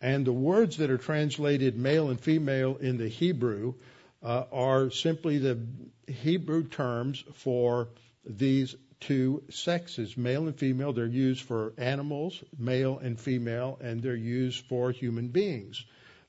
And 0.00 0.26
the 0.26 0.32
words 0.32 0.78
that 0.78 0.90
are 0.90 0.98
translated 0.98 1.76
male 1.76 2.10
and 2.10 2.18
female 2.18 2.76
in 2.76 2.96
the 2.96 3.08
Hebrew 3.08 3.74
uh, 4.22 4.44
are 4.50 4.90
simply 4.90 5.38
the 5.38 5.58
Hebrew 6.06 6.64
terms 6.64 7.22
for 7.34 7.88
these 8.24 8.74
two 9.00 9.42
sexes, 9.50 10.16
male 10.16 10.46
and 10.46 10.56
female. 10.56 10.92
They're 10.92 11.06
used 11.06 11.42
for 11.42 11.72
animals, 11.78 12.42
male 12.58 12.98
and 12.98 13.18
female, 13.18 13.78
and 13.82 14.02
they're 14.02 14.14
used 14.14 14.64
for 14.66 14.90
human 14.90 15.28
beings. 15.28 15.84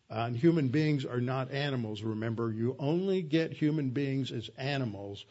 Uh, 0.10 0.26
and 0.28 0.36
human 0.36 0.68
beings 0.68 1.06
are 1.06 1.22
not 1.22 1.52
animals. 1.52 2.02
Remember, 2.02 2.52
you 2.52 2.76
only 2.80 3.22
get 3.22 3.54
human 3.54 3.90
beings 3.92 4.32
as 4.32 4.50
animals 4.58 5.24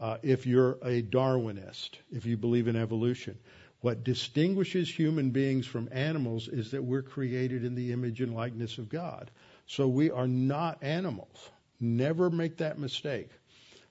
uh, 0.00 0.16
if 0.22 0.46
you're 0.46 0.78
a 0.82 1.02
Darwinist, 1.02 1.90
if 2.10 2.24
you 2.24 2.36
believe 2.36 2.66
in 2.66 2.76
evolution. 2.76 3.38
What 3.82 4.04
distinguishes 4.04 4.88
human 4.88 5.30
beings 5.30 5.66
from 5.66 5.88
animals 5.90 6.46
is 6.46 6.70
that 6.70 6.84
we're 6.84 7.02
created 7.02 7.64
in 7.64 7.74
the 7.74 7.92
image 7.92 8.20
and 8.20 8.32
likeness 8.32 8.78
of 8.78 8.88
God. 8.88 9.28
So 9.66 9.88
we 9.88 10.10
are 10.12 10.28
not 10.28 10.78
animals. 10.82 11.50
Never 11.80 12.30
make 12.30 12.58
that 12.58 12.78
mistake. 12.78 13.28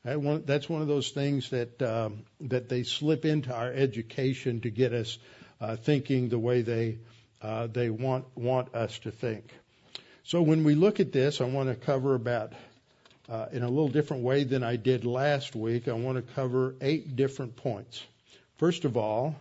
That's 0.03 0.69
one 0.69 0.81
of 0.81 0.87
those 0.87 1.09
things 1.09 1.49
that 1.49 1.81
um, 1.81 2.23
that 2.39 2.69
they 2.69 2.83
slip 2.83 3.25
into 3.25 3.53
our 3.53 3.71
education 3.71 4.61
to 4.61 4.71
get 4.71 4.93
us 4.93 5.19
uh, 5.59 5.75
thinking 5.75 6.29
the 6.29 6.39
way 6.39 6.61
they 6.61 6.97
uh, 7.41 7.67
they 7.67 7.89
want 7.89 8.25
want 8.35 8.73
us 8.73 8.97
to 8.99 9.11
think. 9.11 9.43
So 10.23 10.41
when 10.41 10.63
we 10.63 10.73
look 10.73 11.01
at 11.01 11.11
this, 11.11 11.41
I 11.41 11.45
want 11.45 11.67
to 11.67 11.75
cover 11.75 12.15
about 12.15 12.53
uh, 13.27 13.47
in 13.51 13.61
a 13.61 13.69
little 13.69 13.89
different 13.89 14.23
way 14.23 14.45
than 14.45 14.63
I 14.63 14.77
did 14.77 15.03
last 15.03 15.53
week. 15.53 15.89
I 15.89 15.93
want 15.93 16.15
to 16.15 16.33
cover 16.33 16.75
eight 16.79 17.17
different 17.17 17.57
points. 17.57 18.01
First 18.57 18.85
of 18.85 18.95
all, 18.95 19.35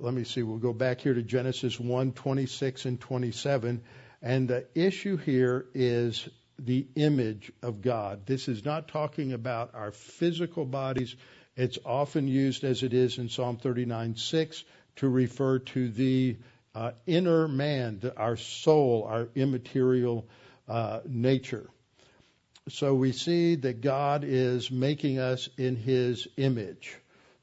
let 0.00 0.14
me 0.14 0.24
see. 0.24 0.42
We'll 0.42 0.58
go 0.58 0.72
back 0.72 1.00
here 1.00 1.14
to 1.14 1.22
Genesis 1.22 1.78
1, 1.78 2.12
26 2.12 2.84
and 2.86 3.00
27. 3.00 3.82
And 4.22 4.48
the 4.48 4.66
issue 4.74 5.16
here 5.16 5.66
is 5.74 6.28
the 6.58 6.86
image 6.94 7.52
of 7.62 7.82
God. 7.82 8.26
This 8.26 8.48
is 8.48 8.64
not 8.64 8.88
talking 8.88 9.32
about 9.32 9.74
our 9.74 9.92
physical 9.92 10.64
bodies. 10.64 11.14
It's 11.56 11.78
often 11.84 12.26
used 12.26 12.64
as 12.64 12.82
it 12.82 12.92
is 12.94 13.18
in 13.18 13.28
Psalm 13.28 13.58
39, 13.58 14.16
6 14.16 14.64
to 14.96 15.08
refer 15.08 15.58
to 15.58 15.88
the 15.88 16.36
uh, 16.74 16.92
inner 17.06 17.46
man, 17.46 18.00
our 18.16 18.36
soul, 18.36 19.04
our 19.08 19.28
immaterial 19.34 20.26
uh, 20.68 21.00
nature. 21.06 21.68
So 22.68 22.94
we 22.94 23.12
see 23.12 23.56
that 23.56 23.82
God 23.82 24.24
is 24.24 24.70
making 24.70 25.18
us 25.18 25.48
in 25.58 25.76
his 25.76 26.26
image. 26.36 26.96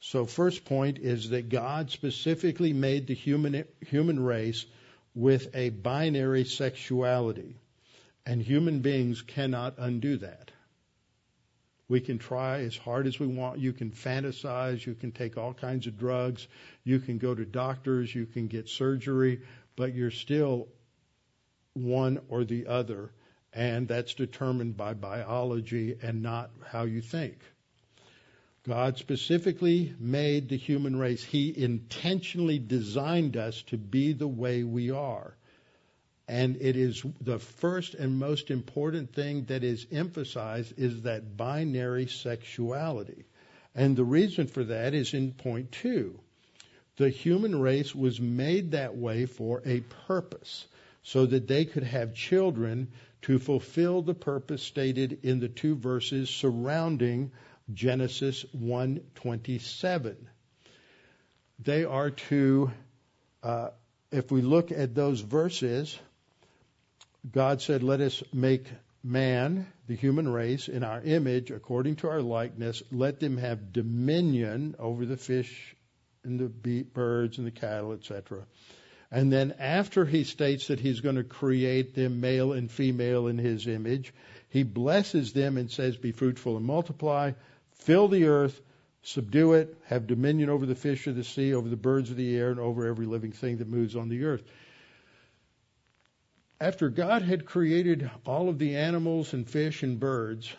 So 0.04 0.26
first 0.26 0.66
point 0.66 0.98
is 0.98 1.30
that 1.30 1.50
God 1.50 1.92
specifically 1.92 2.74
made 2.74 3.06
the 3.06 3.14
human 3.14 3.66
human 3.82 4.20
race 4.20 4.66
with 5.14 5.56
a 5.56 5.70
binary 5.70 6.44
sexuality. 6.44 7.56
And 8.26 8.42
human 8.42 8.80
beings 8.80 9.22
cannot 9.22 9.76
undo 9.78 10.18
that. 10.18 10.52
We 11.88 12.00
can 12.00 12.18
try 12.18 12.62
as 12.62 12.76
hard 12.76 13.06
as 13.06 13.20
we 13.20 13.28
want. 13.28 13.60
You 13.60 13.74
can 13.74 13.92
fantasize. 13.92 14.86
You 14.86 14.96
can 14.96 15.12
take 15.12 15.38
all 15.38 15.54
kinds 15.54 15.86
of 15.86 16.00
drugs. 16.00 16.48
You 16.84 17.00
can 17.00 17.20
go 17.20 17.36
to 17.36 17.46
doctors. 17.46 18.14
You 18.14 18.26
can 18.26 18.48
get 18.48 18.70
surgery. 18.70 19.42
But 19.76 19.94
you're 19.94 20.10
still 20.10 20.68
one 21.74 22.22
or 22.28 22.44
the 22.44 22.68
other. 22.68 23.12
And 23.54 23.88
that's 23.88 24.16
determined 24.16 24.78
by 24.78 24.96
biology 24.96 25.98
and 26.02 26.24
not 26.24 26.50
how 26.66 26.84
you 26.84 27.02
think. 27.02 27.38
God 28.64 28.98
specifically 28.98 29.94
made 30.00 30.50
the 30.50 30.58
human 30.58 30.96
race. 30.98 31.24
He 31.24 31.54
intentionally 31.56 32.60
designed 32.60 33.36
us 33.36 33.64
to 33.64 33.78
be 33.78 34.14
the 34.14 34.28
way 34.28 34.64
we 34.64 34.92
are. 34.92 35.36
And 36.28 36.58
it 36.62 36.76
is 36.76 37.04
the 37.20 37.40
first 37.40 37.96
and 37.96 38.20
most 38.20 38.52
important 38.52 39.14
thing 39.14 39.46
that 39.46 39.64
is 39.64 39.88
emphasized 39.92 40.74
is 40.78 41.02
that 41.02 41.36
binary 41.36 42.08
sexuality. 42.08 43.26
And 43.74 43.96
the 43.96 44.04
reason 44.04 44.48
for 44.48 44.64
that 44.66 44.94
is 44.94 45.14
in 45.14 45.32
point 45.32 45.72
two. 45.72 46.20
The 46.98 47.10
human 47.10 47.60
race 47.60 47.96
was 47.96 48.22
made 48.22 48.72
that 48.72 48.96
way 48.96 49.26
for 49.26 49.64
a 49.66 49.80
purpose, 50.08 50.68
so 51.04 51.26
that 51.26 51.48
they 51.48 51.66
could 51.66 51.84
have 51.84 52.14
children 52.14 52.92
to 53.24 53.40
fulfill 53.40 54.02
the 54.02 54.14
purpose 54.14 54.62
stated 54.62 55.20
in 55.24 55.40
the 55.40 55.50
two 55.50 55.76
verses 55.76 56.30
surrounding 56.30 57.32
Genesis 57.74 58.44
1:27. 58.54 60.16
They 61.60 61.84
are 61.84 62.10
to, 62.10 62.72
uh, 63.44 63.70
if 64.12 64.32
we 64.32 64.42
look 64.42 64.72
at 64.72 64.96
those 64.96 65.22
verses, 65.22 65.98
God 67.32 67.62
said, 67.62 67.84
"Let 67.84 68.02
us 68.02 68.24
make 68.34 68.66
man, 69.04 69.68
the 69.88 69.96
human 69.96 70.28
race, 70.28 70.68
in 70.68 70.84
our 70.84 71.02
image, 71.02 71.52
according 71.52 71.98
to 71.98 72.10
our 72.10 72.22
likeness. 72.22 72.82
Let 72.92 73.20
them 73.20 73.38
have 73.38 73.74
dominion 73.74 74.76
over 74.80 75.06
the 75.06 75.18
fish 75.18 75.76
and 76.24 76.40
the 76.40 76.84
birds 76.84 77.38
and 77.38 77.46
the 77.46 77.52
cattle, 77.52 77.94
etc." 77.94 78.46
And 79.12 79.32
then 79.32 79.54
after 79.60 80.06
he 80.06 80.24
states 80.24 80.68
that 80.68 80.80
he's 80.80 81.02
going 81.02 81.18
to 81.18 81.24
create 81.24 81.94
them 81.94 82.22
male 82.22 82.54
and 82.54 82.72
female 82.72 83.28
in 83.28 83.38
his 83.38 83.68
image, 83.68 84.14
he 84.48 84.64
blesses 84.64 85.34
them 85.34 85.58
and 85.58 85.70
says, 85.70 85.98
Be 85.98 86.14
fruitful 86.14 86.56
and 86.56 86.66
multiply, 86.66 87.34
Fill 87.82 88.08
the 88.08 88.26
earth, 88.26 88.62
subdue 89.02 89.54
it, 89.54 89.76
have 89.86 90.06
dominion 90.06 90.50
over 90.50 90.68
the 90.68 90.76
fish 90.76 91.08
of 91.08 91.16
the 91.16 91.24
sea, 91.24 91.56
over 91.56 91.68
the 91.68 91.76
birds 91.76 92.12
of 92.12 92.16
the 92.16 92.38
air, 92.38 92.52
and 92.52 92.60
over 92.60 92.88
every 92.88 93.08
living 93.08 93.32
thing 93.32 93.58
that 93.58 93.68
moves 93.68 93.96
on 93.96 94.08
the 94.08 94.24
earth. 94.24 94.44
After 96.60 96.90
God 96.90 97.24
had 97.24 97.48
created 97.48 98.12
all 98.24 98.50
of 98.50 98.60
the 98.60 98.76
animals 98.76 99.34
and 99.34 99.50
fish 99.50 99.82
and 99.82 100.00
birds, 100.00 100.56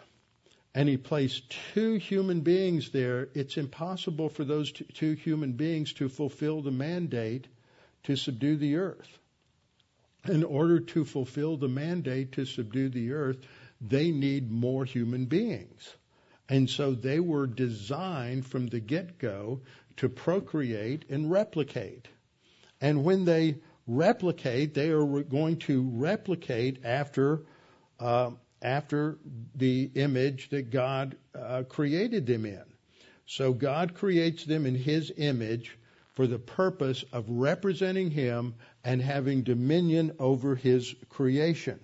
and 0.74 0.88
he 0.88 0.96
placed 0.96 1.54
two 1.74 1.94
human 1.94 2.40
beings 2.40 2.90
there, 2.90 3.28
it's 3.34 3.56
impossible 3.56 4.28
for 4.28 4.42
those 4.42 4.72
two 4.72 5.12
human 5.12 5.52
beings 5.52 5.92
to 5.92 6.08
fulfill 6.08 6.60
the 6.60 6.72
mandate 6.72 7.46
to 8.02 8.16
subdue 8.16 8.56
the 8.56 8.74
earth. 8.74 9.20
In 10.28 10.42
order 10.42 10.80
to 10.80 11.04
fulfill 11.04 11.56
the 11.56 11.68
mandate 11.68 12.32
to 12.32 12.46
subdue 12.46 12.88
the 12.88 13.12
earth, 13.12 13.38
they 13.80 14.10
need 14.10 14.50
more 14.50 14.84
human 14.84 15.26
beings. 15.26 15.94
And 16.52 16.68
so 16.68 16.94
they 16.94 17.18
were 17.18 17.46
designed 17.46 18.44
from 18.44 18.66
the 18.66 18.78
get 18.78 19.16
go 19.16 19.62
to 19.96 20.10
procreate 20.10 21.06
and 21.08 21.30
replicate. 21.30 22.08
And 22.78 23.04
when 23.04 23.24
they 23.24 23.56
replicate, 23.86 24.74
they 24.74 24.90
are 24.90 25.22
going 25.22 25.56
to 25.60 25.80
replicate 25.94 26.84
after 26.84 27.46
uh, 27.98 28.32
after 28.60 29.16
the 29.54 29.90
image 29.94 30.50
that 30.50 30.68
God 30.68 31.16
uh, 31.34 31.62
created 31.62 32.26
them 32.26 32.44
in. 32.44 32.64
So 33.24 33.54
God 33.54 33.94
creates 33.94 34.44
them 34.44 34.66
in 34.66 34.74
His 34.74 35.10
image 35.16 35.78
for 36.12 36.26
the 36.26 36.38
purpose 36.38 37.02
of 37.14 37.30
representing 37.30 38.10
Him 38.10 38.56
and 38.84 39.00
having 39.00 39.42
dominion 39.42 40.12
over 40.18 40.54
His 40.54 40.94
creation. 41.08 41.80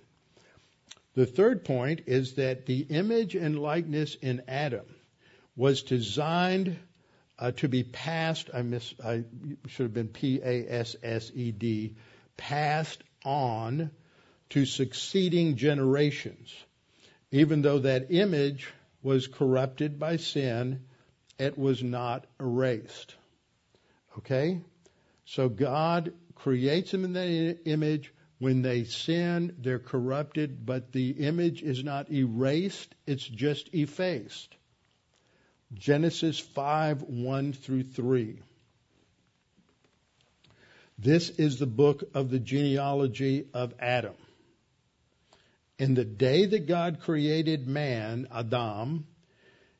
The 1.15 1.25
third 1.25 1.65
point 1.65 2.01
is 2.07 2.35
that 2.35 2.65
the 2.65 2.79
image 2.81 3.35
and 3.35 3.59
likeness 3.59 4.15
in 4.15 4.43
Adam 4.47 4.85
was 5.55 5.83
designed 5.83 6.77
uh, 7.37 7.51
to 7.51 7.67
be 7.67 7.83
passed. 7.83 8.49
I 8.53 8.61
miss. 8.61 8.93
I 9.03 9.23
should 9.67 9.85
have 9.85 9.93
been 9.93 10.07
P 10.07 10.39
A 10.43 10.65
S 10.69 10.95
S 11.01 11.31
E 11.33 11.51
D. 11.51 11.95
Passed 12.37 13.01
on 13.25 13.91
to 14.49 14.65
succeeding 14.65 15.55
generations. 15.55 16.53
Even 17.31 17.61
though 17.61 17.79
that 17.79 18.07
image 18.11 18.67
was 19.03 19.27
corrupted 19.27 19.99
by 19.99 20.17
sin, 20.17 20.85
it 21.37 21.57
was 21.57 21.83
not 21.83 22.25
erased. 22.39 23.15
Okay? 24.17 24.61
So 25.25 25.47
God 25.47 26.13
creates 26.35 26.93
him 26.93 27.05
in 27.05 27.13
that 27.13 27.59
image. 27.65 28.13
When 28.39 28.61
they 28.61 28.85
sin, 28.85 29.55
they're 29.59 29.79
corrupted, 29.79 30.65
but 30.65 30.93
the 30.93 31.11
image 31.11 31.61
is 31.61 31.83
not 31.83 32.09
erased, 32.09 32.95
it's 33.05 33.27
just 33.27 33.69
effaced. 33.73 34.55
Genesis 35.73 36.39
5 36.39 37.03
1 37.03 37.53
through 37.53 37.83
3. 37.83 38.39
This 40.97 41.29
is 41.29 41.59
the 41.59 41.67
book 41.67 42.03
of 42.13 42.29
the 42.29 42.39
genealogy 42.39 43.45
of 43.53 43.73
Adam. 43.79 44.15
In 45.77 45.93
the 45.93 46.05
day 46.05 46.45
that 46.45 46.65
God 46.65 47.01
created 47.01 47.67
man, 47.67 48.27
Adam, 48.31 49.05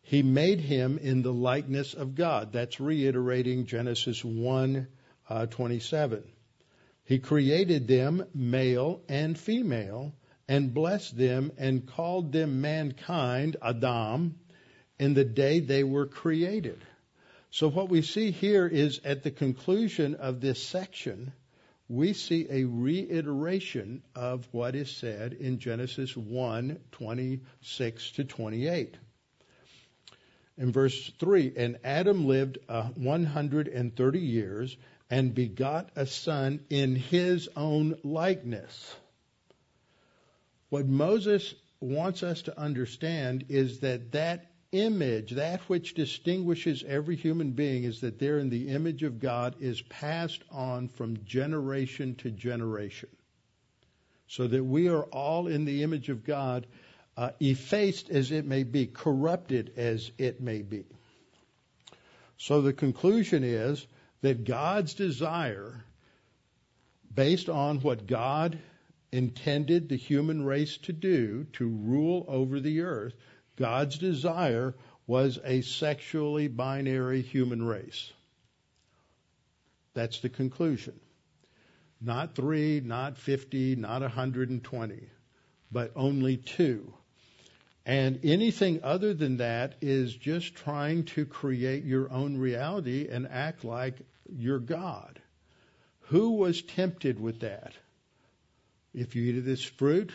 he 0.02 0.24
made 0.24 0.60
him 0.60 0.98
in 0.98 1.22
the 1.22 1.34
likeness 1.34 1.94
of 1.94 2.16
God. 2.16 2.54
That's 2.54 2.80
reiterating 2.80 3.66
Genesis 3.66 4.24
1 4.24 4.88
uh, 5.30 5.46
27. 5.48 6.24
He 7.10 7.18
created 7.18 7.88
them 7.88 8.24
male 8.36 9.02
and 9.10 9.36
female 9.36 10.14
and 10.48 10.72
blessed 10.72 11.18
them 11.18 11.52
and 11.58 11.88
called 11.88 12.32
them 12.32 12.62
mankind, 12.62 13.58
Adam, 13.64 14.36
in 15.00 15.16
the 15.16 15.26
day 15.26 15.60
they 15.60 15.84
were 15.84 16.06
created. 16.06 16.78
So 17.50 17.68
what 17.68 17.90
we 17.90 18.04
see 18.04 18.30
here 18.30 18.68
is 18.68 19.02
at 19.04 19.24
the 19.24 19.32
conclusion 19.32 20.14
of 20.14 20.40
this 20.40 20.62
section, 20.62 21.34
we 21.88 22.14
see 22.14 22.46
a 22.48 22.66
reiteration 22.66 24.04
of 24.14 24.48
what 24.52 24.76
is 24.76 24.92
said 24.92 25.34
in 25.34 25.58
Genesis 25.58 26.16
1 26.16 26.80
26 26.92 28.12
to 28.12 28.24
28. 28.24 28.98
In 30.60 30.72
verse 30.72 31.12
3, 31.18 31.54
and 31.58 31.80
Adam 31.84 32.28
lived 32.28 32.60
uh, 32.70 32.84
130 32.90 34.20
years 34.20 34.78
and 35.10 35.34
begot 35.34 35.90
a 35.96 36.06
son 36.06 36.60
in 36.70 36.96
his 36.96 37.50
own 37.56 37.98
likeness. 38.04 38.96
What 40.70 40.88
Moses 40.88 41.56
wants 41.80 42.22
us 42.24 42.44
to 42.44 42.60
understand 42.60 43.46
is 43.50 43.80
that 43.80 44.12
that 44.12 44.46
image, 44.72 45.32
that 45.32 45.62
which 45.62 45.96
distinguishes 45.96 46.84
every 46.88 47.16
human 47.16 47.52
being, 47.52 47.86
is 47.86 48.02
that 48.02 48.20
they're 48.20 48.38
in 48.38 48.50
the 48.50 48.70
image 48.70 49.02
of 49.02 49.20
God, 49.20 49.56
is 49.60 49.82
passed 49.82 50.44
on 50.52 50.90
from 50.90 51.24
generation 51.26 52.16
to 52.16 52.30
generation. 52.30 53.10
So 54.28 54.48
that 54.48 54.64
we 54.64 54.90
are 54.90 55.04
all 55.04 55.48
in 55.48 55.66
the 55.66 55.82
image 55.82 56.10
of 56.10 56.24
God, 56.24 56.68
uh, 57.18 57.32
effaced 57.40 58.12
as 58.12 58.32
it 58.32 58.46
may 58.46 58.62
be, 58.62 58.86
corrupted 58.86 59.74
as 59.76 60.12
it 60.20 60.40
may 60.40 60.62
be. 60.62 60.86
So 62.38 62.62
the 62.62 62.74
conclusion 62.74 63.44
is 63.44 63.88
that 64.22 64.44
God's 64.44 64.94
desire, 64.94 65.84
based 67.14 67.50
on 67.50 67.80
what 67.82 68.08
God 68.08 68.60
intended 69.12 69.90
the 69.90 69.96
human 69.96 70.46
race 70.46 70.78
to 70.78 70.94
do, 70.94 71.46
to 71.54 71.68
rule 71.68 72.26
over 72.28 72.60
the 72.60 72.82
earth, 72.82 73.14
God's 73.56 73.98
desire 73.98 74.76
was 75.08 75.40
a 75.44 75.62
sexually 75.62 76.48
binary 76.48 77.22
human 77.22 77.64
race. 77.64 78.12
That's 79.94 80.20
the 80.20 80.30
conclusion. 80.30 81.00
Not 82.00 82.36
three, 82.36 82.80
not 82.80 83.18
50, 83.18 83.76
not 83.76 84.02
120, 84.02 85.10
but 85.72 85.92
only 85.96 86.38
two. 86.38 86.94
And 87.86 88.20
anything 88.24 88.82
other 88.84 89.14
than 89.14 89.38
that 89.38 89.76
is 89.82 90.16
just 90.16 90.56
trying 90.56 91.06
to 91.06 91.26
create 91.26 91.84
your 91.84 92.12
own 92.12 92.38
reality 92.38 93.08
and 93.10 93.28
act 93.28 93.66
like 93.66 93.96
you're 94.36 94.60
God. 94.60 95.20
Who 96.10 96.32
was 96.32 96.62
tempted 96.62 97.20
with 97.20 97.42
that? 97.42 97.74
If 98.94 99.16
you 99.16 99.24
eat 99.24 99.38
of 99.38 99.46
this 99.46 99.64
fruit, 99.64 100.12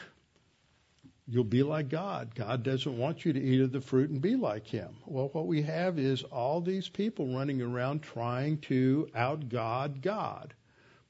you'll 1.27 1.45
be 1.45 1.63
like 1.63 1.89
God. 1.89 2.35
God 2.35 2.63
doesn't 2.63 2.99
want 2.99 3.25
you 3.25 3.33
to 3.33 3.41
eat 3.41 3.61
of 3.61 3.73
the 3.73 3.81
fruit 3.81 4.11
and 4.11 4.21
be 4.21 4.37
like 4.37 4.67
Him. 4.67 4.97
Well, 5.07 5.29
what 5.33 5.47
we 5.47 5.63
have 5.63 5.99
is 5.99 6.23
all 6.25 6.61
these 6.61 6.89
people 6.89 7.35
running 7.35 7.63
around 7.63 8.03
trying 8.03 8.59
to 8.63 9.09
out 9.15 9.49
God 9.49 10.03
God, 10.03 10.53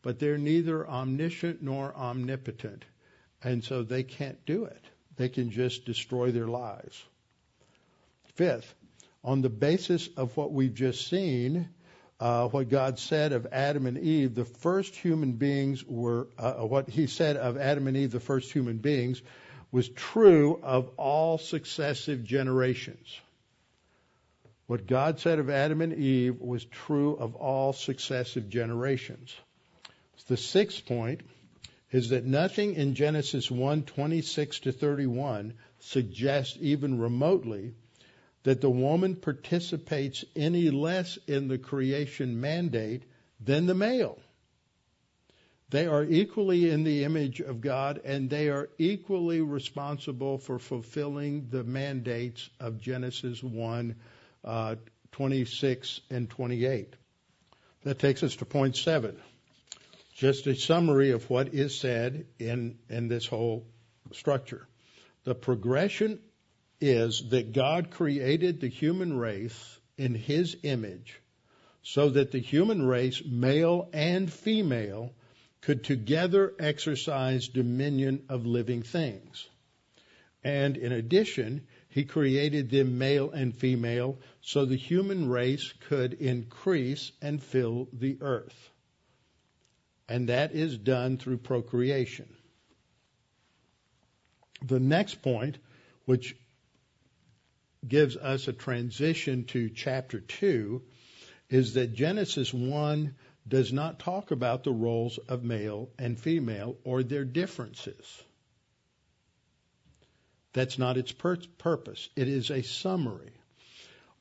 but 0.03 0.19
they're 0.19 0.39
neither 0.39 0.87
omniscient 0.87 1.63
nor 1.63 1.95
omnipotent, 1.97 2.85
and 3.43 3.65
so 3.65 3.83
they 3.83 4.03
can't 4.03 4.45
do 4.45 4.65
it. 4.65 4.85
They 5.17 5.29
can 5.29 5.51
just 5.51 5.85
destroy 5.85 6.31
their 6.31 6.49
lives. 6.49 7.03
Fifth, 8.35 8.75
on 9.23 9.41
the 9.41 9.49
basis 9.49 10.09
of 10.17 10.37
what 10.37 10.53
we've 10.53 10.75
just 10.75 11.09
seen, 11.09 11.69
uh, 12.21 12.49
what 12.49 12.69
God 12.69 12.99
said 12.99 13.33
of 13.33 13.47
Adam 13.53 13.87
and 13.87 13.99
Eve, 13.99 14.35
the 14.35 14.45
first 14.45 14.95
human 14.95 15.33
beings 15.33 15.85
were, 15.85 16.29
uh, 16.39 16.55
what 16.55 16.89
He 16.89 17.07
said 17.07 17.37
of 17.37 17.57
Adam 17.57 17.87
and 17.87 17.97
Eve, 17.97 18.12
the 18.12 18.21
first 18.21 18.53
human 18.53 18.79
beings, 18.79 19.21
was 19.73 19.89
true 19.89 20.61
of 20.62 20.89
all 20.97 21.39
successive 21.39 22.25
generations. 22.25 23.21
What 24.67 24.87
God 24.87 25.21
said 25.21 25.39
of 25.39 25.51
Adam 25.51 25.83
and 25.83 25.93
Eve 25.93 26.41
was 26.41 26.65
true 26.65 27.17
of 27.17 27.35
all 27.35 27.73
successive 27.73 28.49
generations. 28.49 29.35
The 30.27 30.37
sixth 30.39 30.87
point 30.87 31.21
is 31.91 32.09
that 32.11 32.25
nothing 32.25 32.75
in 32.75 32.95
Genesis 32.95 33.51
1 33.51 33.83
26 33.83 34.61
to 34.61 34.73
31 34.73 35.55
suggests 35.81 36.57
even 36.61 36.99
remotely 36.99 37.75
that 38.45 38.61
the 38.61 38.70
woman 38.70 39.16
participates 39.16 40.24
any 40.36 40.70
less 40.70 41.18
in 41.26 41.49
the 41.49 41.59
creation 41.59 42.40
mandate 42.40 43.03
than 43.40 43.66
the 43.66 43.74
male. 43.74 44.18
They 45.70 45.86
are 45.86 46.05
equally 46.05 46.70
in 46.70 46.84
the 46.84 47.05
image 47.05 47.40
of 47.40 47.61
God 47.61 48.01
and 48.05 48.30
they 48.30 48.49
are 48.49 48.68
equally 48.78 49.40
responsible 49.40 50.38
for 50.38 50.59
fulfilling 50.59 51.49
the 51.51 51.64
mandates 51.64 52.49
of 52.61 52.80
Genesis 52.80 53.42
1 53.42 53.97
uh, 54.45 54.76
26 55.12 56.01
and 56.11 56.28
28. 56.28 56.95
That 57.84 57.99
takes 57.99 58.22
us 58.22 58.36
to 58.36 58.45
point 58.45 58.76
seven. 58.76 59.16
Just 60.14 60.47
a 60.47 60.55
summary 60.55 61.11
of 61.11 61.28
what 61.28 61.55
is 61.55 61.78
said 61.78 62.26
in, 62.38 62.78
in 62.88 63.09
this 63.09 63.26
whole 63.26 63.66
structure. 64.12 64.66
The 65.24 65.34
progression 65.34 66.20
is 66.81 67.29
that 67.31 67.53
God 67.53 67.91
created 67.91 68.61
the 68.61 68.68
human 68.68 69.16
race 69.16 69.79
in 69.97 70.14
his 70.14 70.57
image 70.62 71.20
so 71.83 72.09
that 72.11 72.33
the 72.33 72.41
human 72.41 72.83
race, 72.83 73.22
male 73.25 73.89
and 73.93 74.33
female, 74.33 75.12
could 75.61 75.85
together 75.85 76.53
exercise 76.59 77.49
dominion 77.49 78.22
of 78.29 78.47
living 78.47 78.83
things. 78.83 79.49
And 80.43 80.77
in 80.77 80.93
addition, 80.93 81.66
he 81.89 82.05
created 82.05 82.70
them 82.70 82.99
male 82.99 83.31
and 83.31 83.55
female 83.55 84.18
so 84.41 84.64
the 84.64 84.77
human 84.77 85.29
race 85.29 85.72
could 85.89 86.14
increase 86.14 87.12
and 87.22 87.43
fill 87.43 87.89
the 87.93 88.18
earth. 88.20 88.70
And 90.09 90.29
that 90.29 90.55
is 90.55 90.77
done 90.77 91.16
through 91.16 91.39
procreation. 91.39 92.29
The 94.62 94.81
next 94.81 95.22
point, 95.22 95.59
which 96.05 96.37
gives 97.89 98.16
us 98.16 98.49
a 98.49 98.53
transition 98.53 99.45
to 99.45 99.70
chapter 99.70 100.20
2, 100.20 100.82
is 101.51 101.74
that 101.74 101.95
Genesis 101.95 102.53
1 102.53 103.14
does 103.47 103.72
not 103.72 103.99
talk 103.99 104.30
about 104.30 104.64
the 104.64 104.72
roles 104.72 105.18
of 105.18 105.45
male 105.45 105.91
and 105.99 106.18
female 106.18 106.76
or 106.85 107.03
their 107.03 107.24
differences. 107.24 108.22
That's 110.53 110.78
not 110.78 110.97
its 110.97 111.12
pur- 111.12 111.39
purpose. 111.59 112.09
It 112.16 112.28
is 112.28 112.51
a 112.51 112.62
summary. 112.62 113.32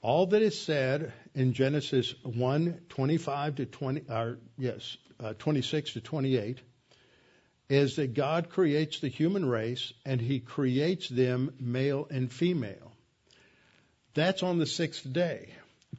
All 0.01 0.26
that 0.28 0.41
is 0.41 0.59
said 0.59 1.14
in 1.34 1.53
Genesis 1.53 2.14
1, 2.24 2.82
25 2.89 3.55
to 3.55 3.66
20, 3.66 4.01
or 4.09 4.39
yes, 4.57 4.97
uh, 5.24 5.34
26 5.34 5.93
to 5.93 6.01
28, 6.01 6.59
is 7.70 7.95
that 7.95 8.14
God 8.14 8.49
creates 8.49 8.99
the 8.99 9.07
human 9.07 9.45
race 9.45 9.93
and 10.05 10.20
he 10.20 10.39
creates 10.39 11.07
them 11.07 11.53
male 11.59 12.07
and 12.11 12.32
female. 12.32 12.93
That's 14.14 14.43
on 14.43 14.59
the 14.59 14.68
sixth 14.68 15.11
day. 15.11 15.49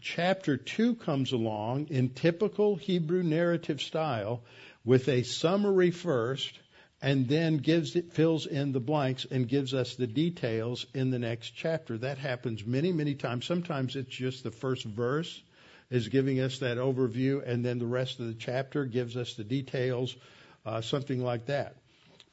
Chapter 0.00 0.56
2 0.56 0.96
comes 0.96 1.32
along 1.32 1.88
in 1.90 2.10
typical 2.10 2.76
Hebrew 2.76 3.22
narrative 3.24 3.82
style 3.82 4.42
with 4.84 5.08
a 5.08 5.24
summary 5.24 5.90
first 5.90 6.58
and 7.02 7.26
then 7.26 7.58
gives 7.58 7.96
it 7.96 8.12
fills 8.12 8.46
in 8.46 8.72
the 8.72 8.80
blanks 8.80 9.26
and 9.28 9.48
gives 9.48 9.74
us 9.74 9.96
the 9.96 10.06
details 10.06 10.86
in 10.94 11.10
the 11.10 11.18
next 11.18 11.50
chapter. 11.50 11.98
That 11.98 12.18
happens 12.18 12.64
many, 12.64 12.92
many 12.92 13.14
times. 13.14 13.46
Sometimes 13.46 13.96
it's 13.96 14.14
just 14.14 14.44
the 14.44 14.50
first 14.50 14.84
verse 14.84 15.42
is 15.90 16.08
giving 16.08 16.40
us 16.40 16.60
that 16.60 16.78
overview, 16.78 17.46
and 17.46 17.64
then 17.64 17.78
the 17.78 17.86
rest 17.86 18.20
of 18.20 18.26
the 18.26 18.34
chapter 18.34 18.84
gives 18.84 19.16
us 19.16 19.34
the 19.34 19.44
details, 19.44 20.16
uh, 20.64 20.80
something 20.80 21.22
like 21.22 21.46
that. 21.46 21.76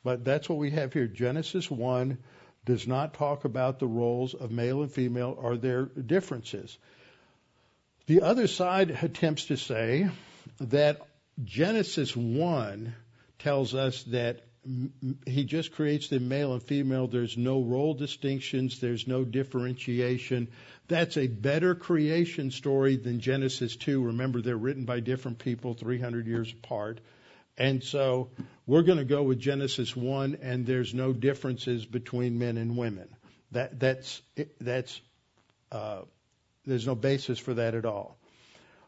But 0.03 0.23
that's 0.23 0.47
what 0.47 0.57
we 0.57 0.71
have 0.71 0.93
here. 0.93 1.07
Genesis 1.07 1.69
1 1.69 2.17
does 2.65 2.87
not 2.87 3.15
talk 3.15 3.45
about 3.45 3.79
the 3.79 3.87
roles 3.87 4.33
of 4.33 4.51
male 4.51 4.81
and 4.81 4.91
female 4.91 5.35
or 5.37 5.57
their 5.57 5.85
differences. 5.85 6.77
The 8.07 8.21
other 8.21 8.47
side 8.47 8.91
attempts 9.01 9.45
to 9.45 9.57
say 9.57 10.09
that 10.59 11.01
Genesis 11.43 12.15
1 12.15 12.93
tells 13.39 13.73
us 13.73 14.03
that 14.03 14.41
he 15.25 15.43
just 15.43 15.71
creates 15.71 16.07
the 16.09 16.19
male 16.19 16.53
and 16.53 16.61
female. 16.61 17.07
There's 17.07 17.35
no 17.35 17.61
role 17.61 17.95
distinctions. 17.95 18.79
There's 18.79 19.07
no 19.07 19.23
differentiation. 19.23 20.49
That's 20.87 21.17
a 21.17 21.27
better 21.27 21.73
creation 21.73 22.51
story 22.51 22.95
than 22.95 23.21
Genesis 23.21 23.75
2. 23.75 24.03
Remember, 24.03 24.41
they're 24.41 24.55
written 24.55 24.85
by 24.85 24.99
different 24.99 25.39
people 25.39 25.73
300 25.73 26.27
years 26.27 26.51
apart. 26.51 26.99
And 27.57 27.83
so 27.83 28.29
we're 28.65 28.83
going 28.83 28.97
to 28.97 29.05
go 29.05 29.23
with 29.23 29.39
Genesis 29.39 29.95
1, 29.95 30.37
and 30.41 30.65
there's 30.65 30.93
no 30.93 31.13
differences 31.13 31.85
between 31.85 32.39
men 32.39 32.57
and 32.57 32.77
women. 32.77 33.09
That, 33.51 33.79
that's, 33.79 34.21
that's, 34.59 35.01
uh, 35.71 36.01
there's 36.65 36.87
no 36.87 36.95
basis 36.95 37.39
for 37.39 37.55
that 37.55 37.75
at 37.75 37.85
all. 37.85 38.17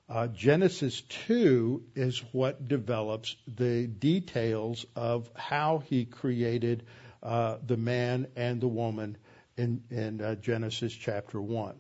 Uh, 0.09 0.28
Genesis 0.28 1.01
2 1.28 1.84
is 1.95 2.20
what 2.34 2.68
develops 2.68 3.36
the 3.47 3.88
details 3.88 4.86
of 4.95 5.30
how 5.36 5.80
he 5.86 6.05
created 6.05 6.86
uh, 7.22 7.57
the 7.66 7.78
man 7.78 8.28
and 8.36 8.59
the 8.59 8.68
woman 8.68 9.18
in, 9.57 9.84
in 9.89 10.22
uh, 10.22 10.36
Genesis 10.36 10.93
chapter 10.93 11.41
1. 11.41 11.76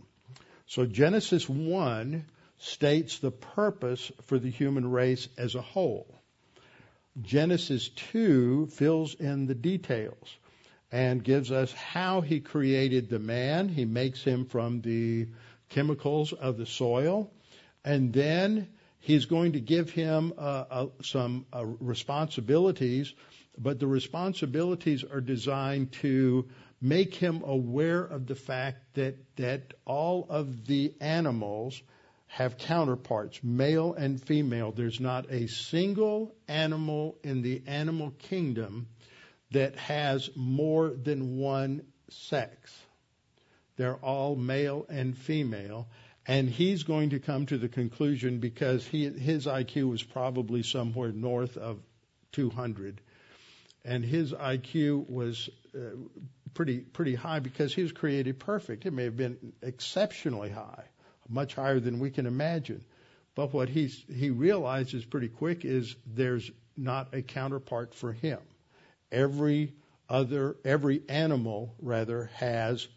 So 0.67 0.85
Genesis 0.85 1.47
1 1.49 2.25
states 2.59 3.19
the 3.19 3.31
purpose 3.31 4.11
for 4.25 4.39
the 4.39 4.49
human 4.49 4.89
race 4.89 5.27
as 5.37 5.55
a 5.55 5.61
whole. 5.61 6.22
Genesis 7.21 7.89
2 7.89 8.67
fills 8.67 9.13
in 9.15 9.45
the 9.45 9.55
details 9.55 10.37
and 10.91 11.23
gives 11.23 11.51
us 11.51 11.71
how 11.73 12.21
he 12.21 12.39
created 12.39 13.09
the 13.09 13.19
man. 13.19 13.69
He 13.69 13.85
makes 13.85 14.23
him 14.23 14.45
from 14.45 14.81
the 14.81 15.27
chemicals 15.69 16.33
of 16.33 16.57
the 16.57 16.65
soil 16.65 17.31
and 17.85 18.13
then 18.13 18.67
he's 18.99 19.25
going 19.25 19.53
to 19.53 19.59
give 19.59 19.89
him 19.89 20.33
uh, 20.37 20.65
uh, 20.69 20.87
some 21.01 21.45
uh, 21.53 21.65
responsibilities, 21.65 23.13
but 23.57 23.79
the 23.79 23.87
responsibilities 23.87 25.03
are 25.03 25.21
designed 25.21 25.91
to 25.91 26.47
make 26.81 27.13
him 27.13 27.43
aware 27.45 28.03
of 28.03 28.27
the 28.27 28.35
fact 28.35 28.77
that 28.95 29.15
that 29.35 29.73
all 29.85 30.25
of 30.29 30.65
the 30.65 30.93
animals 30.99 31.81
have 32.33 32.57
counterparts, 32.57 33.39
male 33.43 33.93
and 33.93 34.19
female. 34.19 34.71
There's 34.71 34.99
not 34.99 35.29
a 35.29 35.45
single 35.45 36.33
animal 36.47 37.15
in 37.23 37.43
the 37.43 37.61
animal 37.67 38.09
kingdom 38.09 38.87
that 39.51 39.75
has 39.75 40.31
more 40.35 40.89
than 40.89 41.37
one 41.37 41.83
sex. 42.09 42.75
They're 43.75 43.97
all 43.97 44.35
male 44.35 44.87
and 44.89 45.15
female, 45.15 45.87
and 46.25 46.49
he's 46.49 46.81
going 46.81 47.11
to 47.11 47.19
come 47.19 47.45
to 47.45 47.59
the 47.59 47.69
conclusion 47.69 48.39
because 48.39 48.83
he, 48.83 49.07
his 49.09 49.45
IQ 49.45 49.91
was 49.91 50.01
probably 50.01 50.63
somewhere 50.63 51.11
north 51.11 51.55
of 51.55 51.81
200, 52.31 52.99
and 53.85 54.03
his 54.03 54.33
IQ 54.33 55.07
was 55.07 55.51
uh, 55.75 55.97
pretty 56.55 56.79
pretty 56.79 57.13
high 57.13 57.41
because 57.41 57.75
he 57.75 57.83
was 57.83 57.91
created 57.91 58.39
perfect. 58.39 58.87
It 58.87 58.93
may 58.93 59.03
have 59.03 59.17
been 59.17 59.53
exceptionally 59.61 60.49
high, 60.49 60.85
much 61.29 61.55
higher 61.55 61.79
than 61.79 61.99
we 61.99 62.09
can 62.09 62.25
imagine. 62.25 62.83
But 63.35 63.53
what 63.53 63.69
he's, 63.69 64.03
he 64.13 64.29
realizes 64.29 65.05
pretty 65.05 65.29
quick 65.29 65.65
is 65.65 65.95
there's 66.05 66.49
not 66.77 67.13
a 67.13 67.21
counterpart 67.21 67.93
for 67.95 68.13
him. 68.13 68.39
Every 69.11 69.73
other, 70.09 70.55
every 70.63 71.01
animal 71.09 71.73
rather 71.81 72.29
has 72.35 72.87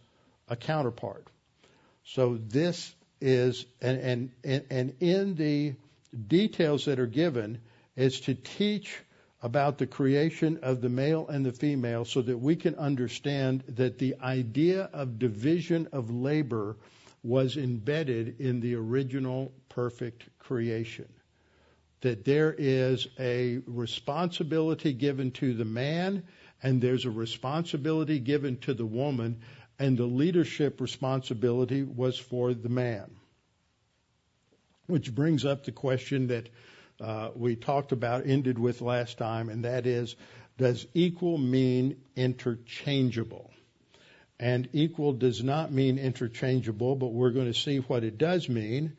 a 0.48 0.56
counterpart. 0.56 1.26
So 2.04 2.36
this 2.36 2.94
is, 3.20 3.64
and, 3.80 4.30
and, 4.44 4.64
and 4.70 4.94
in 5.00 5.34
the 5.34 5.74
details 6.26 6.84
that 6.84 6.98
are 6.98 7.06
given, 7.06 7.60
is 7.96 8.20
to 8.22 8.34
teach 8.34 8.98
about 9.42 9.78
the 9.78 9.86
creation 9.86 10.58
of 10.62 10.80
the 10.80 10.88
male 10.88 11.28
and 11.28 11.44
the 11.44 11.52
female 11.52 12.04
so 12.04 12.22
that 12.22 12.38
we 12.38 12.56
can 12.56 12.74
understand 12.74 13.62
that 13.68 13.98
the 13.98 14.16
idea 14.20 14.88
of 14.92 15.18
division 15.18 15.88
of 15.92 16.10
labor 16.10 16.76
was 17.26 17.56
embedded 17.56 18.40
in 18.40 18.60
the 18.60 18.76
original 18.76 19.52
perfect 19.68 20.28
creation. 20.38 21.08
That 22.02 22.24
there 22.24 22.54
is 22.56 23.08
a 23.18 23.58
responsibility 23.66 24.92
given 24.92 25.32
to 25.32 25.52
the 25.52 25.64
man 25.64 26.22
and 26.62 26.80
there's 26.80 27.04
a 27.04 27.10
responsibility 27.10 28.20
given 28.20 28.58
to 28.58 28.74
the 28.74 28.86
woman 28.86 29.40
and 29.78 29.98
the 29.98 30.06
leadership 30.06 30.80
responsibility 30.80 31.82
was 31.82 32.16
for 32.16 32.54
the 32.54 32.68
man. 32.68 33.10
Which 34.86 35.12
brings 35.12 35.44
up 35.44 35.64
the 35.64 35.72
question 35.72 36.28
that 36.28 36.48
uh, 37.00 37.30
we 37.34 37.56
talked 37.56 37.92
about, 37.92 38.26
ended 38.26 38.58
with 38.58 38.80
last 38.80 39.18
time, 39.18 39.48
and 39.48 39.64
that 39.64 39.84
is, 39.84 40.14
does 40.58 40.86
equal 40.94 41.38
mean 41.38 42.00
interchangeable? 42.14 43.50
And 44.38 44.68
equal 44.72 45.12
does 45.12 45.42
not 45.42 45.72
mean 45.72 45.98
interchangeable, 45.98 46.94
but 46.94 47.12
we're 47.12 47.30
going 47.30 47.52
to 47.52 47.58
see 47.58 47.78
what 47.78 48.04
it 48.04 48.18
does 48.18 48.48
mean. 48.48 48.96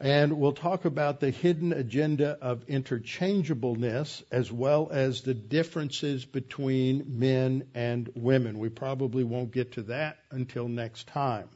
And 0.00 0.38
we'll 0.38 0.52
talk 0.52 0.84
about 0.84 1.20
the 1.20 1.30
hidden 1.30 1.72
agenda 1.72 2.36
of 2.42 2.64
interchangeableness 2.68 4.24
as 4.32 4.50
well 4.50 4.88
as 4.90 5.22
the 5.22 5.34
differences 5.34 6.24
between 6.24 7.18
men 7.18 7.68
and 7.74 8.10
women. 8.16 8.58
We 8.58 8.70
probably 8.70 9.22
won't 9.22 9.52
get 9.52 9.72
to 9.72 9.82
that 9.84 10.18
until 10.30 10.68
next 10.68 11.06
time. 11.06 11.48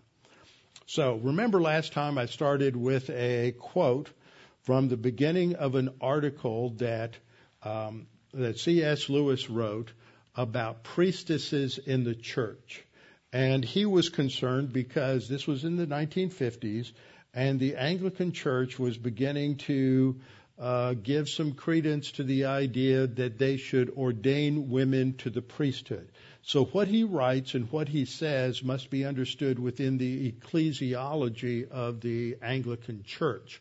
So 0.87 1.17
remember 1.17 1.61
last 1.61 1.93
time 1.93 2.17
I 2.17 2.27
started 2.27 2.77
with 2.77 3.11
a 3.11 3.53
quote 3.59 4.09
from 4.63 4.89
the 4.89 4.97
beginning 4.97 5.57
of 5.57 5.75
an 5.75 5.91
article 6.01 6.71
that 6.79 7.17
um, 7.63 8.07
that 8.33 8.59
C.S. 8.59 9.09
Lewis 9.09 9.51
wrote 9.51 9.93
about 10.37 10.83
priestesses 10.83 11.79
in 11.79 12.05
the 12.05 12.15
church. 12.15 12.85
And 13.33 13.65
he 13.65 13.85
was 13.85 14.09
concerned 14.09 14.73
because 14.73 15.29
this 15.29 15.47
was 15.47 15.65
in 15.65 15.77
the 15.77 15.87
1950s 15.87 16.93
and 17.35 17.61
the 17.61 17.77
Anglican 17.77 18.33
Church 18.33 18.79
was 18.79 18.97
beginning 18.97 19.57
to 19.57 20.19
uh, 20.59 20.95
give 20.95 21.29
some 21.29 21.53
credence 21.53 22.13
to 22.13 22.25
the 22.25 22.47
idea 22.47 23.07
that 23.07 23.39
they 23.39 23.57
should 23.57 23.91
ordain 23.91 24.71
women 24.71 25.15
to 25.19 25.31
the 25.31 25.43
priesthood. 25.43 26.09
So 26.43 26.65
what 26.65 26.89
he 26.89 27.05
writes 27.05 27.55
and 27.55 27.71
what 27.71 27.89
he 27.89 28.07
says 28.07 28.63
must 28.63 28.91
be 28.91 29.05
understood 29.05 29.59
within 29.59 29.99
the 29.99 30.33
ecclesiology 30.33 31.71
of 31.71 32.01
the 32.01 32.37
Anglican 32.43 33.03
Church. 33.05 33.61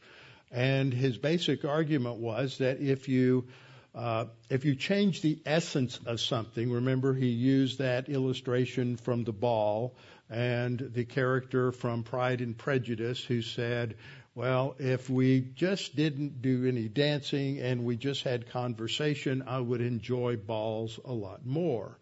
And 0.52 0.94
his 0.94 1.18
basic 1.18 1.66
argument 1.66 2.18
was 2.18 2.60
that 2.60 2.80
if 2.80 3.10
you 3.10 3.46
if 4.50 4.66
you 4.66 4.76
change 4.76 5.22
the 5.22 5.40
essence 5.46 6.00
of 6.06 6.20
something, 6.20 6.72
remember 6.72 7.14
he 7.14 7.30
used 7.30 7.80
that 7.80 8.10
illustration 8.10 8.98
from 8.98 9.24
the 9.24 9.32
ball 9.32 9.96
and 10.30 10.80
the 10.94 11.06
character 11.06 11.72
from 11.72 12.04
Pride 12.04 12.42
and 12.42 12.58
Prejudice 12.58 13.24
who 13.24 13.42
said, 13.42 13.96
well, 14.36 14.76
if 14.78 15.10
we 15.10 15.42
just 15.56 15.96
didn't 15.96 16.44
do 16.44 16.68
any 16.68 16.88
dancing 16.88 17.60
and 17.60 17.86
we 17.86 17.98
just 17.98 18.24
had 18.24 18.50
conversation, 18.52 19.44
I 19.48 19.60
would 19.60 19.82
enjoy 19.82 20.36
balls 20.38 21.00
a 21.04 21.14
lot 21.14 21.46
more. 21.46 21.98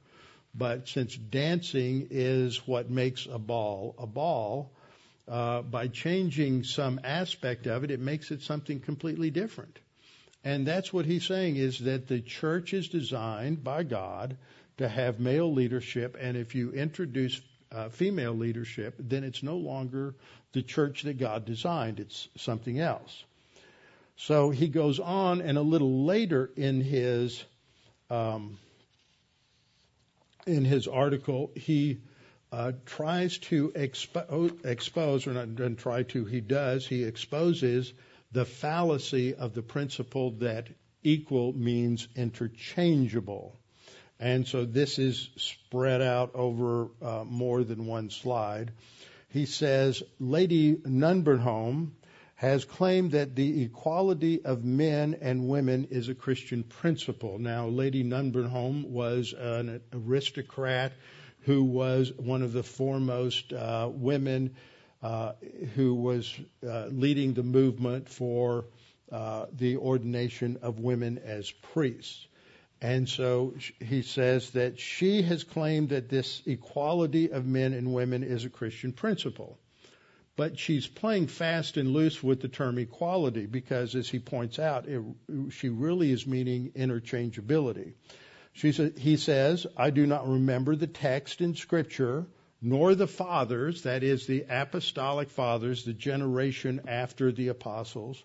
But 0.54 0.90
since 0.90 1.16
dancing 1.16 2.08
is 2.12 2.68
what 2.68 2.90
makes 2.90 3.26
a 3.26 3.40
ball 3.40 3.96
a 3.98 4.08
ball, 4.08 4.72
uh, 5.28 5.62
by 5.62 5.88
changing 5.88 6.64
some 6.64 7.00
aspect 7.04 7.68
of 7.68 7.84
it, 7.84 7.92
it 7.92 8.00
makes 8.00 8.32
it 8.32 8.42
something 8.42 8.80
completely 8.80 9.30
different. 9.32 9.80
And 10.46 10.66
that's 10.66 10.94
what 10.94 11.06
he's 11.06 11.26
saying 11.26 11.56
is 11.56 11.80
that 11.80 12.08
the 12.08 12.22
church 12.22 12.74
is 12.74 12.88
designed 12.88 13.64
by 13.64 13.82
God 13.82 14.38
to 14.78 14.88
have 14.88 15.20
male 15.20 15.52
leadership, 15.52 16.16
and 16.20 16.38
if 16.38 16.54
you 16.54 16.72
introduce 16.72 17.42
uh, 17.72 17.90
female 17.90 18.34
leadership, 18.34 18.94
then 19.00 19.24
it's 19.24 19.42
no 19.42 19.58
longer 19.58 20.14
the 20.54 20.62
church 20.62 21.04
that 21.04 21.18
God 21.18 21.46
designed. 21.46 22.00
It's 22.00 22.30
something 22.38 22.80
else. 22.80 23.24
So 24.18 24.52
he 24.52 24.68
goes 24.68 25.00
on, 25.00 25.42
and 25.42 25.58
a 25.58 25.62
little 25.62 26.06
later 26.06 26.52
in 26.56 26.80
his 26.80 27.44
um, 28.10 28.60
in 30.46 30.64
his 30.64 30.88
article, 30.88 31.52
he 31.56 31.98
uh, 32.52 32.74
tries 32.86 33.40
to 33.40 33.70
expo- 33.70 34.64
expose, 34.64 35.26
or 35.26 35.34
not 35.34 35.78
try 35.80 36.04
to, 36.04 36.26
he 36.26 36.40
does. 36.40 36.86
He 36.86 37.04
exposes 37.04 37.92
the 38.36 38.46
fallacy 38.46 39.34
of 39.34 39.54
the 39.54 39.62
principle 39.62 40.32
that 40.32 40.68
equal 41.04 41.54
means 41.54 42.10
interchangeable. 42.18 43.58
And 44.20 44.46
so 44.46 44.66
this 44.66 45.00
is 45.00 45.30
spread 45.38 46.02
out 46.02 46.36
over 46.36 46.90
uh, 47.02 47.24
more 47.24 47.64
than 47.64 47.86
one 47.86 48.10
slide. 48.10 48.74
He 49.30 49.46
says 49.46 50.04
Lady 50.20 50.76
Nunburnholme 50.76 51.92
has 52.36 52.66
claimed 52.66 53.12
that 53.12 53.38
the 53.38 53.64
equality 53.64 54.44
of 54.44 54.66
men 54.66 55.16
and 55.22 55.48
women 55.48 55.88
is 55.90 56.10
a 56.10 56.16
Christian 56.16 56.64
principle. 56.64 57.40
Now, 57.40 57.68
Lady 57.68 58.04
Nunburnholme 58.04 58.84
was 58.90 59.32
an 59.32 59.80
aristocrat 59.94 60.92
who 61.44 61.64
was 61.64 62.12
one 62.12 62.42
of 62.42 62.52
the 62.52 62.64
foremost 62.64 63.54
uh, 63.54 63.90
women 63.90 64.58
who 65.76 65.96
was 65.96 66.34
uh, 66.68 66.88
leading 66.88 67.34
the 67.34 67.44
movement 67.44 68.10
for 68.10 68.66
uh, 69.12 69.46
the 69.54 69.78
ordination 69.78 70.58
of 70.62 70.80
women 70.80 71.20
as 71.20 71.52
priests. 71.74 72.28
And 72.82 73.08
so 73.08 73.56
he 73.80 74.02
says 74.02 74.52
that 74.52 74.80
she 74.80 75.22
has 75.22 75.44
claimed 75.44 75.90
that 75.90 76.10
this 76.10 76.42
equality 76.46 77.32
of 77.32 77.46
men 77.46 77.74
and 77.74 77.94
women 77.94 78.24
is 78.24 78.46
a 78.46 78.50
Christian 78.50 78.94
principle. 78.94 79.58
But 80.36 80.60
she's 80.60 80.86
playing 80.86 81.28
fast 81.28 81.78
and 81.78 81.94
loose 81.94 82.22
with 82.22 82.42
the 82.42 82.50
term 82.50 82.78
equality 82.78 83.46
because, 83.46 83.96
as 83.96 84.10
he 84.10 84.20
points 84.20 84.60
out, 84.60 84.86
it, 84.88 85.02
she 85.52 85.70
really 85.70 86.12
is 86.12 86.28
meaning 86.28 86.72
interchangeability. 86.76 87.94
She 88.52 88.72
he 88.72 89.18
says, 89.18 89.66
I 89.78 89.92
do 89.92 90.06
not 90.06 90.28
remember 90.28 90.76
the 90.76 90.88
text 90.88 91.42
in 91.42 91.56
Scripture 91.56 92.26
nor 92.62 92.96
the 92.96 93.08
fathers, 93.08 93.84
that 93.84 94.04
is, 94.04 94.26
the 94.26 94.46
apostolic 94.50 95.30
fathers, 95.30 95.84
the 95.84 95.94
generation 95.94 96.82
after 96.88 97.32
the 97.32 97.50
apostles, 97.50 98.24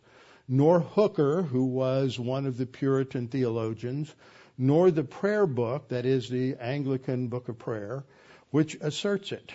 nor 0.48 0.80
Hooker, 0.80 1.42
who 1.42 1.64
was 1.64 2.18
one 2.18 2.46
of 2.46 2.56
the 2.56 2.66
Puritan 2.66 3.28
theologians, 3.28 4.14
nor 4.56 4.90
the 4.90 5.04
prayer 5.04 5.46
book, 5.46 5.88
that 5.88 6.06
is, 6.06 6.28
the 6.28 6.56
Anglican 6.60 7.28
book 7.28 7.48
of 7.48 7.58
prayer, 7.58 8.04
which 8.50 8.76
asserts 8.80 9.32
it. 9.32 9.52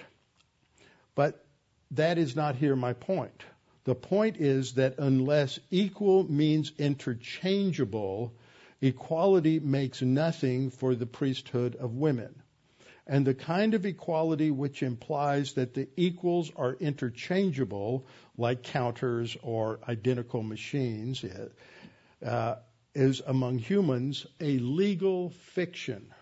But 1.16 1.46
that 1.92 2.18
is 2.18 2.36
not 2.36 2.56
here 2.56 2.76
my 2.76 2.94
point. 2.94 3.44
The 3.86 3.96
point 3.96 4.38
is 4.38 4.74
that 4.74 4.96
unless 4.98 5.60
equal 5.70 6.30
means 6.30 6.72
interchangeable, 6.78 8.34
equality 8.82 9.60
makes 9.60 10.02
nothing 10.02 10.72
for 10.72 10.96
the 10.96 11.06
priesthood 11.06 11.76
of 11.76 11.96
women 11.96 12.42
and 13.08 13.26
the 13.26 13.36
kind 13.36 13.74
of 13.76 13.86
equality 13.86 14.50
which 14.50 14.82
implies 14.82 15.54
that 15.54 15.74
the 15.74 15.88
equals 15.96 16.52
are 16.56 16.74
interchangeable, 16.74 18.08
like 18.38 18.64
counters 18.64 19.38
or 19.44 19.80
identical 19.88 20.42
machines, 20.42 21.24
uh, 22.26 22.56
is 22.96 23.22
among 23.28 23.60
humans 23.60 24.26
a 24.40 24.58
legal 24.58 25.30
fiction. 25.54 26.14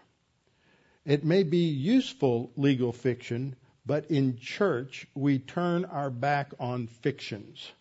It 1.05 1.23
may 1.23 1.43
be 1.43 1.67
useful 1.67 2.51
legal 2.57 2.91
fiction, 2.91 3.55
but 3.85 4.11
in 4.11 4.37
church 4.37 5.07
we 5.13 5.39
turn 5.39 5.85
our 5.85 6.09
back 6.09 6.53
on 6.59 6.87
fictions. 6.87 7.71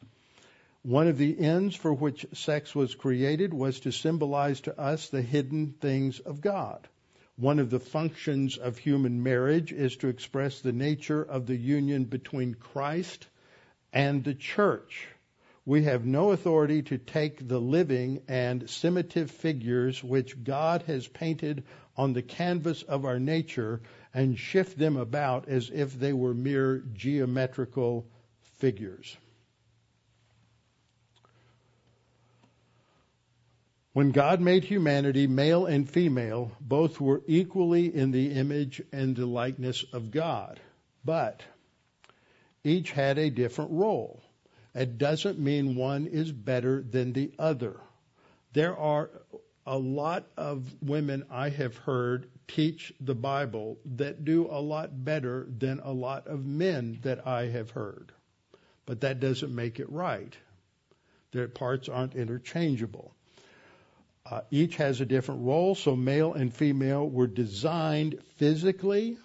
One 0.82 1.06
of 1.06 1.18
the 1.18 1.38
ends 1.38 1.76
for 1.76 1.92
which 1.92 2.26
sex 2.34 2.74
was 2.74 2.94
created 2.94 3.54
was 3.54 3.80
to 3.80 3.92
symbolize 3.92 4.60
to 4.62 4.78
us 4.78 5.08
the 5.08 5.22
hidden 5.22 5.74
things 5.80 6.18
of 6.18 6.40
God. 6.40 6.88
One 7.36 7.58
of 7.58 7.70
the 7.70 7.80
functions 7.80 8.58
of 8.58 8.76
human 8.76 9.22
marriage 9.22 9.72
is 9.72 9.96
to 9.96 10.08
express 10.08 10.60
the 10.60 10.72
nature 10.72 11.22
of 11.22 11.46
the 11.46 11.56
union 11.56 12.04
between 12.04 12.54
Christ 12.54 13.26
and 13.92 14.22
the 14.22 14.34
church. 14.34 15.08
We 15.64 15.84
have 15.84 16.04
no 16.04 16.32
authority 16.32 16.82
to 16.82 16.98
take 16.98 17.48
the 17.48 17.60
living 17.60 18.22
and 18.28 18.68
simitive 18.68 19.30
figures 19.30 20.04
which 20.04 20.44
God 20.44 20.82
has 20.82 21.08
painted 21.08 21.64
on 21.96 22.12
the 22.12 22.22
canvas 22.22 22.82
of 22.82 23.04
our 23.04 23.18
nature 23.18 23.80
and 24.12 24.38
shift 24.38 24.76
them 24.76 24.96
about 24.96 25.48
as 25.48 25.70
if 25.70 25.98
they 25.98 26.12
were 26.12 26.34
mere 26.34 26.84
geometrical 26.92 28.06
figures. 28.58 29.16
When 33.92 34.10
God 34.10 34.40
made 34.40 34.64
humanity, 34.64 35.26
male 35.26 35.66
and 35.66 35.88
female, 35.88 36.52
both 36.60 36.98
were 36.98 37.22
equally 37.26 37.94
in 37.94 38.10
the 38.10 38.32
image 38.32 38.80
and 38.90 39.14
the 39.14 39.26
likeness 39.26 39.84
of 39.92 40.10
God. 40.10 40.58
But 41.04 41.42
each 42.64 42.90
had 42.92 43.18
a 43.18 43.28
different 43.28 43.72
role. 43.72 44.22
It 44.74 44.96
doesn't 44.96 45.38
mean 45.38 45.76
one 45.76 46.06
is 46.06 46.32
better 46.32 46.80
than 46.82 47.12
the 47.12 47.32
other. 47.38 47.80
There 48.54 48.74
are 48.74 49.10
a 49.66 49.76
lot 49.76 50.26
of 50.38 50.64
women 50.82 51.24
I 51.30 51.50
have 51.50 51.76
heard 51.76 52.30
teach 52.48 52.94
the 52.98 53.14
Bible 53.14 53.78
that 53.96 54.24
do 54.24 54.46
a 54.50 54.60
lot 54.60 55.04
better 55.04 55.46
than 55.58 55.80
a 55.80 55.92
lot 55.92 56.26
of 56.26 56.46
men 56.46 56.98
that 57.02 57.26
I 57.26 57.48
have 57.48 57.70
heard. 57.70 58.10
But 58.86 59.02
that 59.02 59.20
doesn't 59.20 59.54
make 59.54 59.78
it 59.78 59.90
right. 59.90 60.34
Their 61.32 61.48
parts 61.48 61.90
aren't 61.90 62.14
interchangeable. 62.14 63.14
Uh, 64.24 64.42
each 64.50 64.76
has 64.76 65.00
a 65.00 65.06
different 65.06 65.42
role, 65.44 65.74
so 65.74 65.96
male 65.96 66.32
and 66.32 66.54
female 66.54 67.08
were 67.08 67.26
designed 67.26 68.18
physically, 68.36 69.16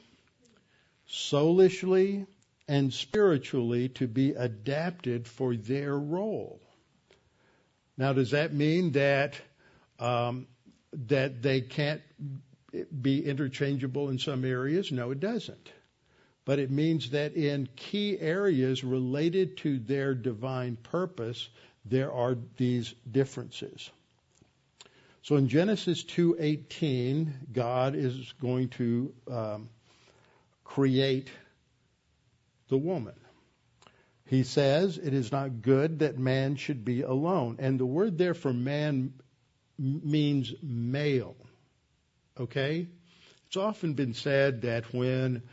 soulishly, 1.08 2.26
and 2.68 2.94
spiritually 2.94 3.90
to 3.90 4.08
be 4.08 4.32
adapted 4.32 5.28
for 5.28 5.56
their 5.56 5.98
role. 5.98 6.60
Now, 7.98 8.14
does 8.14 8.32
that 8.32 8.54
mean 8.54 8.92
that 8.94 9.40
um, 10.00 10.48
that 11.08 11.42
they 11.42 11.62
can't 11.62 12.02
be 13.02 13.26
interchangeable 13.26 14.10
in 14.10 14.20
some 14.20 14.46
areas? 14.46 14.92
No, 14.92 15.12
it 15.12 15.20
doesn't. 15.20 15.72
But 16.46 16.60
it 16.60 16.72
means 16.72 17.12
that 17.12 17.36
in 17.36 17.68
key 17.76 18.18
areas 18.20 18.84
related 18.84 19.58
to 19.58 19.80
their 19.80 20.14
divine 20.14 20.78
purpose, 20.78 21.50
there 21.86 22.12
are 22.12 22.38
these 22.58 22.94
differences. 23.10 23.90
So 25.24 25.36
in 25.36 25.50
Genesis 25.50 26.04
2:18, 26.04 27.52
God 27.52 27.96
is 27.96 28.34
going 28.42 28.70
to 28.70 29.14
um, 29.30 29.70
create 30.64 31.30
the 32.70 32.78
woman. 32.78 33.16
He 34.26 34.44
says 34.44 34.98
it 34.98 35.14
is 35.14 35.32
not 35.32 35.62
good 35.62 36.00
that 36.00 36.18
man 36.18 36.56
should 36.56 36.84
be 36.84 37.02
alone, 37.02 37.58
and 37.60 37.80
the 37.80 37.86
word 37.86 38.18
there 38.18 38.34
for 38.34 38.54
man 38.54 39.14
means 39.78 40.54
male. 40.62 41.36
Okay, 42.40 42.88
it's 43.48 43.58
often 43.58 43.94
been 43.94 44.14
said 44.14 44.62
that 44.64 44.94
when 44.94 45.44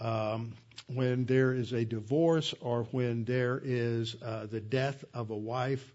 um, 0.00 0.54
when 0.88 1.24
there 1.26 1.52
is 1.54 1.72
a 1.72 1.84
divorce 1.84 2.54
or 2.60 2.84
when 2.84 3.24
there 3.24 3.60
is 3.62 4.16
uh, 4.22 4.46
the 4.46 4.60
death 4.60 5.04
of 5.14 5.30
a 5.30 5.36
wife, 5.36 5.92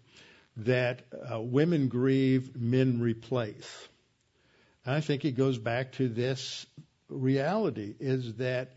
that 0.58 1.02
uh, 1.32 1.40
women 1.40 1.88
grieve, 1.88 2.56
men 2.56 3.00
replace. 3.00 3.88
And 4.84 4.94
I 4.94 5.00
think 5.00 5.24
it 5.24 5.32
goes 5.32 5.58
back 5.58 5.92
to 5.92 6.08
this 6.08 6.66
reality 7.08 7.94
is 8.00 8.34
that 8.34 8.70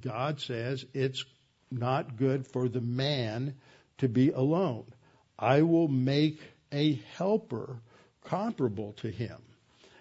God 0.00 0.40
says 0.40 0.84
it's 0.92 1.24
not 1.70 2.16
good 2.16 2.46
for 2.46 2.68
the 2.68 2.80
man 2.80 3.54
to 3.98 4.08
be 4.08 4.30
alone. 4.30 4.84
I 5.38 5.62
will 5.62 5.88
make 5.88 6.40
a 6.70 7.00
helper 7.16 7.80
comparable 8.24 8.92
to 8.98 9.08
him. 9.08 9.38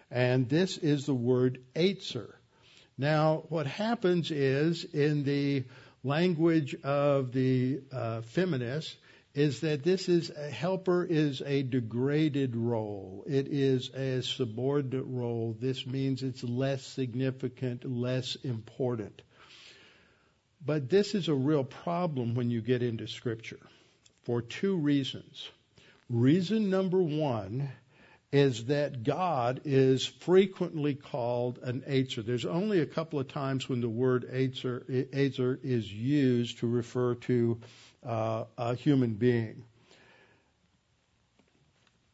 And 0.10 0.50
this 0.50 0.78
is 0.78 1.06
the 1.06 1.14
word 1.14 1.60
ezer. 1.76 2.36
Now, 2.98 3.46
what 3.50 3.66
happens 3.66 4.30
is 4.30 4.84
in 4.84 5.24
the 5.24 5.64
language 6.04 6.76
of 6.84 7.32
the 7.32 7.82
uh, 7.92 8.22
feminists 8.22 8.96
is 9.34 9.62
that 9.62 9.84
this 9.84 10.10
is 10.10 10.30
a 10.30 10.50
helper 10.50 11.06
is 11.06 11.42
a 11.46 11.64
degraded 11.64 12.56
role. 12.56 13.24
It 13.28 13.48
is 13.48 13.90
a 13.90 14.22
subordinate 14.22 15.06
role. 15.08 15.56
This 15.60 15.86
means 15.86 16.22
it's 16.22 16.44
less 16.44 16.86
significant, 16.86 17.90
less 17.90 18.36
important. 18.44 19.22
But 20.66 20.90
this 20.90 21.16
is 21.16 21.28
a 21.28 21.34
real 21.34 21.64
problem 21.64 22.36
when 22.36 22.50
you 22.50 22.62
get 22.62 22.84
into 22.84 23.08
scripture 23.08 23.60
for 24.24 24.42
two 24.42 24.76
reasons. 24.76 25.48
Reason 26.10 26.70
number 26.70 27.02
one 27.02 27.70
is 28.32 28.66
that 28.66 29.04
God 29.04 29.62
is 29.66 30.06
frequently 30.06 30.94
called 30.94 31.60
an 31.64 31.84
ezer. 31.86 32.22
There's 32.22 32.46
only 32.46 32.80
a 32.80 32.86
couple 32.86 33.20
of 33.20 33.28
times 33.28 33.68
when 33.68 33.82
the 33.82 33.90
word 33.90 34.26
ezer 34.32 35.60
is 35.64 35.92
used 35.92 36.60
to 36.60 36.68
refer 36.68 37.16
to 37.16 37.60
uh, 38.06 38.46
a 38.58 38.76
human 38.76 39.14
being. 39.16 39.64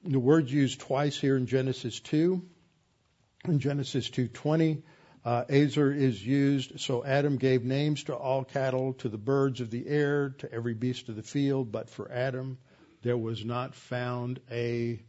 The 0.03 0.19
word's 0.19 0.51
used 0.51 0.79
twice 0.79 1.19
here 1.19 1.35
in 1.35 1.47
Genesis 1.47 1.99
2. 1.99 2.41
In 3.45 3.59
Genesis 3.59 4.09
2:20, 4.09 4.83
uh, 5.23 5.45
ezer 5.49 5.91
is 5.91 6.25
used. 6.25 6.79
So 6.79 7.03
Adam 7.03 7.37
gave 7.37 7.63
names 7.63 8.05
to 8.05 8.15
all 8.15 8.43
cattle, 8.43 8.93
to 8.95 9.09
the 9.09 9.17
birds 9.17 9.61
of 9.61 9.69
the 9.69 9.87
air, 9.87 10.29
to 10.39 10.51
every 10.51 10.73
beast 10.73 11.09
of 11.09 11.15
the 11.15 11.23
field. 11.23 11.71
But 11.71 11.89
for 11.89 12.11
Adam, 12.11 12.57
there 13.01 13.17
was 13.17 13.43
not 13.45 13.75
found 13.75 14.39
a 14.51 14.99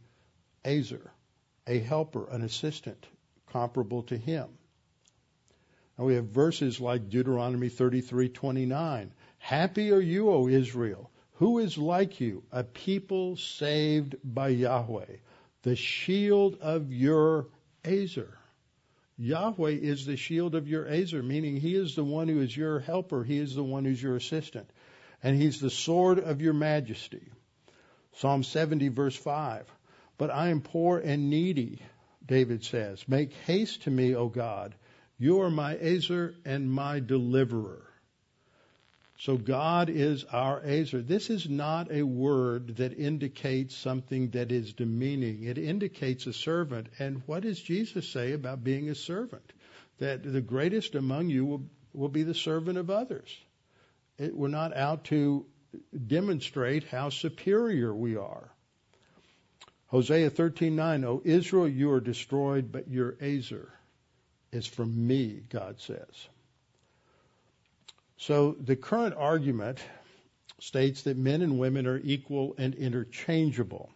ezer, 0.63 1.11
a 1.67 1.79
helper, 1.79 2.27
an 2.29 2.43
assistant 2.43 3.07
comparable 3.47 4.03
to 4.03 4.17
him. 4.17 4.47
And 5.97 6.07
we 6.07 6.15
have 6.15 6.25
verses 6.25 6.79
like 6.79 7.09
Deuteronomy 7.09 7.69
33:29. 7.69 9.11
Happy 9.39 9.91
are 9.91 9.99
you, 9.99 10.29
O 10.29 10.47
Israel. 10.47 11.09
Who 11.33 11.59
is 11.59 11.77
like 11.77 12.19
you, 12.19 12.43
a 12.51 12.63
people 12.63 13.37
saved 13.37 14.15
by 14.23 14.49
Yahweh, 14.49 15.17
the 15.63 15.75
shield 15.75 16.57
of 16.61 16.93
your 16.93 17.47
ezer. 17.83 18.37
Yahweh 19.17 19.71
is 19.71 20.05
the 20.05 20.17
shield 20.17 20.55
of 20.55 20.67
your 20.67 20.87
ezer, 20.87 21.23
meaning 21.23 21.57
He 21.57 21.75
is 21.75 21.95
the 21.95 22.03
one 22.03 22.27
who 22.27 22.41
is 22.41 22.55
your 22.55 22.79
helper. 22.79 23.23
He 23.23 23.37
is 23.37 23.55
the 23.55 23.63
one 23.63 23.85
who's 23.85 24.01
your 24.01 24.15
assistant. 24.15 24.69
And 25.23 25.35
He's 25.35 25.59
the 25.59 25.69
sword 25.69 26.19
of 26.19 26.41
your 26.41 26.53
majesty. 26.53 27.29
Psalm 28.13 28.43
70, 28.43 28.89
verse 28.89 29.15
5. 29.15 29.65
But 30.17 30.31
I 30.31 30.49
am 30.49 30.61
poor 30.61 30.99
and 30.99 31.29
needy, 31.29 31.81
David 32.25 32.63
says. 32.63 33.05
Make 33.07 33.33
haste 33.45 33.83
to 33.83 33.91
me, 33.91 34.15
O 34.15 34.27
God. 34.27 34.75
You 35.17 35.41
are 35.41 35.51
my 35.51 35.75
ezer 35.75 36.35
and 36.45 36.71
my 36.71 36.99
deliverer. 36.99 37.88
So 39.19 39.35
God 39.35 39.89
is 39.89 40.23
our 40.23 40.61
ezer. 40.63 41.01
This 41.01 41.29
is 41.29 41.49
not 41.49 41.91
a 41.91 42.03
word 42.03 42.77
that 42.77 42.97
indicates 42.97 43.75
something 43.75 44.29
that 44.29 44.49
is 44.49 44.71
demeaning. 44.71 45.43
It 45.43 45.57
indicates 45.57 46.25
a 46.25 46.31
servant. 46.31 46.87
And 46.99 47.21
what 47.25 47.43
does 47.43 47.59
Jesus 47.59 48.07
say 48.07 48.31
about 48.31 48.63
being 48.63 48.89
a 48.89 48.95
servant? 48.95 49.51
That 49.97 50.23
the 50.23 50.39
greatest 50.39 50.95
among 50.95 51.27
you 51.29 51.45
will, 51.45 51.63
will 51.93 52.07
be 52.07 52.23
the 52.23 52.33
servant 52.33 52.77
of 52.77 52.89
others. 52.89 53.37
It, 54.17 54.33
we're 54.33 54.47
not 54.47 54.73
out 54.73 55.03
to 55.05 55.45
demonstrate 56.07 56.85
how 56.85 57.09
superior 57.09 57.93
we 57.93 58.15
are. 58.15 58.49
Hosea 59.87 60.31
13:9, 60.31 61.03
O 61.03 61.21
Israel, 61.25 61.67
you 61.67 61.91
are 61.91 61.99
destroyed, 61.99 62.71
but 62.71 62.87
your 62.87 63.17
ezer 63.19 63.73
is 64.53 64.65
from 64.65 65.07
me, 65.07 65.41
God 65.49 65.81
says. 65.81 66.29
So 68.21 68.57
the 68.59 68.75
current 68.75 69.15
argument 69.17 69.79
states 70.59 71.03
that 71.03 71.15
men 71.15 71.41
and 71.41 71.57
women 71.57 71.87
are 71.87 71.97
equal 71.97 72.53
and 72.57 72.75
interchangeable. 72.75 73.89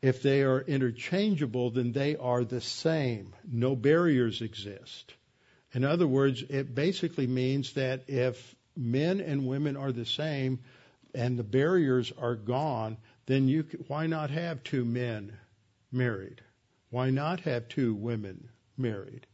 If 0.00 0.22
they 0.22 0.42
are 0.42 0.62
interchangeable, 0.62 1.70
then 1.70 1.92
they 1.92 2.16
are 2.16 2.42
the 2.42 2.62
same. 2.62 3.34
No 3.46 3.76
barriers 3.76 4.40
exist. 4.40 5.12
In 5.74 5.84
other 5.84 6.06
words, 6.06 6.42
it 6.42 6.74
basically 6.74 7.26
means 7.26 7.74
that 7.74 8.08
if 8.08 8.54
men 8.76 9.20
and 9.20 9.46
women 9.46 9.76
are 9.76 9.92
the 9.92 10.06
same 10.06 10.60
and 11.14 11.38
the 11.38 11.44
barriers 11.44 12.12
are 12.16 12.34
gone, 12.34 12.96
then 13.26 13.46
you 13.46 13.64
why 13.88 14.06
not 14.06 14.30
have 14.30 14.64
two 14.64 14.86
men 14.86 15.36
married? 15.92 16.40
Why 16.88 17.10
not 17.10 17.40
have 17.40 17.68
two 17.68 17.94
women 17.94 18.48
married? 18.78 19.26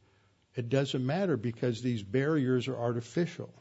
It 0.56 0.68
doesn't 0.68 1.06
matter 1.06 1.36
because 1.36 1.80
these 1.80 2.02
barriers 2.02 2.66
are 2.66 2.76
artificial. 2.76 3.54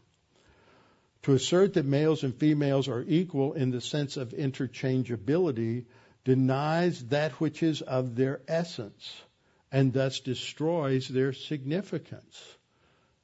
To 1.23 1.33
assert 1.33 1.73
that 1.73 1.85
males 1.85 2.23
and 2.23 2.35
females 2.35 2.87
are 2.87 3.03
equal 3.07 3.53
in 3.53 3.71
the 3.71 3.81
sense 3.81 4.17
of 4.17 4.29
interchangeability 4.29 5.85
denies 6.23 7.05
that 7.07 7.33
which 7.33 7.63
is 7.63 7.81
of 7.81 8.15
their 8.15 8.41
essence 8.47 9.21
and 9.71 9.93
thus 9.93 10.19
destroys 10.19 11.07
their 11.07 11.33
significance. 11.33 12.57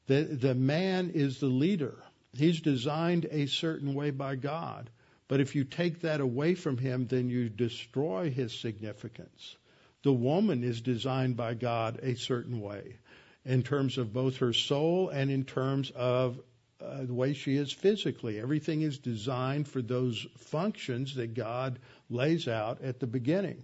The, 0.07 0.23
the 0.23 0.55
man 0.55 1.11
is 1.13 1.39
the 1.39 1.47
leader. 1.47 2.03
He's 2.35 2.61
designed 2.61 3.27
a 3.31 3.45
certain 3.45 3.93
way 3.93 4.11
by 4.11 4.35
God. 4.35 4.89
But 5.27 5.39
if 5.39 5.55
you 5.55 5.63
take 5.63 6.01
that 6.01 6.19
away 6.19 6.55
from 6.55 6.77
him, 6.77 7.07
then 7.07 7.29
you 7.29 7.49
destroy 7.49 8.29
his 8.29 8.53
significance. 8.53 9.55
The 10.03 10.13
woman 10.13 10.63
is 10.63 10.81
designed 10.81 11.37
by 11.37 11.53
God 11.53 11.99
a 12.03 12.15
certain 12.15 12.59
way 12.59 12.97
in 13.45 13.63
terms 13.63 13.97
of 13.97 14.13
both 14.13 14.37
her 14.37 14.53
soul 14.53 15.09
and 15.09 15.31
in 15.31 15.45
terms 15.45 15.91
of 15.91 16.39
uh, 16.83 17.05
the 17.05 17.13
way 17.13 17.33
she 17.33 17.55
is 17.55 17.71
physically. 17.71 18.39
Everything 18.39 18.81
is 18.81 18.97
designed 18.97 19.67
for 19.67 19.81
those 19.81 20.25
functions 20.37 21.15
that 21.15 21.33
God 21.33 21.79
lays 22.09 22.47
out 22.47 22.81
at 22.81 22.99
the 22.99 23.07
beginning, 23.07 23.63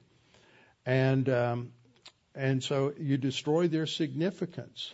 and 0.86 1.28
um, 1.30 1.72
and 2.36 2.64
so 2.64 2.94
you 2.98 3.18
destroy 3.18 3.68
their 3.68 3.86
significance. 3.86 4.94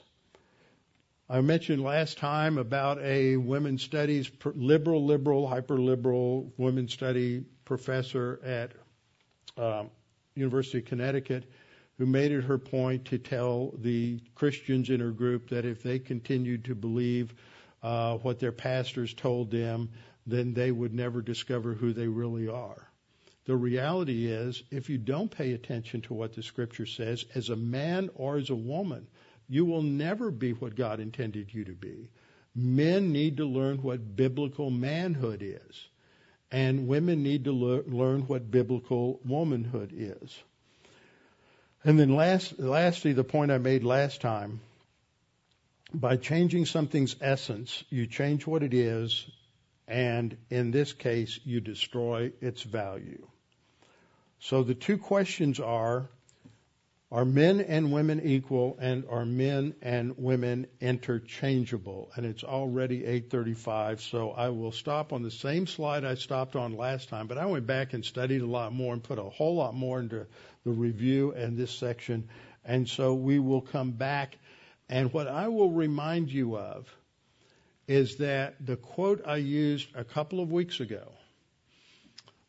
I 1.30 1.42
mentioned 1.42 1.84
last 1.84 2.18
time 2.20 2.58
about 2.58 3.00
a 3.02 3.38
women's 3.38 3.82
studies 3.82 4.30
liberal, 4.44 5.06
liberal, 5.06 5.48
hyper 5.48 5.80
liberal 5.80 6.54
women's 6.58 6.94
study 6.94 7.46
professor 7.66 8.40
at 8.44 8.72
um, 9.58 9.90
University 10.36 10.80
of 10.80 10.86
Connecticut 10.86 11.46
who 11.98 12.06
made 12.06 12.32
it 12.32 12.44
her 12.44 12.58
point 12.58 13.06
to 13.06 13.18
tell 13.18 13.74
the 13.78 14.20
Christians 14.36 14.90
in 14.90 15.00
her 15.00 15.12
group 15.12 15.50
that 15.50 15.66
if 15.66 15.82
they 15.82 16.00
continued 16.00 16.66
to 16.66 16.76
believe 16.76 17.34
uh, 17.84 18.18
what 18.18 18.40
their 18.40 18.52
pastors 18.52 19.14
told 19.14 19.52
them, 19.52 19.90
then 20.26 20.54
they 20.54 20.72
would 20.72 20.94
never 20.94 21.22
discover 21.22 21.74
who 21.74 21.94
they 21.94 22.08
really 22.08 22.48
are. 22.48 22.88
The 23.46 23.56
reality 23.56 24.26
is, 24.26 24.64
if 24.72 24.90
you 24.90 24.98
don't 24.98 25.30
pay 25.30 25.54
attention 25.54 26.02
to 26.02 26.16
what 26.16 26.34
the 26.34 26.42
scripture 26.42 26.88
says, 26.88 27.26
as 27.36 27.50
a 27.50 27.56
man 27.56 28.10
or 28.16 28.38
as 28.38 28.50
a 28.50 28.56
woman, 28.56 29.06
you 29.48 29.66
will 29.66 29.84
never 29.84 30.32
be 30.32 30.54
what 30.54 30.76
God 30.76 31.00
intended 31.00 31.54
you 31.54 31.66
to 31.66 31.74
be. 31.74 32.10
Men 32.56 33.12
need 33.12 33.38
to 33.38 33.46
learn 33.46 33.84
what 33.84 34.16
biblical 34.16 34.72
manhood 34.72 35.44
is, 35.44 35.88
and 36.52 36.88
women 36.88 37.22
need 37.22 37.44
to 37.44 37.52
le- 37.52 37.84
learn 37.84 38.22
what 38.22 38.50
biblical 38.50 39.20
womanhood 39.26 39.92
is. 39.94 40.40
And 41.84 42.00
then 42.00 42.16
last, 42.16 42.58
lastly, 42.58 43.14
the 43.14 43.24
point 43.24 43.52
I 43.52 43.60
made 43.60 43.84
last 43.84 44.22
time 44.22 44.62
by 45.94 46.18
changing 46.18 46.66
something's 46.66 47.16
essence, 47.22 47.84
you 47.90 48.08
change 48.08 48.48
what 48.48 48.64
it 48.64 48.74
is, 48.74 49.30
and 49.88 50.36
in 50.50 50.72
this 50.72 50.94
case, 50.94 51.40
you 51.44 51.60
destroy 51.62 52.32
its 52.42 52.64
value. 52.64 53.28
So 54.40 54.64
the 54.64 54.76
two 54.76 54.98
questions 54.98 55.60
are 55.60 56.10
are 57.12 57.24
men 57.24 57.62
and 57.62 57.94
women 57.94 58.20
equal 58.20 58.78
and 58.80 59.06
are 59.10 59.26
men 59.26 59.76
and 59.82 60.18
women 60.18 60.68
interchangeable? 60.82 62.12
And 62.16 62.26
it's 62.26 62.44
already 62.44 63.06
835, 63.06 64.02
so 64.02 64.32
I 64.32 64.50
will 64.50 64.72
stop 64.72 65.14
on 65.14 65.22
the 65.22 65.32
same 65.32 65.68
slide 65.68 66.04
I 66.04 66.16
stopped 66.16 66.56
on 66.56 66.76
last 66.76 67.08
time, 67.08 67.28
but 67.28 67.38
I 67.38 67.46
went 67.46 67.68
back 67.68 67.94
and 67.94 68.04
studied 68.04 68.42
a 68.42 68.48
lot 68.48 68.74
more 68.74 68.92
and 68.92 69.04
put 69.04 69.20
a 69.20 69.24
whole 69.24 69.56
lot 69.56 69.76
more 69.76 70.00
into 70.00 70.26
the 70.66 70.72
review 70.72 71.32
and 71.34 71.56
this 71.56 71.72
section. 71.72 72.28
And 72.66 72.90
so 72.90 73.14
we 73.14 73.38
will 73.38 73.62
come 73.62 73.92
back 73.92 74.38
and 74.90 75.12
what 75.12 75.28
I 75.28 75.48
will 75.48 75.72
remind 75.72 76.32
you 76.32 76.58
of 76.58 76.88
is 77.88 78.18
that 78.18 78.66
the 78.66 78.78
quote 78.78 79.22
I 79.26 79.38
used 79.38 79.90
a 79.96 80.04
couple 80.04 80.40
of 80.40 80.52
weeks 80.52 80.80
ago 80.80 81.12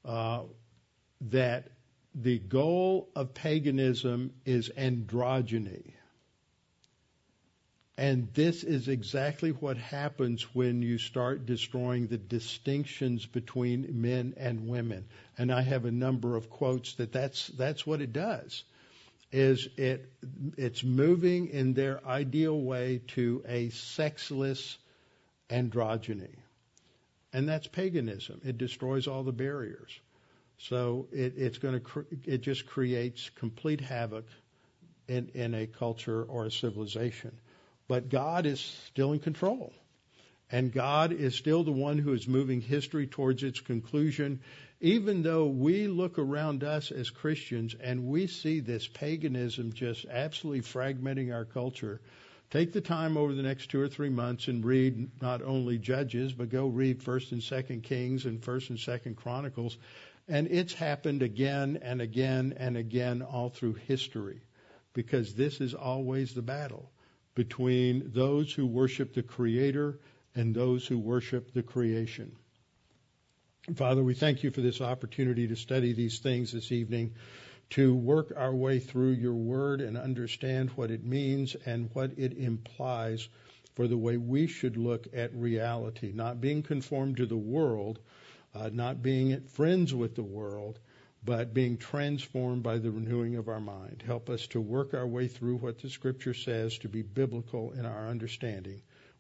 uh, 0.04 0.42
that 1.22 1.68
the 2.14 2.38
goal 2.38 3.08
of 3.14 3.34
paganism 3.34 4.32
is 4.44 4.70
androgyny. 4.70 5.92
And 7.98 8.28
this 8.34 8.62
is 8.62 8.88
exactly 8.88 9.50
what 9.50 9.78
happens 9.78 10.54
when 10.54 10.82
you 10.82 10.98
start 10.98 11.46
destroying 11.46 12.08
the 12.08 12.18
distinctions 12.18 13.24
between 13.24 14.02
men 14.02 14.34
and 14.36 14.68
women. 14.68 15.06
And 15.38 15.50
I 15.50 15.62
have 15.62 15.86
a 15.86 15.90
number 15.90 16.36
of 16.36 16.50
quotes 16.50 16.94
that 16.94 17.12
that's, 17.12 17.48
that's 17.48 17.86
what 17.86 18.02
it 18.02 18.12
does 18.12 18.64
is 19.32 19.68
it 19.76 20.10
it's 20.56 20.84
moving 20.84 21.48
in 21.48 21.74
their 21.74 22.04
ideal 22.06 22.60
way 22.60 23.00
to 23.08 23.42
a 23.48 23.70
sexless 23.70 24.78
androgyny. 25.50 26.36
and 27.32 27.48
that's 27.48 27.66
paganism. 27.66 28.40
It 28.44 28.58
destroys 28.58 29.06
all 29.06 29.22
the 29.24 29.32
barriers. 29.32 29.90
So 30.58 31.08
it, 31.12 31.34
it's 31.36 31.58
going 31.58 31.74
to 31.74 31.80
cre- 31.80 32.08
it 32.24 32.38
just 32.38 32.66
creates 32.66 33.30
complete 33.30 33.80
havoc 33.80 34.26
in, 35.08 35.28
in 35.34 35.54
a 35.54 35.66
culture 35.66 36.22
or 36.22 36.46
a 36.46 36.50
civilization. 36.50 37.38
But 37.88 38.08
God 38.08 38.46
is 38.46 38.60
still 38.60 39.12
in 39.12 39.20
control. 39.20 39.72
And 40.50 40.72
God 40.72 41.12
is 41.12 41.34
still 41.34 41.64
the 41.64 41.72
one 41.72 41.98
who 41.98 42.12
is 42.12 42.28
moving 42.28 42.60
history 42.60 43.06
towards 43.06 43.42
its 43.42 43.60
conclusion, 43.60 44.40
even 44.80 45.22
though 45.22 45.46
we 45.46 45.88
look 45.88 46.18
around 46.18 46.62
us 46.62 46.92
as 46.92 47.10
Christians 47.10 47.74
and 47.80 48.06
we 48.06 48.28
see 48.28 48.60
this 48.60 48.86
paganism 48.86 49.72
just 49.72 50.06
absolutely 50.06 50.60
fragmenting 50.60 51.34
our 51.34 51.44
culture. 51.44 52.00
Take 52.50 52.72
the 52.72 52.80
time 52.80 53.16
over 53.16 53.34
the 53.34 53.42
next 53.42 53.70
two 53.70 53.80
or 53.80 53.88
three 53.88 54.08
months 54.08 54.46
and 54.46 54.64
read 54.64 55.20
not 55.20 55.42
only 55.42 55.78
Judges, 55.78 56.32
but 56.32 56.48
go 56.48 56.68
read 56.68 57.02
First 57.02 57.32
and 57.32 57.42
Second 57.42 57.82
Kings 57.82 58.24
and 58.24 58.42
First 58.42 58.70
and 58.70 58.78
Second 58.78 59.16
Chronicles. 59.16 59.76
And 60.28 60.46
it's 60.48 60.72
happened 60.72 61.22
again 61.22 61.80
and 61.82 62.00
again 62.00 62.54
and 62.56 62.76
again 62.76 63.22
all 63.22 63.48
through 63.48 63.74
history 63.74 64.42
because 64.92 65.34
this 65.34 65.60
is 65.60 65.74
always 65.74 66.34
the 66.34 66.42
battle 66.42 66.90
between 67.34 68.12
those 68.12 68.52
who 68.52 68.66
worship 68.66 69.12
the 69.12 69.22
Creator 69.22 69.98
and 70.36 70.54
those 70.54 70.86
who 70.86 70.98
worship 70.98 71.52
the 71.52 71.62
creation. 71.62 72.36
Father, 73.74 74.04
we 74.04 74.14
thank 74.14 74.44
you 74.44 74.52
for 74.52 74.60
this 74.60 74.80
opportunity 74.80 75.48
to 75.48 75.56
study 75.56 75.92
these 75.92 76.20
things 76.20 76.52
this 76.52 76.70
evening, 76.70 77.14
to 77.70 77.92
work 77.92 78.32
our 78.36 78.54
way 78.54 78.78
through 78.78 79.10
your 79.10 79.34
word 79.34 79.80
and 79.80 79.96
understand 79.96 80.70
what 80.70 80.92
it 80.92 81.02
means 81.02 81.56
and 81.66 81.90
what 81.94 82.12
it 82.16 82.38
implies 82.38 83.28
for 83.74 83.88
the 83.88 83.96
way 83.96 84.16
we 84.16 84.46
should 84.46 84.76
look 84.76 85.08
at 85.12 85.34
reality, 85.34 86.12
not 86.14 86.40
being 86.40 86.62
conformed 86.62 87.16
to 87.16 87.26
the 87.26 87.36
world, 87.36 87.98
uh, 88.54 88.70
not 88.72 89.02
being 89.02 89.40
friends 89.40 89.92
with 89.92 90.14
the 90.14 90.22
world, 90.22 90.78
but 91.24 91.52
being 91.52 91.76
transformed 91.76 92.62
by 92.62 92.78
the 92.78 92.90
renewing 92.90 93.34
of 93.34 93.48
our 93.48 93.60
mind. 93.60 94.02
Help 94.06 94.30
us 94.30 94.46
to 94.46 94.60
work 94.60 94.94
our 94.94 95.06
way 95.06 95.26
through 95.26 95.56
what 95.56 95.80
the 95.80 95.90
Scripture 95.90 96.34
says 96.34 96.78
to 96.78 96.88
be 96.88 97.02
biblical 97.02 97.72
in 97.72 97.84
our 97.84 98.08
understanding. 98.08 98.80